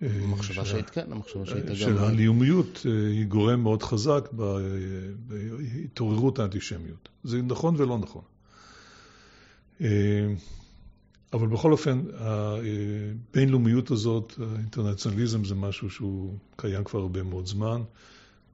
המחשבה 0.01 0.61
אה, 0.61 0.65
שהיית, 0.65 0.89
כן, 0.89 1.11
המחשבה 1.11 1.45
שהיית 1.45 1.65
גם... 1.65 1.75
של 1.75 1.97
הלאומיות 1.97 2.85
אה, 2.85 3.07
היא 3.07 3.25
גורם 3.25 3.59
מאוד 3.59 3.83
חזק 3.83 4.29
בהתעוררות 5.27 6.39
האנטישמיות. 6.39 7.09
זה 7.23 7.41
נכון 7.41 7.75
ולא 7.77 7.97
נכון. 7.97 8.21
אבל 11.33 11.47
בכל 11.47 11.71
אופן, 11.71 12.01
הבינלאומיות 12.17 13.91
הזאת, 13.91 14.33
האינטרנציונליזם 14.55 15.45
זה 15.45 15.55
משהו 15.55 15.89
שהוא 15.89 16.37
קיים 16.55 16.83
כבר 16.83 16.99
הרבה 16.99 17.23
מאוד 17.23 17.45
זמן. 17.45 17.81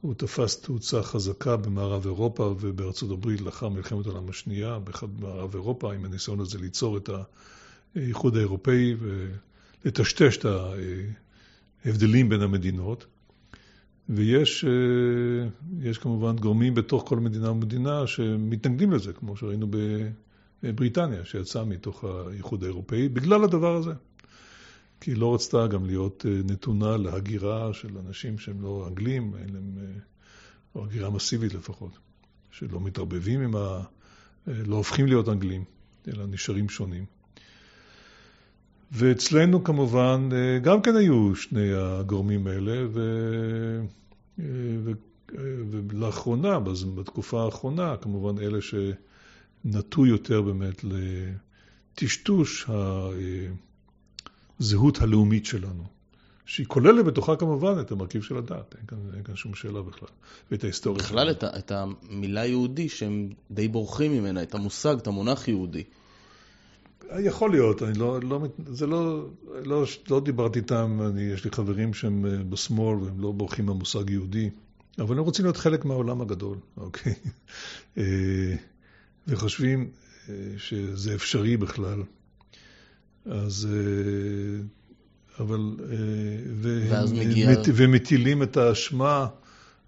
הוא 0.02 0.14
תפס 0.14 0.62
תאוצה 0.62 1.04
חזקה 1.04 1.58
במערב 1.58 2.06
אירופה 2.06 2.56
ובארצות 2.60 3.12
הברית 3.12 3.42
לאחר 3.42 3.70
מלחמת 3.70 4.06
העולם 4.06 4.30
השנייה, 4.30 4.80
במערב 5.20 5.56
אירופה, 5.56 5.94
עם 5.94 6.06
הניסיון 6.06 6.40
הזה 6.40 6.58
ליצור 6.58 6.98
את 6.98 7.10
האיחוד 7.96 8.38
האירופאי 8.38 8.96
ולטשטש 9.00 10.38
את 10.38 10.46
ההבדלים 11.86 12.30
בין 12.30 12.42
המדינות. 12.42 13.06
ויש 14.10 14.66
יש 15.82 15.98
כמובן 15.98 16.36
גורמים 16.36 16.76
בתוך 16.76 17.04
כל 17.08 17.20
מדינה 17.20 17.52
ומדינה 17.52 18.08
שמתנגדים 18.08 18.92
לזה, 18.92 19.14
כמו 19.14 19.38
שראינו 19.38 19.68
בבריטניה, 20.64 21.26
שיצאה 21.26 21.66
מתוך 21.66 22.04
האיחוד 22.04 22.64
האירופאי, 22.64 23.10
בגלל 23.10 23.44
הדבר 23.44 23.76
הזה. 23.76 23.92
כי 25.02 25.12
היא 25.12 25.18
לא 25.18 25.34
רצתה 25.34 25.68
גם 25.68 25.86
להיות 25.86 26.26
אה, 26.26 26.32
נתונה 26.46 26.98
להגירה 26.98 27.74
של 27.74 27.98
אנשים 27.98 28.38
שהם 28.38 28.62
לא 28.62 28.86
אנגלים, 28.88 29.34
אין 29.36 29.54
להם, 29.54 29.78
אה, 29.82 30.00
או 30.76 30.86
הגירה 30.86 31.10
מסיבית 31.10 31.54
לפחות, 31.54 31.92
שלא 32.52 32.80
מתערבבים 32.80 33.42
עם 33.42 33.56
ה... 33.56 33.60
אה, 34.48 34.54
לא 34.66 34.76
הופכים 34.76 35.06
להיות 35.08 35.30
אנגלים, 35.30 35.64
אלא 36.08 36.26
נשארים 36.28 36.70
שונים. 36.70 37.06
ואצלנו 38.92 39.64
כמובן 39.64 40.30
גם 40.64 40.82
כן 40.82 40.96
היו 40.96 41.36
שני 41.36 41.74
הגורמים 41.74 42.48
האלה, 42.48 42.88
ו... 42.94 43.02
ו... 44.40 44.92
ולאחרונה, 45.90 46.60
בתקופה 46.96 47.46
האחרונה, 47.46 47.98
כמובן 47.98 48.44
אלה 48.44 48.60
שנטו 48.62 50.06
יותר 50.06 50.42
באמת 50.42 50.84
לטשטוש 50.84 52.70
הזהות 54.62 55.02
הלאומית 55.02 55.46
שלנו. 55.46 55.84
שהיא 56.46 56.66
כוללת 56.66 57.06
בתוכה 57.06 57.36
כמובן 57.36 57.80
את 57.82 57.92
המרכיב 57.92 58.22
של 58.22 58.38
הדת, 58.38 58.76
אין 58.78 58.86
כאן, 58.88 58.98
אין 59.14 59.24
כאן 59.24 59.36
שום 59.36 59.56
שאלה 59.56 59.82
בכלל, 59.82 60.10
ואת 60.52 60.64
ההיסטוריה. 60.64 61.04
בכלל 61.04 61.32
את, 61.32 61.44
את 61.44 61.72
המילה 61.72 62.46
יהודי 62.46 62.90
שהם 62.90 63.30
די 63.52 63.68
בורחים 63.68 64.12
ממנה, 64.12 64.44
את 64.44 64.56
המושג, 64.56 64.96
את 64.98 65.08
המונח 65.08 65.48
יהודי. 65.48 65.84
יכול 67.20 67.52
להיות, 67.52 67.84
אני 67.84 68.00
לא, 68.00 68.20
לא, 68.22 68.40
זה 68.68 68.88
לא, 68.88 69.28
לא, 69.66 69.84
לא 70.10 70.20
דיברתי 70.20 70.60
איתם, 70.60 71.00
אני, 71.10 71.22
יש 71.22 71.46
לי 71.46 71.52
חברים 71.52 71.94
שהם 71.94 72.26
אה, 72.26 72.44
בשמאל 72.50 72.98
והם 72.98 73.22
לא 73.22 73.32
בורחים 73.32 73.66
מהמושג 73.66 74.10
יהודי, 74.10 74.50
אבל 75.00 75.18
הם 75.18 75.24
רוצים 75.24 75.46
להיות 75.46 75.58
חלק 75.58 75.86
מהעולם 75.86 76.22
הגדול, 76.22 76.58
אוקיי? 76.78 77.14
אה, 77.98 78.56
וחושבים 79.28 79.90
אה, 80.30 80.34
שזה 80.58 81.16
אפשרי 81.16 81.58
בכלל. 81.58 82.04
אז 83.26 83.68
אבל... 85.40 85.76
אה, 85.92 86.88
ואז 86.90 87.14
מגיע... 87.14 87.50
ומטילים 87.76 88.44
את 88.44 88.58
האשמה 88.58 89.28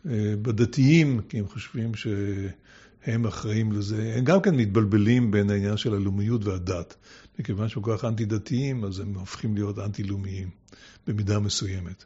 אה, 0.06 0.34
בדתיים, 0.42 1.22
כי 1.30 1.40
הם 1.40 1.48
חושבים 1.48 1.92
שהם 1.96 3.26
אחראים 3.26 3.72
לזה. 3.72 4.14
הם 4.18 4.24
גם 4.24 4.42
כן 4.42 4.56
מתבלבלים 4.56 5.32
בין 5.32 5.50
העניין 5.50 5.78
של 5.78 5.94
הלאומיות 5.94 6.46
והדת. 6.46 6.96
מכיוון 7.40 7.70
שהם 7.70 7.84
כל 7.84 7.98
כך 7.98 8.06
אנטי-דתיים, 8.06 8.84
אז 8.84 9.00
הם 9.00 9.14
הופכים 9.14 9.56
להיות 9.56 9.80
אנטי-לאומיים 9.80 10.50
במידה 11.08 11.40
מסוימת. 11.40 12.06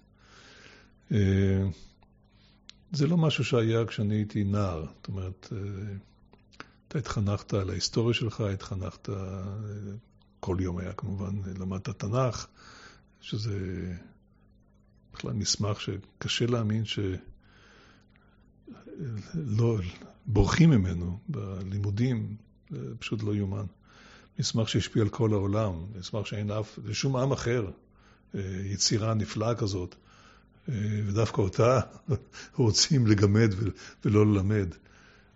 אה, 1.11 1.17
זה 2.91 3.07
לא 3.07 3.17
משהו 3.17 3.43
שהיה 3.43 3.85
כשאני 3.85 4.15
הייתי 4.15 4.43
נער. 4.43 4.85
זאת 4.85 5.07
אומרת, 5.07 5.53
אתה 6.87 6.99
התחנכת 6.99 7.53
על 7.53 7.69
ההיסטוריה 7.69 8.13
שלך, 8.13 8.41
התחנכת, 8.41 9.09
כל 10.39 10.57
יום 10.59 10.77
היה 10.77 10.93
כמובן, 10.93 11.35
למדת 11.59 11.89
תנ"ך. 11.89 12.47
שזה 13.21 13.59
בכלל 15.13 15.33
מסמך 15.33 15.81
שקשה 15.81 16.45
להאמין 16.45 16.83
שלא 16.85 17.09
בורחים 20.25 20.69
ממנו 20.69 21.19
בלימודים, 21.29 22.35
זה 22.69 22.95
פשוט 22.99 23.23
לא 23.23 23.35
יאומן. 23.35 23.65
מסמך 24.39 24.69
שהשפיע 24.69 25.01
על 25.01 25.09
כל 25.09 25.33
העולם, 25.33 25.73
מסמך 25.95 26.27
שאין 26.27 26.51
אף, 26.51 26.79
לשום 26.85 27.15
עם 27.15 27.31
אחר, 27.31 27.71
אה, 28.35 28.41
יצירה 28.63 29.13
נפלאה 29.13 29.55
כזאת, 29.55 29.95
אה, 30.69 30.73
ודווקא 31.05 31.41
אותה 31.41 31.79
רוצים 32.55 33.07
לגמד 33.07 33.53
ולא 34.05 34.25
ללמד. 34.25 34.67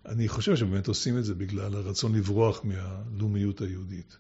אני 0.05 0.27
חושב 0.27 0.55
שבאמת 0.55 0.87
עושים 0.87 1.17
את 1.17 1.25
זה 1.25 1.35
בגלל 1.35 1.75
הרצון 1.75 2.15
לברוח 2.15 2.61
מהלאומיות 2.63 3.61
היהודית. 3.61 4.17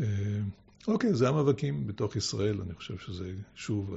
אה, 0.00 0.06
אוקיי, 0.88 1.14
זה 1.14 1.28
המאבקים 1.28 1.86
בתוך 1.86 2.16
ישראל, 2.16 2.60
אני 2.60 2.74
חושב 2.74 2.98
שזה, 2.98 3.32
שוב, 3.54 3.96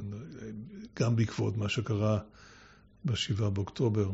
גם 1.00 1.16
בעקבות 1.16 1.58
מה 1.58 1.70
שקרה 1.70 2.20
ב-7 3.06 3.50
באוקטובר. 3.50 4.12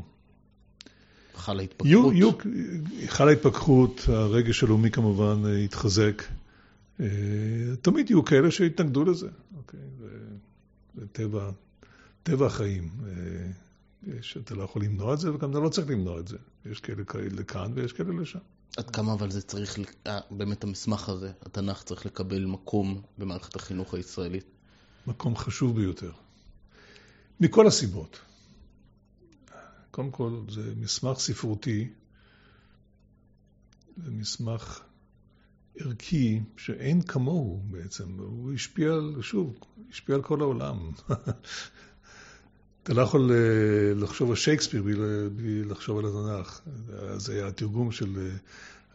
חלה 1.36 1.64
התפכחות. 1.64 1.90
חלה 3.08 3.32
התפכחות, 3.32 4.02
הרגש 4.08 4.64
הלאומי 4.64 4.92
כמובן 4.92 5.42
התחזק. 5.66 6.24
אה, 7.00 7.06
תמיד 7.82 8.10
יהיו 8.10 8.26
כאלה 8.26 8.52
שיתנגדו 8.52 9.06
לזה, 9.06 9.30
אוקיי? 9.58 9.80
זה 10.96 11.08
טבע, 11.12 11.52
טבע 12.24 12.46
החיים. 12.46 12.90
אה, 13.08 13.52
שאתה 14.22 14.56
לא 14.56 14.64
יכול 14.64 14.84
למנוע 14.84 15.14
את 15.14 15.20
זה, 15.20 15.34
וגם 15.34 15.52
אתה 15.52 15.60
לא 15.60 15.70
צריך 15.70 15.90
למנוע 15.90 16.20
את 16.20 16.28
זה. 16.28 16.38
יש 16.66 16.80
כאלה 16.80 17.04
לכאן 17.32 17.72
ויש 17.76 17.94
כאלה 17.94 18.22
לשם. 18.22 18.40
עד 18.78 18.90
כמה 18.90 19.14
אבל 19.14 19.32
זה 19.32 19.42
צריך, 19.42 19.80
אה, 20.08 20.20
באמת 20.32 20.64
המסמך 20.64 21.10
הזה, 21.10 21.32
התנ"ך 21.42 21.84
צריך 21.84 22.06
לקבל 22.06 22.46
מקום 22.46 23.02
במערכת 23.18 23.56
החינוך 23.56 23.94
הישראלית? 23.94 24.46
מקום 25.08 25.36
חשוב 25.36 25.76
ביותר. 25.76 26.12
מכל 27.40 27.68
הסיבות. 27.68 28.20
קודם 29.92 30.12
כל, 30.12 30.42
זה 30.50 30.74
מסמך 30.76 31.20
ספרותי, 31.20 31.90
זה 33.98 34.12
מסמך 34.12 34.82
ערכי 35.80 36.40
שאין 36.58 37.02
כמוהו 37.02 37.64
בעצם. 37.72 38.18
הוא 38.18 38.54
השפיע 38.54 38.94
על, 38.94 39.22
שוב, 39.22 39.60
השפיע 39.90 40.16
על 40.16 40.22
כל 40.22 40.42
העולם. 40.42 40.92
אתה 42.84 42.94
לא 42.94 43.02
יכול 43.02 43.32
אה, 43.32 43.94
לחשוב 43.96 44.30
על 44.30 44.36
שייקספיר 44.36 44.84
בלי, 45.36 45.64
לחשוב 45.64 46.00
על 46.00 46.06
התנ"ך. 46.06 46.62
זה 47.18 47.34
היה 47.34 47.48
התרגום 47.48 47.92
של 47.92 48.18
אה, 48.18 48.36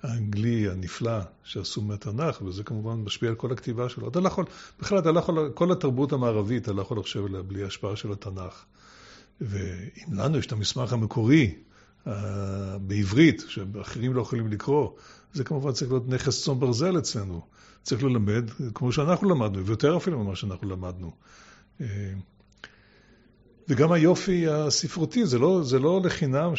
האנגלי 0.02 0.70
הנפלא 0.70 1.18
שעשו 1.44 1.82
מהתנ"ך, 1.82 2.42
וזה 2.42 2.64
כמובן 2.64 2.94
משפיע 2.94 3.28
על 3.28 3.34
כל 3.34 3.52
הכתיבה 3.52 3.88
שלו. 3.88 4.08
אתה 4.08 4.20
לא 4.20 4.28
יכול, 4.28 4.44
בכלל 4.80 4.98
אתה 4.98 5.12
לא 5.12 5.18
יכול, 5.18 5.50
כל 5.54 5.72
התרבות 5.72 6.12
המערבית, 6.12 6.62
אתה 6.62 6.72
לא 6.72 6.82
יכול 6.82 6.98
לחשוב 6.98 7.26
עליה 7.26 7.42
בלי 7.42 7.64
השפעה 7.64 7.96
של 7.96 8.12
התנ"ך. 8.12 8.64
ואם 9.40 10.12
לנו 10.12 10.38
יש 10.38 10.46
את 10.46 10.52
המסמך 10.52 10.92
המקורי 10.92 11.54
uh, 12.04 12.08
בעברית, 12.80 13.44
שאחרים 13.48 14.14
לא 14.14 14.22
יכולים 14.22 14.48
לקרוא, 14.48 14.90
זה 15.34 15.44
כמובן 15.44 15.72
צריך 15.72 15.90
להיות 15.90 16.08
נכס 16.08 16.44
צאן 16.44 16.60
ברזל 16.60 16.98
אצלנו. 16.98 17.46
צריך 17.82 18.04
ללמד 18.04 18.50
כמו 18.74 18.92
שאנחנו 18.92 19.30
למדנו, 19.30 19.66
ויותר 19.66 19.96
אפילו 19.96 20.24
ממה 20.24 20.36
שאנחנו 20.36 20.68
למדנו. 20.68 21.12
וגם 23.68 23.92
היופי 23.92 24.48
הספרותי, 24.48 25.26
זה 25.26 25.38
לא, 25.38 25.60
זה 25.64 25.78
לא 25.78 26.00
לחינם 26.04 26.52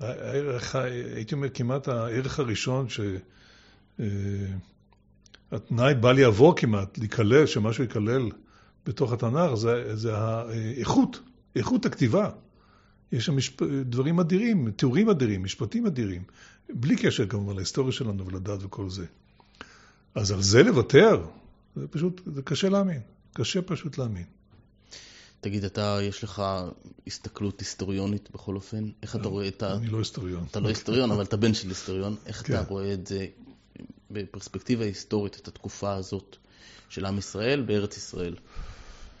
שהערך, 0.00 0.74
הייתי 1.14 1.34
אומר 1.34 1.48
כמעט 1.54 1.88
הערך 1.88 2.38
הראשון 2.38 2.86
שהתנאי 5.50 5.94
בל 5.94 6.18
יעבור 6.18 6.56
כמעט, 6.56 6.98
להיכלל, 6.98 7.46
שמשהו 7.46 7.84
ייכלל 7.84 8.30
בתוך 8.86 9.12
התנ"ך, 9.12 9.54
זה, 9.54 9.96
זה 9.96 10.16
האיכות, 10.16 11.20
איכות 11.56 11.86
הכתיבה. 11.86 12.30
יש 13.12 13.26
שם 13.26 13.36
משפ... 13.36 13.62
דברים 13.62 14.20
אדירים, 14.20 14.70
תיאורים 14.70 15.08
אדירים, 15.08 15.42
משפטים 15.42 15.86
אדירים, 15.86 16.22
בלי 16.68 16.96
קשר 16.96 17.26
כמובן 17.26 17.56
להיסטוריה 17.56 17.92
שלנו 17.92 18.26
ולדת 18.26 18.58
וכל 18.62 18.90
זה. 18.90 19.06
אז 20.14 20.30
על 20.30 20.42
זה 20.42 20.62
לוותר, 20.62 21.24
זה 21.76 21.88
פשוט, 21.88 22.20
זה 22.34 22.42
קשה 22.42 22.68
להאמין, 22.68 23.00
קשה 23.32 23.62
פשוט 23.62 23.98
להאמין. 23.98 24.35
תגיד, 25.40 25.64
אתה, 25.64 25.98
יש 26.02 26.24
לך 26.24 26.42
הסתכלות 27.06 27.60
היסטוריונית 27.60 28.28
בכל 28.34 28.54
אופן? 28.54 28.90
איך 29.02 29.16
אתה 29.16 29.28
רואה 29.28 29.48
את 29.48 29.62
ה... 29.62 29.76
אני 29.76 29.86
לא 29.86 29.98
היסטוריון. 29.98 30.44
אתה 30.50 30.60
לא 30.60 30.68
היסטוריון, 30.68 31.10
אבל 31.10 31.24
אתה 31.24 31.36
בן 31.36 31.54
של 31.54 31.68
היסטוריון. 31.68 32.16
איך 32.26 32.42
אתה 32.42 32.64
כן. 32.64 32.68
רואה 32.68 32.92
את 32.92 33.06
זה 33.06 33.26
בפרספקטיבה 34.10 34.84
היסטורית, 34.84 35.36
את 35.36 35.48
התקופה 35.48 35.94
הזאת 35.94 36.36
של 36.88 37.06
עם 37.06 37.18
ישראל 37.18 37.62
בארץ 37.62 37.96
ישראל? 37.96 38.34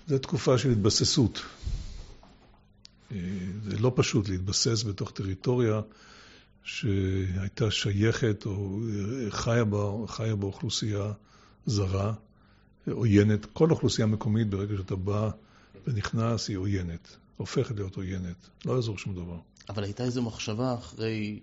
זו 0.06 0.18
תקופה 0.18 0.58
של 0.58 0.70
התבססות. 0.70 1.42
אה, 3.12 3.18
זה 3.64 3.78
לא 3.78 3.92
פשוט 3.96 4.28
להתבסס 4.28 4.82
בתוך 4.82 5.10
טריטוריה 5.10 5.80
שהייתה 6.64 7.70
שייכת 7.70 8.46
או 8.46 8.80
חיה 9.30 9.64
בה, 9.64 9.92
חיה 10.06 10.36
באוכלוסייה 10.36 11.12
זרה, 11.66 12.12
עוינת. 12.90 13.46
כל 13.52 13.70
אוכלוסייה 13.70 14.06
מקומית, 14.06 14.50
ברגע 14.50 14.76
שאתה 14.76 14.96
בא 14.96 15.30
ונכנס, 15.86 16.48
היא 16.48 16.56
עוינת, 16.56 17.16
הופכת 17.36 17.76
להיות 17.76 17.96
עוינת, 17.96 18.48
לא 18.64 18.72
יעזור 18.72 18.98
שום 18.98 19.14
דבר. 19.14 19.38
אבל 19.68 19.84
הייתה 19.84 20.04
איזו 20.04 20.22
מחשבה 20.22 20.74
אחרי 20.74 21.40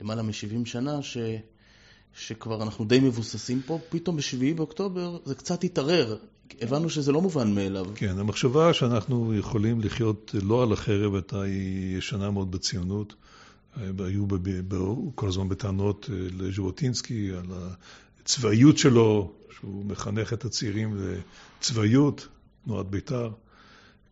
למעלה 0.00 0.22
מ-70 0.22 0.64
שנה, 0.64 1.02
ש... 1.02 1.16
שכבר 2.14 2.62
אנחנו 2.62 2.84
די 2.84 3.00
מבוססים 3.00 3.62
פה, 3.66 3.78
פתאום 3.88 4.16
ב-7 4.16 4.56
באוקטובר 4.56 5.18
זה 5.24 5.34
קצת 5.34 5.64
התערער. 5.64 6.16
הבנו 6.60 6.90
שזה 6.90 7.12
לא 7.12 7.20
מובן 7.20 7.54
מאליו. 7.54 7.86
כן, 7.94 8.18
המחשבה 8.18 8.74
שאנחנו 8.74 9.34
יכולים 9.34 9.80
לחיות 9.80 10.34
לא 10.42 10.62
על 10.62 10.72
החרב, 10.72 11.14
הייתה 11.14 11.46
ישנה 11.98 12.30
מאוד 12.30 12.50
בציונות. 12.50 13.14
היו 13.98 14.26
ב, 14.26 14.34
ב, 14.74 14.76
כל 15.14 15.28
הזמן 15.28 15.48
בטענות 15.48 16.10
אה, 16.12 16.16
לז'בוטינסקי 16.38 17.30
על 17.30 17.46
הצבאיות 18.20 18.78
שלו, 18.78 19.32
שהוא 19.50 19.84
מחנך 19.84 20.32
את 20.32 20.44
הצעירים 20.44 20.96
לצבאיות, 21.60 22.28
תנועת 22.64 22.86
בית"ר. 22.86 23.30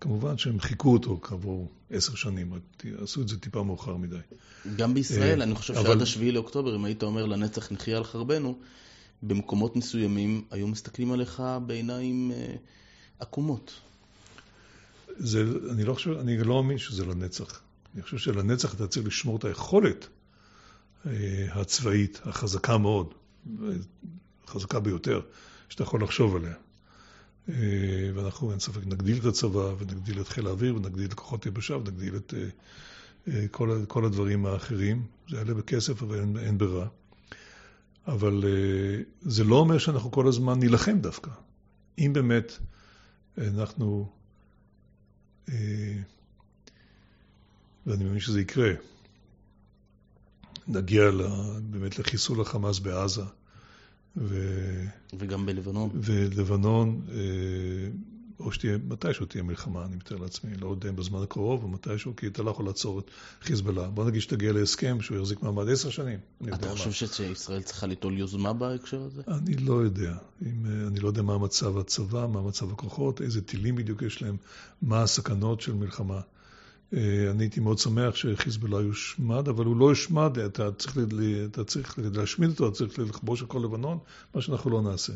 כמובן 0.00 0.38
שהם 0.38 0.60
חיכו 0.60 0.92
אותו 0.92 1.18
כעבור 1.22 1.68
עשר 1.90 2.14
שנים, 2.14 2.52
עשו 2.98 3.22
את 3.22 3.28
זה 3.28 3.40
טיפה 3.40 3.62
מאוחר 3.62 3.96
מדי. 3.96 4.16
גם 4.76 4.94
בישראל, 4.94 5.38
אה, 5.38 5.44
אני 5.44 5.54
חושב. 5.54 5.74
שעד 5.74 6.02
השביעי 6.02 6.32
לאוקטובר, 6.32 6.76
אם 6.76 6.84
היית 6.84 7.02
אומר 7.02 7.26
לנצח 7.26 7.72
נחיה 7.72 7.96
על 7.96 8.04
חרבנו, 8.04 8.58
במקומות 9.22 9.76
מסוימים 9.76 10.44
היו 10.50 10.66
מסתכלים 10.68 11.12
עליך 11.12 11.42
בעיניים 11.66 12.32
אה, 12.34 12.54
עקומות. 13.18 13.72
זה, 15.16 15.44
אני 15.70 15.84
לא 15.84 15.94
חושב, 15.94 16.10
אני 16.10 16.38
לא 16.38 16.62
מאמין 16.62 16.78
שזה 16.78 17.06
לנצח. 17.06 17.60
אני 17.94 18.02
חושב 18.02 18.18
שלנצח 18.18 18.74
אתה 18.74 18.86
צריך 18.86 19.06
לשמור 19.06 19.36
את 19.36 19.44
היכולת 19.44 20.06
אה, 21.06 21.12
הצבאית 21.50 22.20
החזקה 22.24 22.78
מאוד, 22.78 23.14
חזקה 24.46 24.80
ביותר, 24.80 25.20
שאתה 25.68 25.82
יכול 25.82 26.02
לחשוב 26.02 26.36
עליה. 26.36 26.54
אה, 27.50 28.10
ואנחנו, 28.14 28.50
אין 28.50 28.60
ספק, 28.60 28.86
נגדיל 28.86 29.18
את 29.18 29.24
הצבא, 29.24 29.74
ונגדיל 29.78 30.20
את 30.20 30.28
חיל 30.28 30.46
האוויר, 30.46 30.76
ונגדיל 30.76 31.06
את 31.06 31.14
כוחות 31.14 31.46
יבשה, 31.46 31.76
ונגדיל 31.76 32.16
את 32.16 32.34
אה, 32.34 32.48
אה, 33.28 33.48
כל, 33.50 33.84
כל 33.88 34.04
הדברים 34.04 34.46
האחרים. 34.46 35.06
זה 35.28 35.36
יעלה 35.36 35.54
בכסף, 35.54 36.02
אבל 36.02 36.20
אין, 36.20 36.36
אין 36.38 36.58
ברירה. 36.58 36.86
אבל 38.06 38.44
זה 39.22 39.44
לא 39.44 39.56
אומר 39.56 39.78
שאנחנו 39.78 40.10
כל 40.10 40.28
הזמן 40.28 40.58
נילחם 40.58 40.98
דווקא. 40.98 41.30
אם 41.98 42.10
באמת 42.14 42.52
אנחנו, 43.38 44.10
ואני 47.86 48.04
מאמין 48.04 48.20
שזה 48.20 48.40
יקרה, 48.40 48.72
נגיע 50.68 51.02
באמת 51.60 51.98
לחיסול 51.98 52.40
החמאס 52.40 52.78
בעזה, 52.78 53.22
ו... 54.16 54.36
וגם 55.18 55.46
בלבנון. 55.46 55.90
ולבנון, 55.94 57.00
אה, 57.08 57.16
או 58.40 58.52
שתהיה, 58.52 58.78
מתישהו 58.88 59.26
תהיה 59.26 59.42
מלחמה, 59.42 59.84
אני 59.84 59.96
מתאר 59.96 60.16
לעצמי, 60.16 60.56
לא 60.56 60.68
יודע 60.68 60.88
אם 60.88 60.96
בזמן 60.96 61.22
הקרוב 61.22 61.62
או 61.62 61.68
מתישהו, 61.68 62.16
כי 62.16 62.26
אתה 62.26 62.42
לא 62.42 62.50
יכול 62.50 62.66
לעצור 62.66 62.98
את 62.98 63.10
חיזבאללה. 63.42 63.88
בוא 63.88 64.04
נגיד 64.04 64.20
שתגיע 64.20 64.52
להסכם 64.52 65.00
שהוא 65.00 65.18
יחזיק 65.18 65.42
מעמד 65.42 65.68
עשר 65.68 65.90
שנים. 65.90 66.18
אתה 66.54 66.68
חושב 66.68 66.86
מה. 66.86 66.92
שישראל 66.92 67.62
צריכה 67.62 67.86
ליטול 67.86 68.18
יוזמה 68.18 68.52
בהקשר 68.52 69.02
הזה? 69.02 69.22
אני 69.28 69.54
לא 69.54 69.74
יודע. 69.74 70.14
אם, 70.42 70.66
אה, 70.66 70.88
אני 70.88 71.00
לא 71.00 71.08
יודע 71.08 71.22
מה 71.22 71.38
מצב 71.38 71.78
הצבא, 71.78 72.26
מה 72.26 72.42
מצב 72.42 72.72
הכוחות, 72.72 73.20
איזה 73.20 73.40
טילים 73.40 73.76
בדיוק 73.76 74.02
יש 74.02 74.22
להם, 74.22 74.36
מה 74.82 75.02
הסכנות 75.02 75.60
של 75.60 75.74
מלחמה. 75.74 76.20
אה, 76.94 77.30
אני 77.30 77.42
הייתי 77.44 77.60
מאוד 77.60 77.78
שמח 77.78 78.14
שחיזבאללה 78.14 78.80
יושמד, 78.80 79.48
אבל 79.48 79.64
הוא 79.64 79.76
לא 79.76 79.88
יושמד, 79.88 80.38
אתה 80.38 80.72
צריך, 80.72 80.98
אתה 81.50 81.64
צריך 81.64 81.98
להשמיד 82.14 82.50
אותו, 82.50 82.68
אתה 82.68 82.74
צריך 82.74 82.98
לכבוש 82.98 83.42
את 83.42 83.48
כל 83.48 83.60
לבנון, 83.64 83.98
מה 84.34 84.40
שאנחנו 84.40 84.70
לא 84.70 84.82
נעשה. 84.82 85.12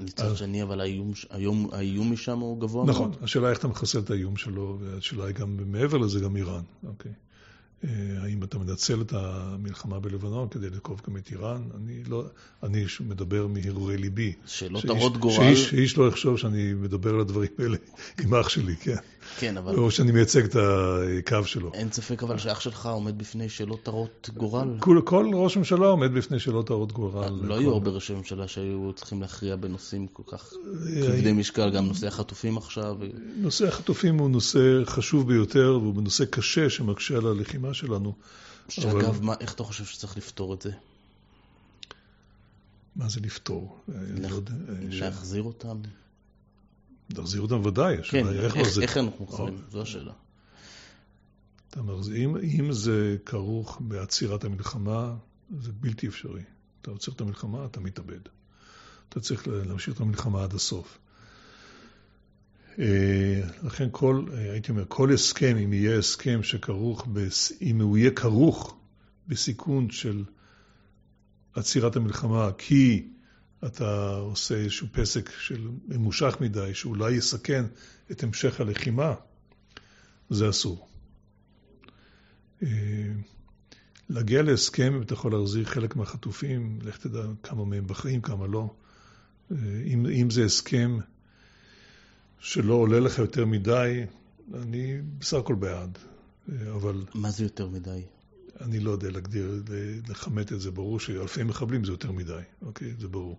מצד 0.00 0.36
שני, 0.36 0.62
אבל 0.62 0.80
האיום, 0.80 1.12
היום, 1.30 1.68
האיום 1.72 2.12
משם 2.12 2.38
הוא 2.38 2.60
גבוה 2.60 2.84
נכון, 2.84 3.02
מאוד. 3.02 3.10
נכון, 3.10 3.24
השאלה 3.24 3.50
איך 3.50 3.58
אתה 3.58 3.68
מחסל 3.68 3.98
את 3.98 4.10
האיום 4.10 4.36
שלו, 4.36 4.78
והשאלה 4.80 5.24
היא 5.24 5.34
גם 5.34 5.56
מעבר 5.72 5.98
לזה, 5.98 6.20
גם 6.20 6.36
איראן. 6.36 6.62
אוקיי. 6.86 7.12
אה, 7.84 8.22
האם 8.22 8.42
אתה 8.42 8.58
מנצל 8.58 9.00
את 9.00 9.12
המלחמה 9.12 10.00
בלבנון 10.00 10.48
כדי 10.48 10.70
לתקוף 10.70 11.08
גם 11.08 11.16
את 11.16 11.30
איראן? 11.30 11.62
אני 11.76 12.04
לא, 12.08 12.24
אני 12.62 12.84
מדבר 13.00 13.46
מהרהורי 13.46 13.96
ליבי. 13.96 14.32
שאלות 14.46 14.84
הרות 14.84 15.16
גורל. 15.16 15.34
שאיש, 15.34 15.70
שאיש 15.70 15.98
לא 15.98 16.08
יחשוב 16.08 16.38
שאני 16.38 16.74
מדבר 16.74 17.14
על 17.14 17.20
הדברים 17.20 17.50
האלה 17.58 17.76
עם 18.22 18.34
אח 18.34 18.48
שלי, 18.48 18.76
כן. 18.76 18.96
כן, 19.38 19.56
אבל... 19.56 19.76
או 19.76 19.90
שאני 19.90 20.12
מייצג 20.12 20.44
את 20.44 20.56
הקו 20.56 21.44
שלו. 21.44 21.70
אין 21.74 21.92
ספק 21.92 22.22
אבל 22.22 22.38
שאח 22.38 22.60
שלך 22.60 22.86
עומד 22.86 23.18
בפני 23.18 23.48
שאלות 23.48 23.88
הרות 23.88 24.30
גורל. 24.36 24.68
כל, 24.78 25.00
כל 25.04 25.30
ראש 25.34 25.56
ממשלה 25.56 25.86
עומד 25.86 26.14
בפני 26.14 26.38
שאלות 26.38 26.70
הרות 26.70 26.92
גורל. 26.92 27.40
לא 27.42 27.58
היו 27.58 27.72
הרבה 27.72 27.90
ראשי 27.90 28.14
ממשלה 28.14 28.48
שהיו 28.48 28.92
צריכים 28.94 29.20
להכריע 29.20 29.56
בנושאים 29.56 30.06
כל 30.06 30.22
כך 30.26 30.52
כבדי 31.02 31.32
משקל, 31.32 31.70
גם 31.70 31.86
נושא 31.86 32.06
החטופים 32.06 32.56
עכשיו. 32.56 32.96
נושא 33.36 33.68
החטופים 33.68 34.18
הוא 34.18 34.30
נושא 34.30 34.84
חשוב 34.84 35.28
ביותר, 35.28 35.78
והוא 35.82 36.02
נושא 36.02 36.24
קשה 36.24 36.70
שמקשה 36.70 37.16
על 37.16 37.26
הלחימה 37.26 37.73
שלנו. 37.74 38.14
שאגב, 38.68 38.96
אבל... 38.96 39.24
מה, 39.24 39.34
איך 39.40 39.54
אתה 39.54 39.64
חושב 39.64 39.84
שצריך 39.84 40.16
לפתור 40.16 40.54
את 40.54 40.62
זה? 40.62 40.70
מה 42.96 43.08
זה 43.08 43.20
לפתור? 43.20 43.80
לח... 43.88 44.32
לא 44.32 44.40
להחזיר 44.80 45.42
אותם? 45.42 45.80
להחזיר 47.10 47.40
אותם 47.40 47.66
ודאי. 47.66 47.96
כן, 48.02 48.28
איך, 48.28 48.56
איך, 48.56 48.78
איך 48.78 48.96
אנחנו 48.96 49.24
מחזירים? 49.24 49.62
זו 49.70 49.82
השאלה. 49.82 50.12
אתה 51.70 51.80
אומר, 51.80 52.00
אם, 52.16 52.36
אם 52.36 52.72
זה 52.72 53.16
כרוך 53.26 53.78
בעצירת 53.80 54.44
המלחמה, 54.44 55.14
זה 55.60 55.72
בלתי 55.72 56.08
אפשרי. 56.08 56.42
אתה 56.80 56.90
עוצר 56.90 57.12
את 57.12 57.20
המלחמה, 57.20 57.64
אתה 57.64 57.80
מתאבד. 57.80 58.20
אתה 59.08 59.20
צריך 59.20 59.48
להמשיך 59.48 59.94
את 59.94 60.00
המלחמה 60.00 60.42
עד 60.42 60.54
הסוף. 60.54 60.98
אה, 62.78 63.40
לכן 63.62 63.88
כל, 63.92 64.24
אה, 64.32 64.52
הייתי 64.52 64.70
אומר, 64.70 64.84
כל 64.88 65.12
הסכם, 65.12 65.56
אם 65.56 65.72
יהיה 65.72 65.98
הסכם 65.98 66.42
שכרוך, 66.42 67.08
אם 67.62 67.80
הוא 67.80 67.98
יהיה 67.98 68.10
כרוך 68.10 68.76
בסיכון 69.28 69.90
של 69.90 70.24
עצירת 71.54 71.96
המלחמה, 71.96 72.50
כי 72.58 73.08
אתה 73.66 74.16
עושה 74.16 74.54
איזשהו 74.54 74.86
פסק 74.92 75.30
של 75.38 75.68
ממושך 75.88 76.36
מדי, 76.40 76.74
שאולי 76.74 77.12
יסכן 77.12 77.64
את 78.10 78.22
המשך 78.22 78.60
הלחימה, 78.60 79.14
זה 80.30 80.48
אסור. 80.48 80.88
אה, 82.62 82.68
להגיע 84.10 84.42
להסכם, 84.42 84.94
אם 84.94 85.02
אתה 85.02 85.14
יכול 85.14 85.32
להחזיר 85.32 85.64
חלק 85.64 85.96
מהחטופים, 85.96 86.78
לך 86.82 86.96
תדע 86.98 87.22
כמה 87.42 87.64
מהם 87.64 87.86
בחיים, 87.86 88.20
כמה 88.20 88.46
לא. 88.46 88.74
אם, 89.86 90.06
אם 90.06 90.30
זה 90.30 90.44
הסכם 90.44 90.98
שלא 92.40 92.74
עולה 92.74 93.00
לך 93.00 93.18
יותר 93.18 93.46
מדי, 93.46 94.04
אני 94.54 95.00
בסך 95.18 95.36
הכל 95.36 95.54
בעד, 95.54 95.98
אבל... 96.72 97.04
מה 97.14 97.30
זה 97.30 97.44
יותר 97.44 97.68
מדי? 97.68 98.02
אני 98.60 98.80
לא 98.80 98.90
יודע 98.90 99.10
להגדיר, 99.10 99.62
לכמת 100.08 100.52
את 100.52 100.60
זה, 100.60 100.70
ברור 100.70 101.00
שאלפי 101.00 101.42
מחבלים 101.42 101.84
זה 101.84 101.92
יותר 101.92 102.12
מדי, 102.12 102.40
אוקיי? 102.62 102.94
זה 102.98 103.08
ברור. 103.08 103.38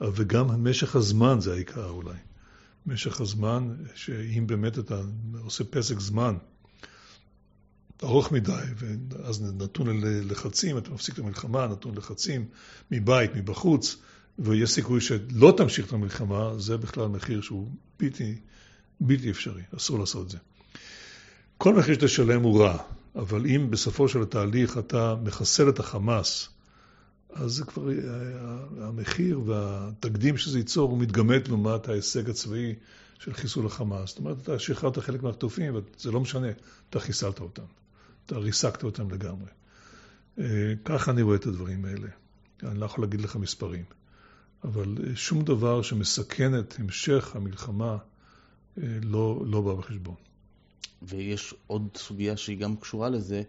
וגם 0.00 0.64
משך 0.64 0.96
הזמן 0.96 1.40
זה 1.40 1.52
העיקר 1.52 1.88
אולי. 1.88 2.16
משך 2.86 3.20
הזמן, 3.20 3.74
שאם 3.94 4.46
באמת 4.46 4.78
אתה 4.78 5.00
עושה 5.42 5.64
פסק 5.64 6.00
זמן 6.00 6.36
ארוך 8.02 8.32
מדי, 8.32 8.52
ואז 8.76 9.42
נתון 9.42 10.00
ללחצים, 10.00 10.78
אתה 10.78 10.90
מפסיק 10.90 11.14
את 11.14 11.18
המלחמה, 11.18 11.66
נתון 11.66 11.96
לחצים 11.96 12.44
מבית, 12.90 13.30
מבחוץ, 13.34 13.96
ויש 14.40 14.70
סיכוי 14.70 15.00
שלא 15.00 15.54
תמשיך 15.56 15.86
את 15.86 15.92
המלחמה, 15.92 16.58
זה 16.58 16.76
בכלל 16.76 17.06
מחיר 17.06 17.40
שהוא 17.40 17.68
בלתי, 17.98 18.38
בלתי 19.00 19.30
אפשרי, 19.30 19.62
אסור 19.76 19.98
לעשות 19.98 20.26
את 20.26 20.30
זה. 20.30 20.38
כל 21.58 21.74
מחיר 21.74 21.94
שתשלם 21.94 22.42
הוא 22.42 22.62
רע, 22.62 22.78
אבל 23.16 23.46
אם 23.46 23.70
בסופו 23.70 24.08
של 24.08 24.22
התהליך 24.22 24.78
אתה 24.78 25.14
מחסל 25.22 25.68
את 25.68 25.78
החמאס, 25.78 26.48
אז 27.32 27.52
זה 27.52 27.64
כבר, 27.64 27.90
המחיר 28.80 29.40
והתקדים 29.46 30.36
שזה 30.36 30.58
ייצור 30.58 30.90
הוא 30.90 30.98
מתגמד 30.98 31.48
לעומת 31.48 31.88
ההישג 31.88 32.30
הצבאי 32.30 32.74
של 33.18 33.32
חיסול 33.32 33.66
החמאס. 33.66 34.08
זאת 34.08 34.18
אומרת, 34.18 34.36
אתה 34.42 34.58
שחררת 34.58 34.98
חלק 34.98 35.22
מהחטופים, 35.22 35.74
וזה 35.74 36.10
לא 36.10 36.20
משנה, 36.20 36.48
אתה 36.90 37.00
חיסלת 37.00 37.40
אותם, 37.40 37.62
אתה 38.26 38.38
ריסקת 38.38 38.84
אותם 38.84 39.10
לגמרי. 39.10 39.48
אה, 40.38 40.44
ככה 40.84 41.10
אני 41.10 41.22
רואה 41.22 41.36
את 41.36 41.46
הדברים 41.46 41.84
האלה. 41.84 42.08
אני 42.62 42.80
לא 42.80 42.84
יכול 42.84 43.04
להגיד 43.04 43.20
לך 43.20 43.36
מספרים. 43.36 43.99
אבל 44.64 44.96
אה, 45.06 45.16
שום 45.16 45.42
דבר 45.42 45.82
שמסכן 45.82 46.58
את 46.58 46.74
המשך 46.78 47.36
המלחמה 47.36 47.96
אה, 48.78 48.82
לא, 49.02 49.42
לא 49.46 49.60
בא 49.60 49.74
בחשבון. 49.74 50.14
ויש 51.02 51.54
עוד 51.66 51.88
סוגיה 51.96 52.36
שהיא 52.36 52.58
גם 52.58 52.76
קשורה 52.76 53.08
לזה, 53.08 53.42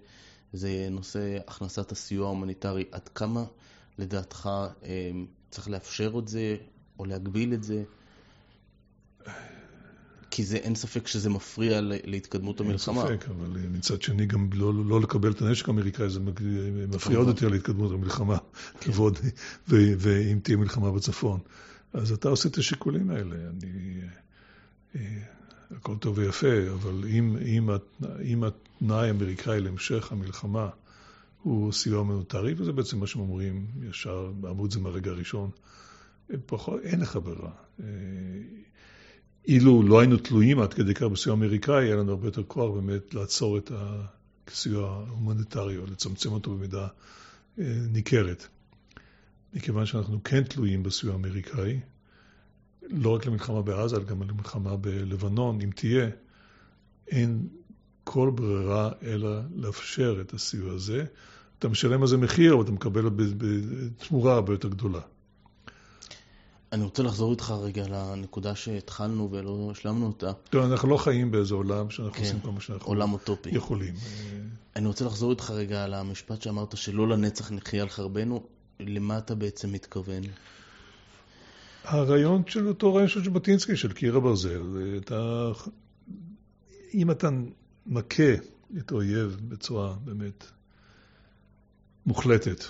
זה 0.54 0.88
נושא 0.92 1.38
הכנסת 1.48 1.92
הסיוע 1.92 2.26
ההומניטרי. 2.26 2.86
עד 2.92 3.10
כמה 3.10 3.44
לדעתך 3.98 4.50
אה, 4.84 5.12
צריך 5.50 5.70
לאפשר 5.70 6.14
את 6.20 6.28
זה 6.28 6.58
או 7.00 7.06
להגביל 7.06 7.54
את 7.54 7.64
זה? 7.64 7.84
כי 10.32 10.44
זה, 10.44 10.58
אין 10.58 10.76
ספק 10.76 11.08
שזה 11.08 11.30
מפריע 11.30 11.80
להתקדמות 11.84 12.60
המלחמה. 12.60 13.10
אין 13.10 13.18
ספק, 13.18 13.30
אבל 13.30 13.58
מצד 13.72 14.02
שני 14.02 14.26
גם 14.26 14.50
לא, 14.54 14.74
לא 14.86 15.02
לקבל 15.02 15.32
את 15.32 15.42
הנשק 15.42 15.68
האמריקאי, 15.70 16.10
זה 16.10 16.20
מפריע 16.88 17.18
עוד 17.18 17.28
יותר 17.28 17.48
להתקדמות 17.48 17.92
המלחמה, 17.92 18.38
כן. 18.80 18.92
כבוד, 18.92 19.20
ואם 19.68 20.40
תהיה 20.44 20.58
מלחמה 20.58 20.92
בצפון. 20.92 21.40
אז 21.94 22.12
אתה 22.12 22.30
עושה 22.30 22.50
את 22.50 22.58
השיקולים 22.58 23.10
האלה. 23.10 23.36
אני, 23.36 24.02
אה, 24.96 25.02
הכל 25.72 25.96
טוב 25.98 26.18
ויפה, 26.18 26.72
אבל 26.74 27.04
אם, 27.08 27.38
אם, 27.46 27.70
אם 28.24 28.44
התנאי 28.44 29.08
האמריקאי 29.08 29.60
להמשך 29.60 30.12
המלחמה 30.12 30.70
הוא 31.44 31.72
סיוע 31.72 31.98
הומניטרי, 31.98 32.54
וזה 32.58 32.72
בעצם 32.72 33.00
מה 33.00 33.08
שהם 33.08 33.22
אומרים 33.22 33.66
ישר, 33.90 34.32
אמרו 34.44 34.66
את 34.66 34.72
זה 34.72 34.80
מהרגע 34.80 35.12
הראשון, 35.12 35.50
פחות, 36.46 36.82
אין 36.84 37.00
לך 37.00 37.20
ברירה. 37.24 37.52
אילו 39.48 39.84
לא 39.84 40.00
היינו 40.00 40.18
תלויים 40.18 40.60
עד 40.60 40.74
כדי 40.74 40.94
כך 40.94 41.04
בסיוע 41.04 41.36
האמריקאי, 41.36 41.86
היה 41.86 41.96
לנו 41.96 42.12
הרבה 42.12 42.28
יותר 42.28 42.44
כוח 42.44 42.76
באמת 42.76 43.14
לעצור 43.14 43.58
את 43.58 43.72
הסיוע 44.48 44.90
ההומניטרי 44.90 45.78
או 45.78 45.86
לצמצם 45.86 46.32
אותו 46.32 46.52
במידה 46.52 46.88
אה, 47.60 47.76
ניכרת. 47.92 48.48
מכיוון 49.54 49.86
שאנחנו 49.86 50.24
כן 50.24 50.44
תלויים 50.44 50.84
בסיוע 50.84 51.14
האמריקאי, 51.14 51.80
לא 52.90 53.16
רק 53.16 53.26
למלחמה 53.26 53.62
בעזה, 53.62 53.96
אלא 53.96 54.04
גם 54.04 54.24
למלחמה 54.24 54.78
בלבנון, 54.78 55.62
אם 55.62 55.70
תהיה, 55.76 56.10
אין 57.08 57.48
כל 58.04 58.32
ברירה 58.36 58.92
אלא 59.04 59.40
לאפשר 59.56 60.22
את 60.22 60.34
הסיוע 60.34 60.74
הזה. 60.74 61.06
אתה 61.60 61.70
משלם 61.70 62.02
על 62.02 62.08
זה 62.08 62.18
מחיר, 62.18 62.54
אבל 62.54 62.64
אתה 62.64 62.72
מקבל 62.72 63.10
בתמורה 63.10 64.34
הרבה 64.34 64.54
יותר 64.54 64.68
גדולה. 64.68 65.02
אני 66.72 66.84
רוצה 66.84 67.04
לחזור 67.04 67.32
איתך 67.32 67.54
רגע 67.62 67.88
לנקודה 67.88 68.56
שהתחלנו 68.56 69.32
ולא 69.32 69.70
השלמנו 69.72 70.08
אותה. 70.08 70.34
טוב, 70.34 70.72
אנחנו 70.72 70.90
לא 70.90 70.98
חיים 70.98 71.32
באיזה 71.32 71.56
עולם 71.56 71.90
שאנחנו 71.90 72.14
כן, 72.14 72.24
עושים 72.24 72.40
כל 72.40 72.52
מה 72.52 72.62
שאנחנו 72.62 72.88
עולם 72.88 73.14
אוטופי. 73.14 73.50
יכולים. 73.50 73.94
אני 74.76 74.88
רוצה 74.88 75.06
לחזור 75.06 75.32
איתך 75.32 75.52
רגע 75.52 75.84
על 75.84 75.94
המשפט 75.94 76.42
שאמרת 76.42 76.78
שלא 76.78 77.08
לנצח 77.08 77.52
נחיה 77.52 77.82
על 77.82 77.90
חרבנו. 77.90 78.44
למה 78.80 79.18
אתה 79.18 79.36
בעצם 79.36 79.72
מתכוון? 79.72 80.24
הרעיון 81.84 82.44
של 82.48 82.68
אותו 82.68 82.94
רעיון 82.94 83.10
של 83.10 83.24
ז'בוטינסקי, 83.24 83.76
של 83.76 83.94
קיר 83.94 84.16
הברזל, 84.16 84.62
אתה... 84.98 85.52
אם 86.94 87.12
אתה 87.12 87.30
מכה 87.86 88.34
את 88.78 88.92
האויב 88.92 89.38
בצורה 89.48 89.96
באמת 90.04 90.46
מוחלטת, 92.06 92.64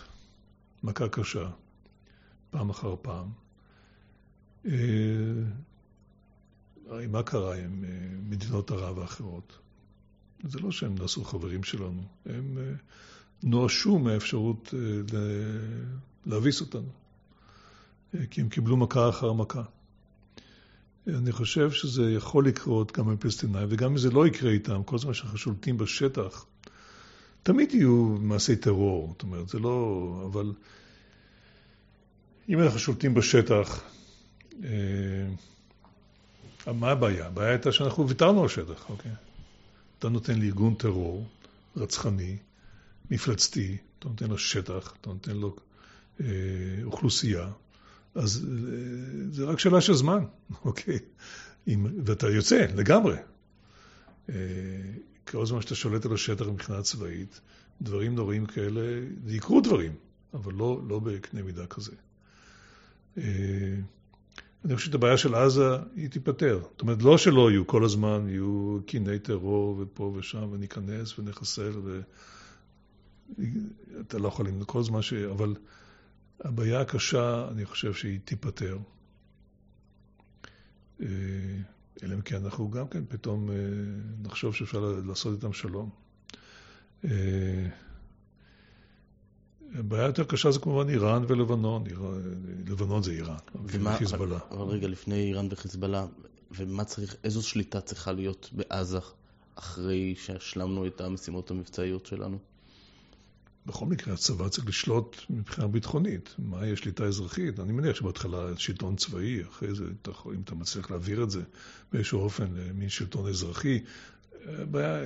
מכה 0.83 1.09
קשה, 1.09 1.49
פעם 2.49 2.69
אחר 2.69 2.95
פעם, 3.01 3.40
הרי 4.66 4.74
מה 7.09 7.24
קרה 7.24 7.55
עם 7.55 7.84
אה, 7.84 7.89
מדינות 8.30 8.72
ערב 8.72 8.99
האחרות? 8.99 9.57
זה 10.43 10.59
לא 10.59 10.72
שהם 10.72 10.95
נעשו 10.95 11.24
חברים 11.24 11.64
שלנו, 11.64 12.03
הם 12.26 12.57
אה, 12.57 12.74
נואשו 13.43 13.99
מהאפשרות 13.99 14.74
להביס 16.26 16.62
אותנו, 16.62 16.89
כי 18.30 18.41
הם 18.41 18.49
קיבלו 18.49 18.78
מכה 18.78 19.09
אחר 19.09 19.34
מכה. 19.34 19.64
אני 21.07 21.32
חושב 21.32 21.72
שזה 21.72 22.12
יכול 22.12 22.47
לקרות 22.47 22.97
גם 22.97 23.09
עם 23.09 23.18
פלסטינאים, 23.18 23.68
וגם 23.72 23.91
אם 23.91 23.97
זה 23.97 24.12
לא 24.12 24.28
יקרה 24.28 24.51
איתם, 24.51 24.84
כל 24.84 24.97
זמן 24.97 25.14
שאנחנו 25.14 25.38
שולטים 25.38 25.78
בשטח, 25.78 26.45
תמיד 27.43 27.74
יהיו 27.74 28.18
מעשי 28.20 28.55
טרור, 28.55 29.09
זאת 29.12 29.24
אומרת, 29.24 29.49
זה 29.49 29.59
לא... 29.59 30.30
אבל 30.32 30.53
אם 32.49 32.59
אנחנו 32.59 32.80
שולטים 32.80 33.14
בשטח, 33.14 33.80
אה, 33.80 34.00
מה 36.67 36.91
הבעיה? 36.91 37.27
הבעיה 37.27 37.49
הייתה 37.49 37.71
שאנחנו 37.71 38.07
ויתרנו 38.07 38.41
על 38.41 38.47
שטח, 38.47 38.89
אוקיי? 38.89 39.11
אתה 39.99 40.09
נותן 40.09 40.39
לארגון 40.39 40.75
טרור 40.75 41.27
רצחני, 41.77 42.37
מפלצתי, 43.11 43.77
אתה 43.99 44.09
נותן 44.09 44.27
לו 44.27 44.37
שטח, 44.37 44.93
אתה 45.01 45.09
נותן 45.09 45.37
לו 45.37 45.55
אה, 46.21 46.25
אוכלוסייה, 46.83 47.47
אז 48.15 48.47
אה, 48.47 49.31
זה 49.31 49.45
רק 49.45 49.59
שאלה 49.59 49.81
של 49.81 49.93
זמן, 49.93 50.25
אוקיי? 50.65 50.99
אם, 51.67 51.87
ואתה 52.05 52.29
יוצא 52.29 52.65
לגמרי. 52.75 53.15
אה, 54.29 54.35
כל 55.27 55.45
זמן 55.45 55.61
שאתה 55.61 55.75
שולט 55.75 56.05
על 56.05 56.13
השטח 56.13 56.45
מבחינה 56.45 56.81
צבאית, 56.81 57.41
דברים 57.81 58.15
נוראים 58.15 58.45
כאלה, 58.45 58.81
יקרו 59.27 59.61
דברים, 59.61 59.95
אבל 60.33 60.53
לא, 60.53 60.81
לא 60.87 60.99
בקנה 60.99 61.41
מידה 61.41 61.65
כזה. 61.65 61.91
אה, 63.17 63.23
אני 64.66 64.76
חושב 64.76 64.86
שאת 64.86 64.95
הבעיה 64.95 65.18
של 65.18 65.36
עזה, 65.36 65.78
היא 65.95 66.09
תיפתר. 66.09 66.59
זאת 66.72 66.82
אומרת, 66.82 67.01
לא 67.01 67.18
שלא 67.18 67.51
יהיו 67.51 67.68
כל 67.68 67.84
הזמן, 67.84 68.26
יהיו 68.30 68.80
קיני 68.86 69.20
טרור 69.20 69.76
ופה 69.80 70.14
ושם, 70.18 70.49
וניכנס 70.51 71.20
ונחסל, 71.20 71.72
ואתה 73.38 74.18
לא 74.18 74.28
יכול 74.28 74.47
למנוע 74.47 74.66
כל 74.66 74.84
זמן 74.84 75.01
ש... 75.01 75.14
אבל 75.14 75.55
הבעיה 76.39 76.82
הקשה, 76.82 77.47
אני 77.51 77.66
חושב 77.66 77.93
שהיא 77.93 78.20
תיפתר. 78.26 78.78
אה, 81.01 81.07
אלא 82.03 82.14
אם 82.14 82.22
כן 82.22 82.45
אנחנו 82.45 82.72
גם 82.72 82.88
כן 82.88 83.03
פתאום 83.09 83.49
אה, 83.49 83.55
נחשוב 84.24 84.55
שאפשר 84.55 85.01
לעשות 85.05 85.34
איתם 85.36 85.53
שלום. 85.53 85.89
הבעיה 89.76 90.05
יותר 90.05 90.24
קשה 90.24 90.51
זה 90.51 90.59
כמובן 90.59 90.89
איראן 90.89 91.24
ולבנון. 91.28 91.84
לבנון 92.67 93.03
זה 93.03 93.11
איראן, 93.11 93.36
וחיזבאללה. 93.65 94.39
אבל 94.51 94.65
רגע, 94.65 94.88
לפני 94.88 95.15
איראן 95.15 95.47
וחיזבאללה, 95.51 96.05
ומה 96.51 96.84
צריך, 96.84 97.15
איזו 97.24 97.43
שליטה 97.43 97.82
צריכה 97.82 98.11
להיות 98.11 98.49
בעזה 98.51 98.99
אחרי 99.55 100.15
שהשלמנו 100.17 100.88
את 100.88 101.01
המשימות 101.01 101.51
המבצעיות 101.51 102.05
שלנו? 102.05 102.38
בכל 103.65 103.86
מקרה, 103.86 104.13
הצבא 104.13 104.49
צריך 104.49 104.67
לשלוט 104.67 105.15
מבחינה 105.30 105.67
ביטחונית. 105.67 106.36
מה 106.39 106.67
יש 106.67 106.80
שליטה 106.80 107.05
אזרחית? 107.05 107.59
אני 107.59 107.72
מניח 107.72 107.95
שבהתחלה 107.95 108.57
שלטון 108.57 108.95
צבאי, 108.95 109.43
אחרי 109.43 109.76
זה, 109.76 109.84
אם 110.36 110.41
אתה 110.43 110.55
מצליח 110.55 110.91
להעביר 110.91 111.24
את 111.24 111.32
זה 111.32 111.41
באיזשהו 111.91 112.19
אופן 112.19 112.47
למין 112.55 112.89
שלטון 112.89 113.28
אזרחי, 113.28 113.80
הבעיה, 114.45 114.99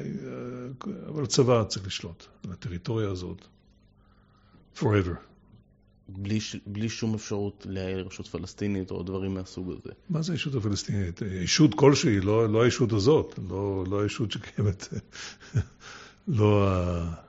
אבל 1.07 1.24
הצבא 1.24 1.63
צריך 1.63 1.88
לשלוט 1.88 2.26
על 2.43 2.51
הטריטוריה 2.51 3.09
הזאת. 3.09 3.47
Forever. 4.78 5.15
בלי, 6.09 6.39
בלי 6.67 6.89
שום 6.89 7.13
אפשרות 7.13 7.67
לרשות 7.69 8.28
פלסטינית 8.28 8.91
או 8.91 9.03
דברים 9.03 9.34
מהסוג 9.34 9.71
הזה. 9.71 9.93
מה 10.09 10.21
זה 10.21 10.34
הישות 10.34 10.55
הפלסטינית? 10.55 11.21
ישות 11.21 11.76
כלשהי, 11.76 12.19
לא, 12.19 12.49
לא 12.49 12.63
הישות 12.63 12.93
הזאת, 12.93 13.39
לא, 13.49 13.84
לא 13.89 14.01
הישות 14.03 14.32
שקיימת, 14.32 14.88
לא 16.28 16.67
ה... 16.69 17.26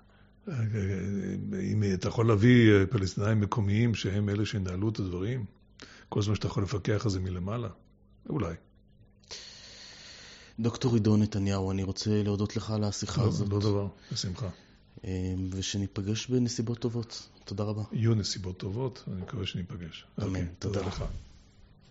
אם 1.62 1.82
אתה 1.94 2.08
יכול 2.08 2.28
להביא 2.28 2.84
פלסטינאים 2.90 3.40
מקומיים 3.40 3.94
שהם 3.94 4.28
אלה 4.28 4.46
שינהלו 4.46 4.88
את 4.88 4.98
הדברים, 4.98 5.44
כל 6.08 6.22
זמן 6.22 6.34
שאתה 6.34 6.46
יכול 6.46 6.62
לפקח 6.62 7.04
על 7.04 7.10
זה 7.10 7.20
מלמעלה, 7.20 7.68
אולי. 8.28 8.54
דוקטור 10.58 10.94
עידו 10.94 11.16
נתניהו, 11.16 11.70
אני 11.70 11.82
רוצה 11.82 12.22
להודות 12.22 12.56
לך 12.56 12.70
על 12.70 12.84
השיחה 12.84 13.22
לא, 13.22 13.28
הזאת. 13.28 13.48
לא 13.48 13.60
דבר, 13.60 13.88
בשמחה. 14.12 14.48
אמ, 15.04 15.10
ושניפגש 15.50 16.26
בנסיבות 16.26 16.78
טובות. 16.78 17.28
תודה 17.46 17.64
רבה. 17.64 17.82
יהיו 17.92 18.14
נסיבות 18.14 18.58
טובות, 18.58 19.04
אני 19.12 19.22
מקווה 19.22 19.46
שניפגש. 19.46 20.04
אמן, 20.18 20.28
אוקיי, 20.28 20.46
תודה. 20.58 20.78
תודה 20.78 20.88
לך. 20.88 21.04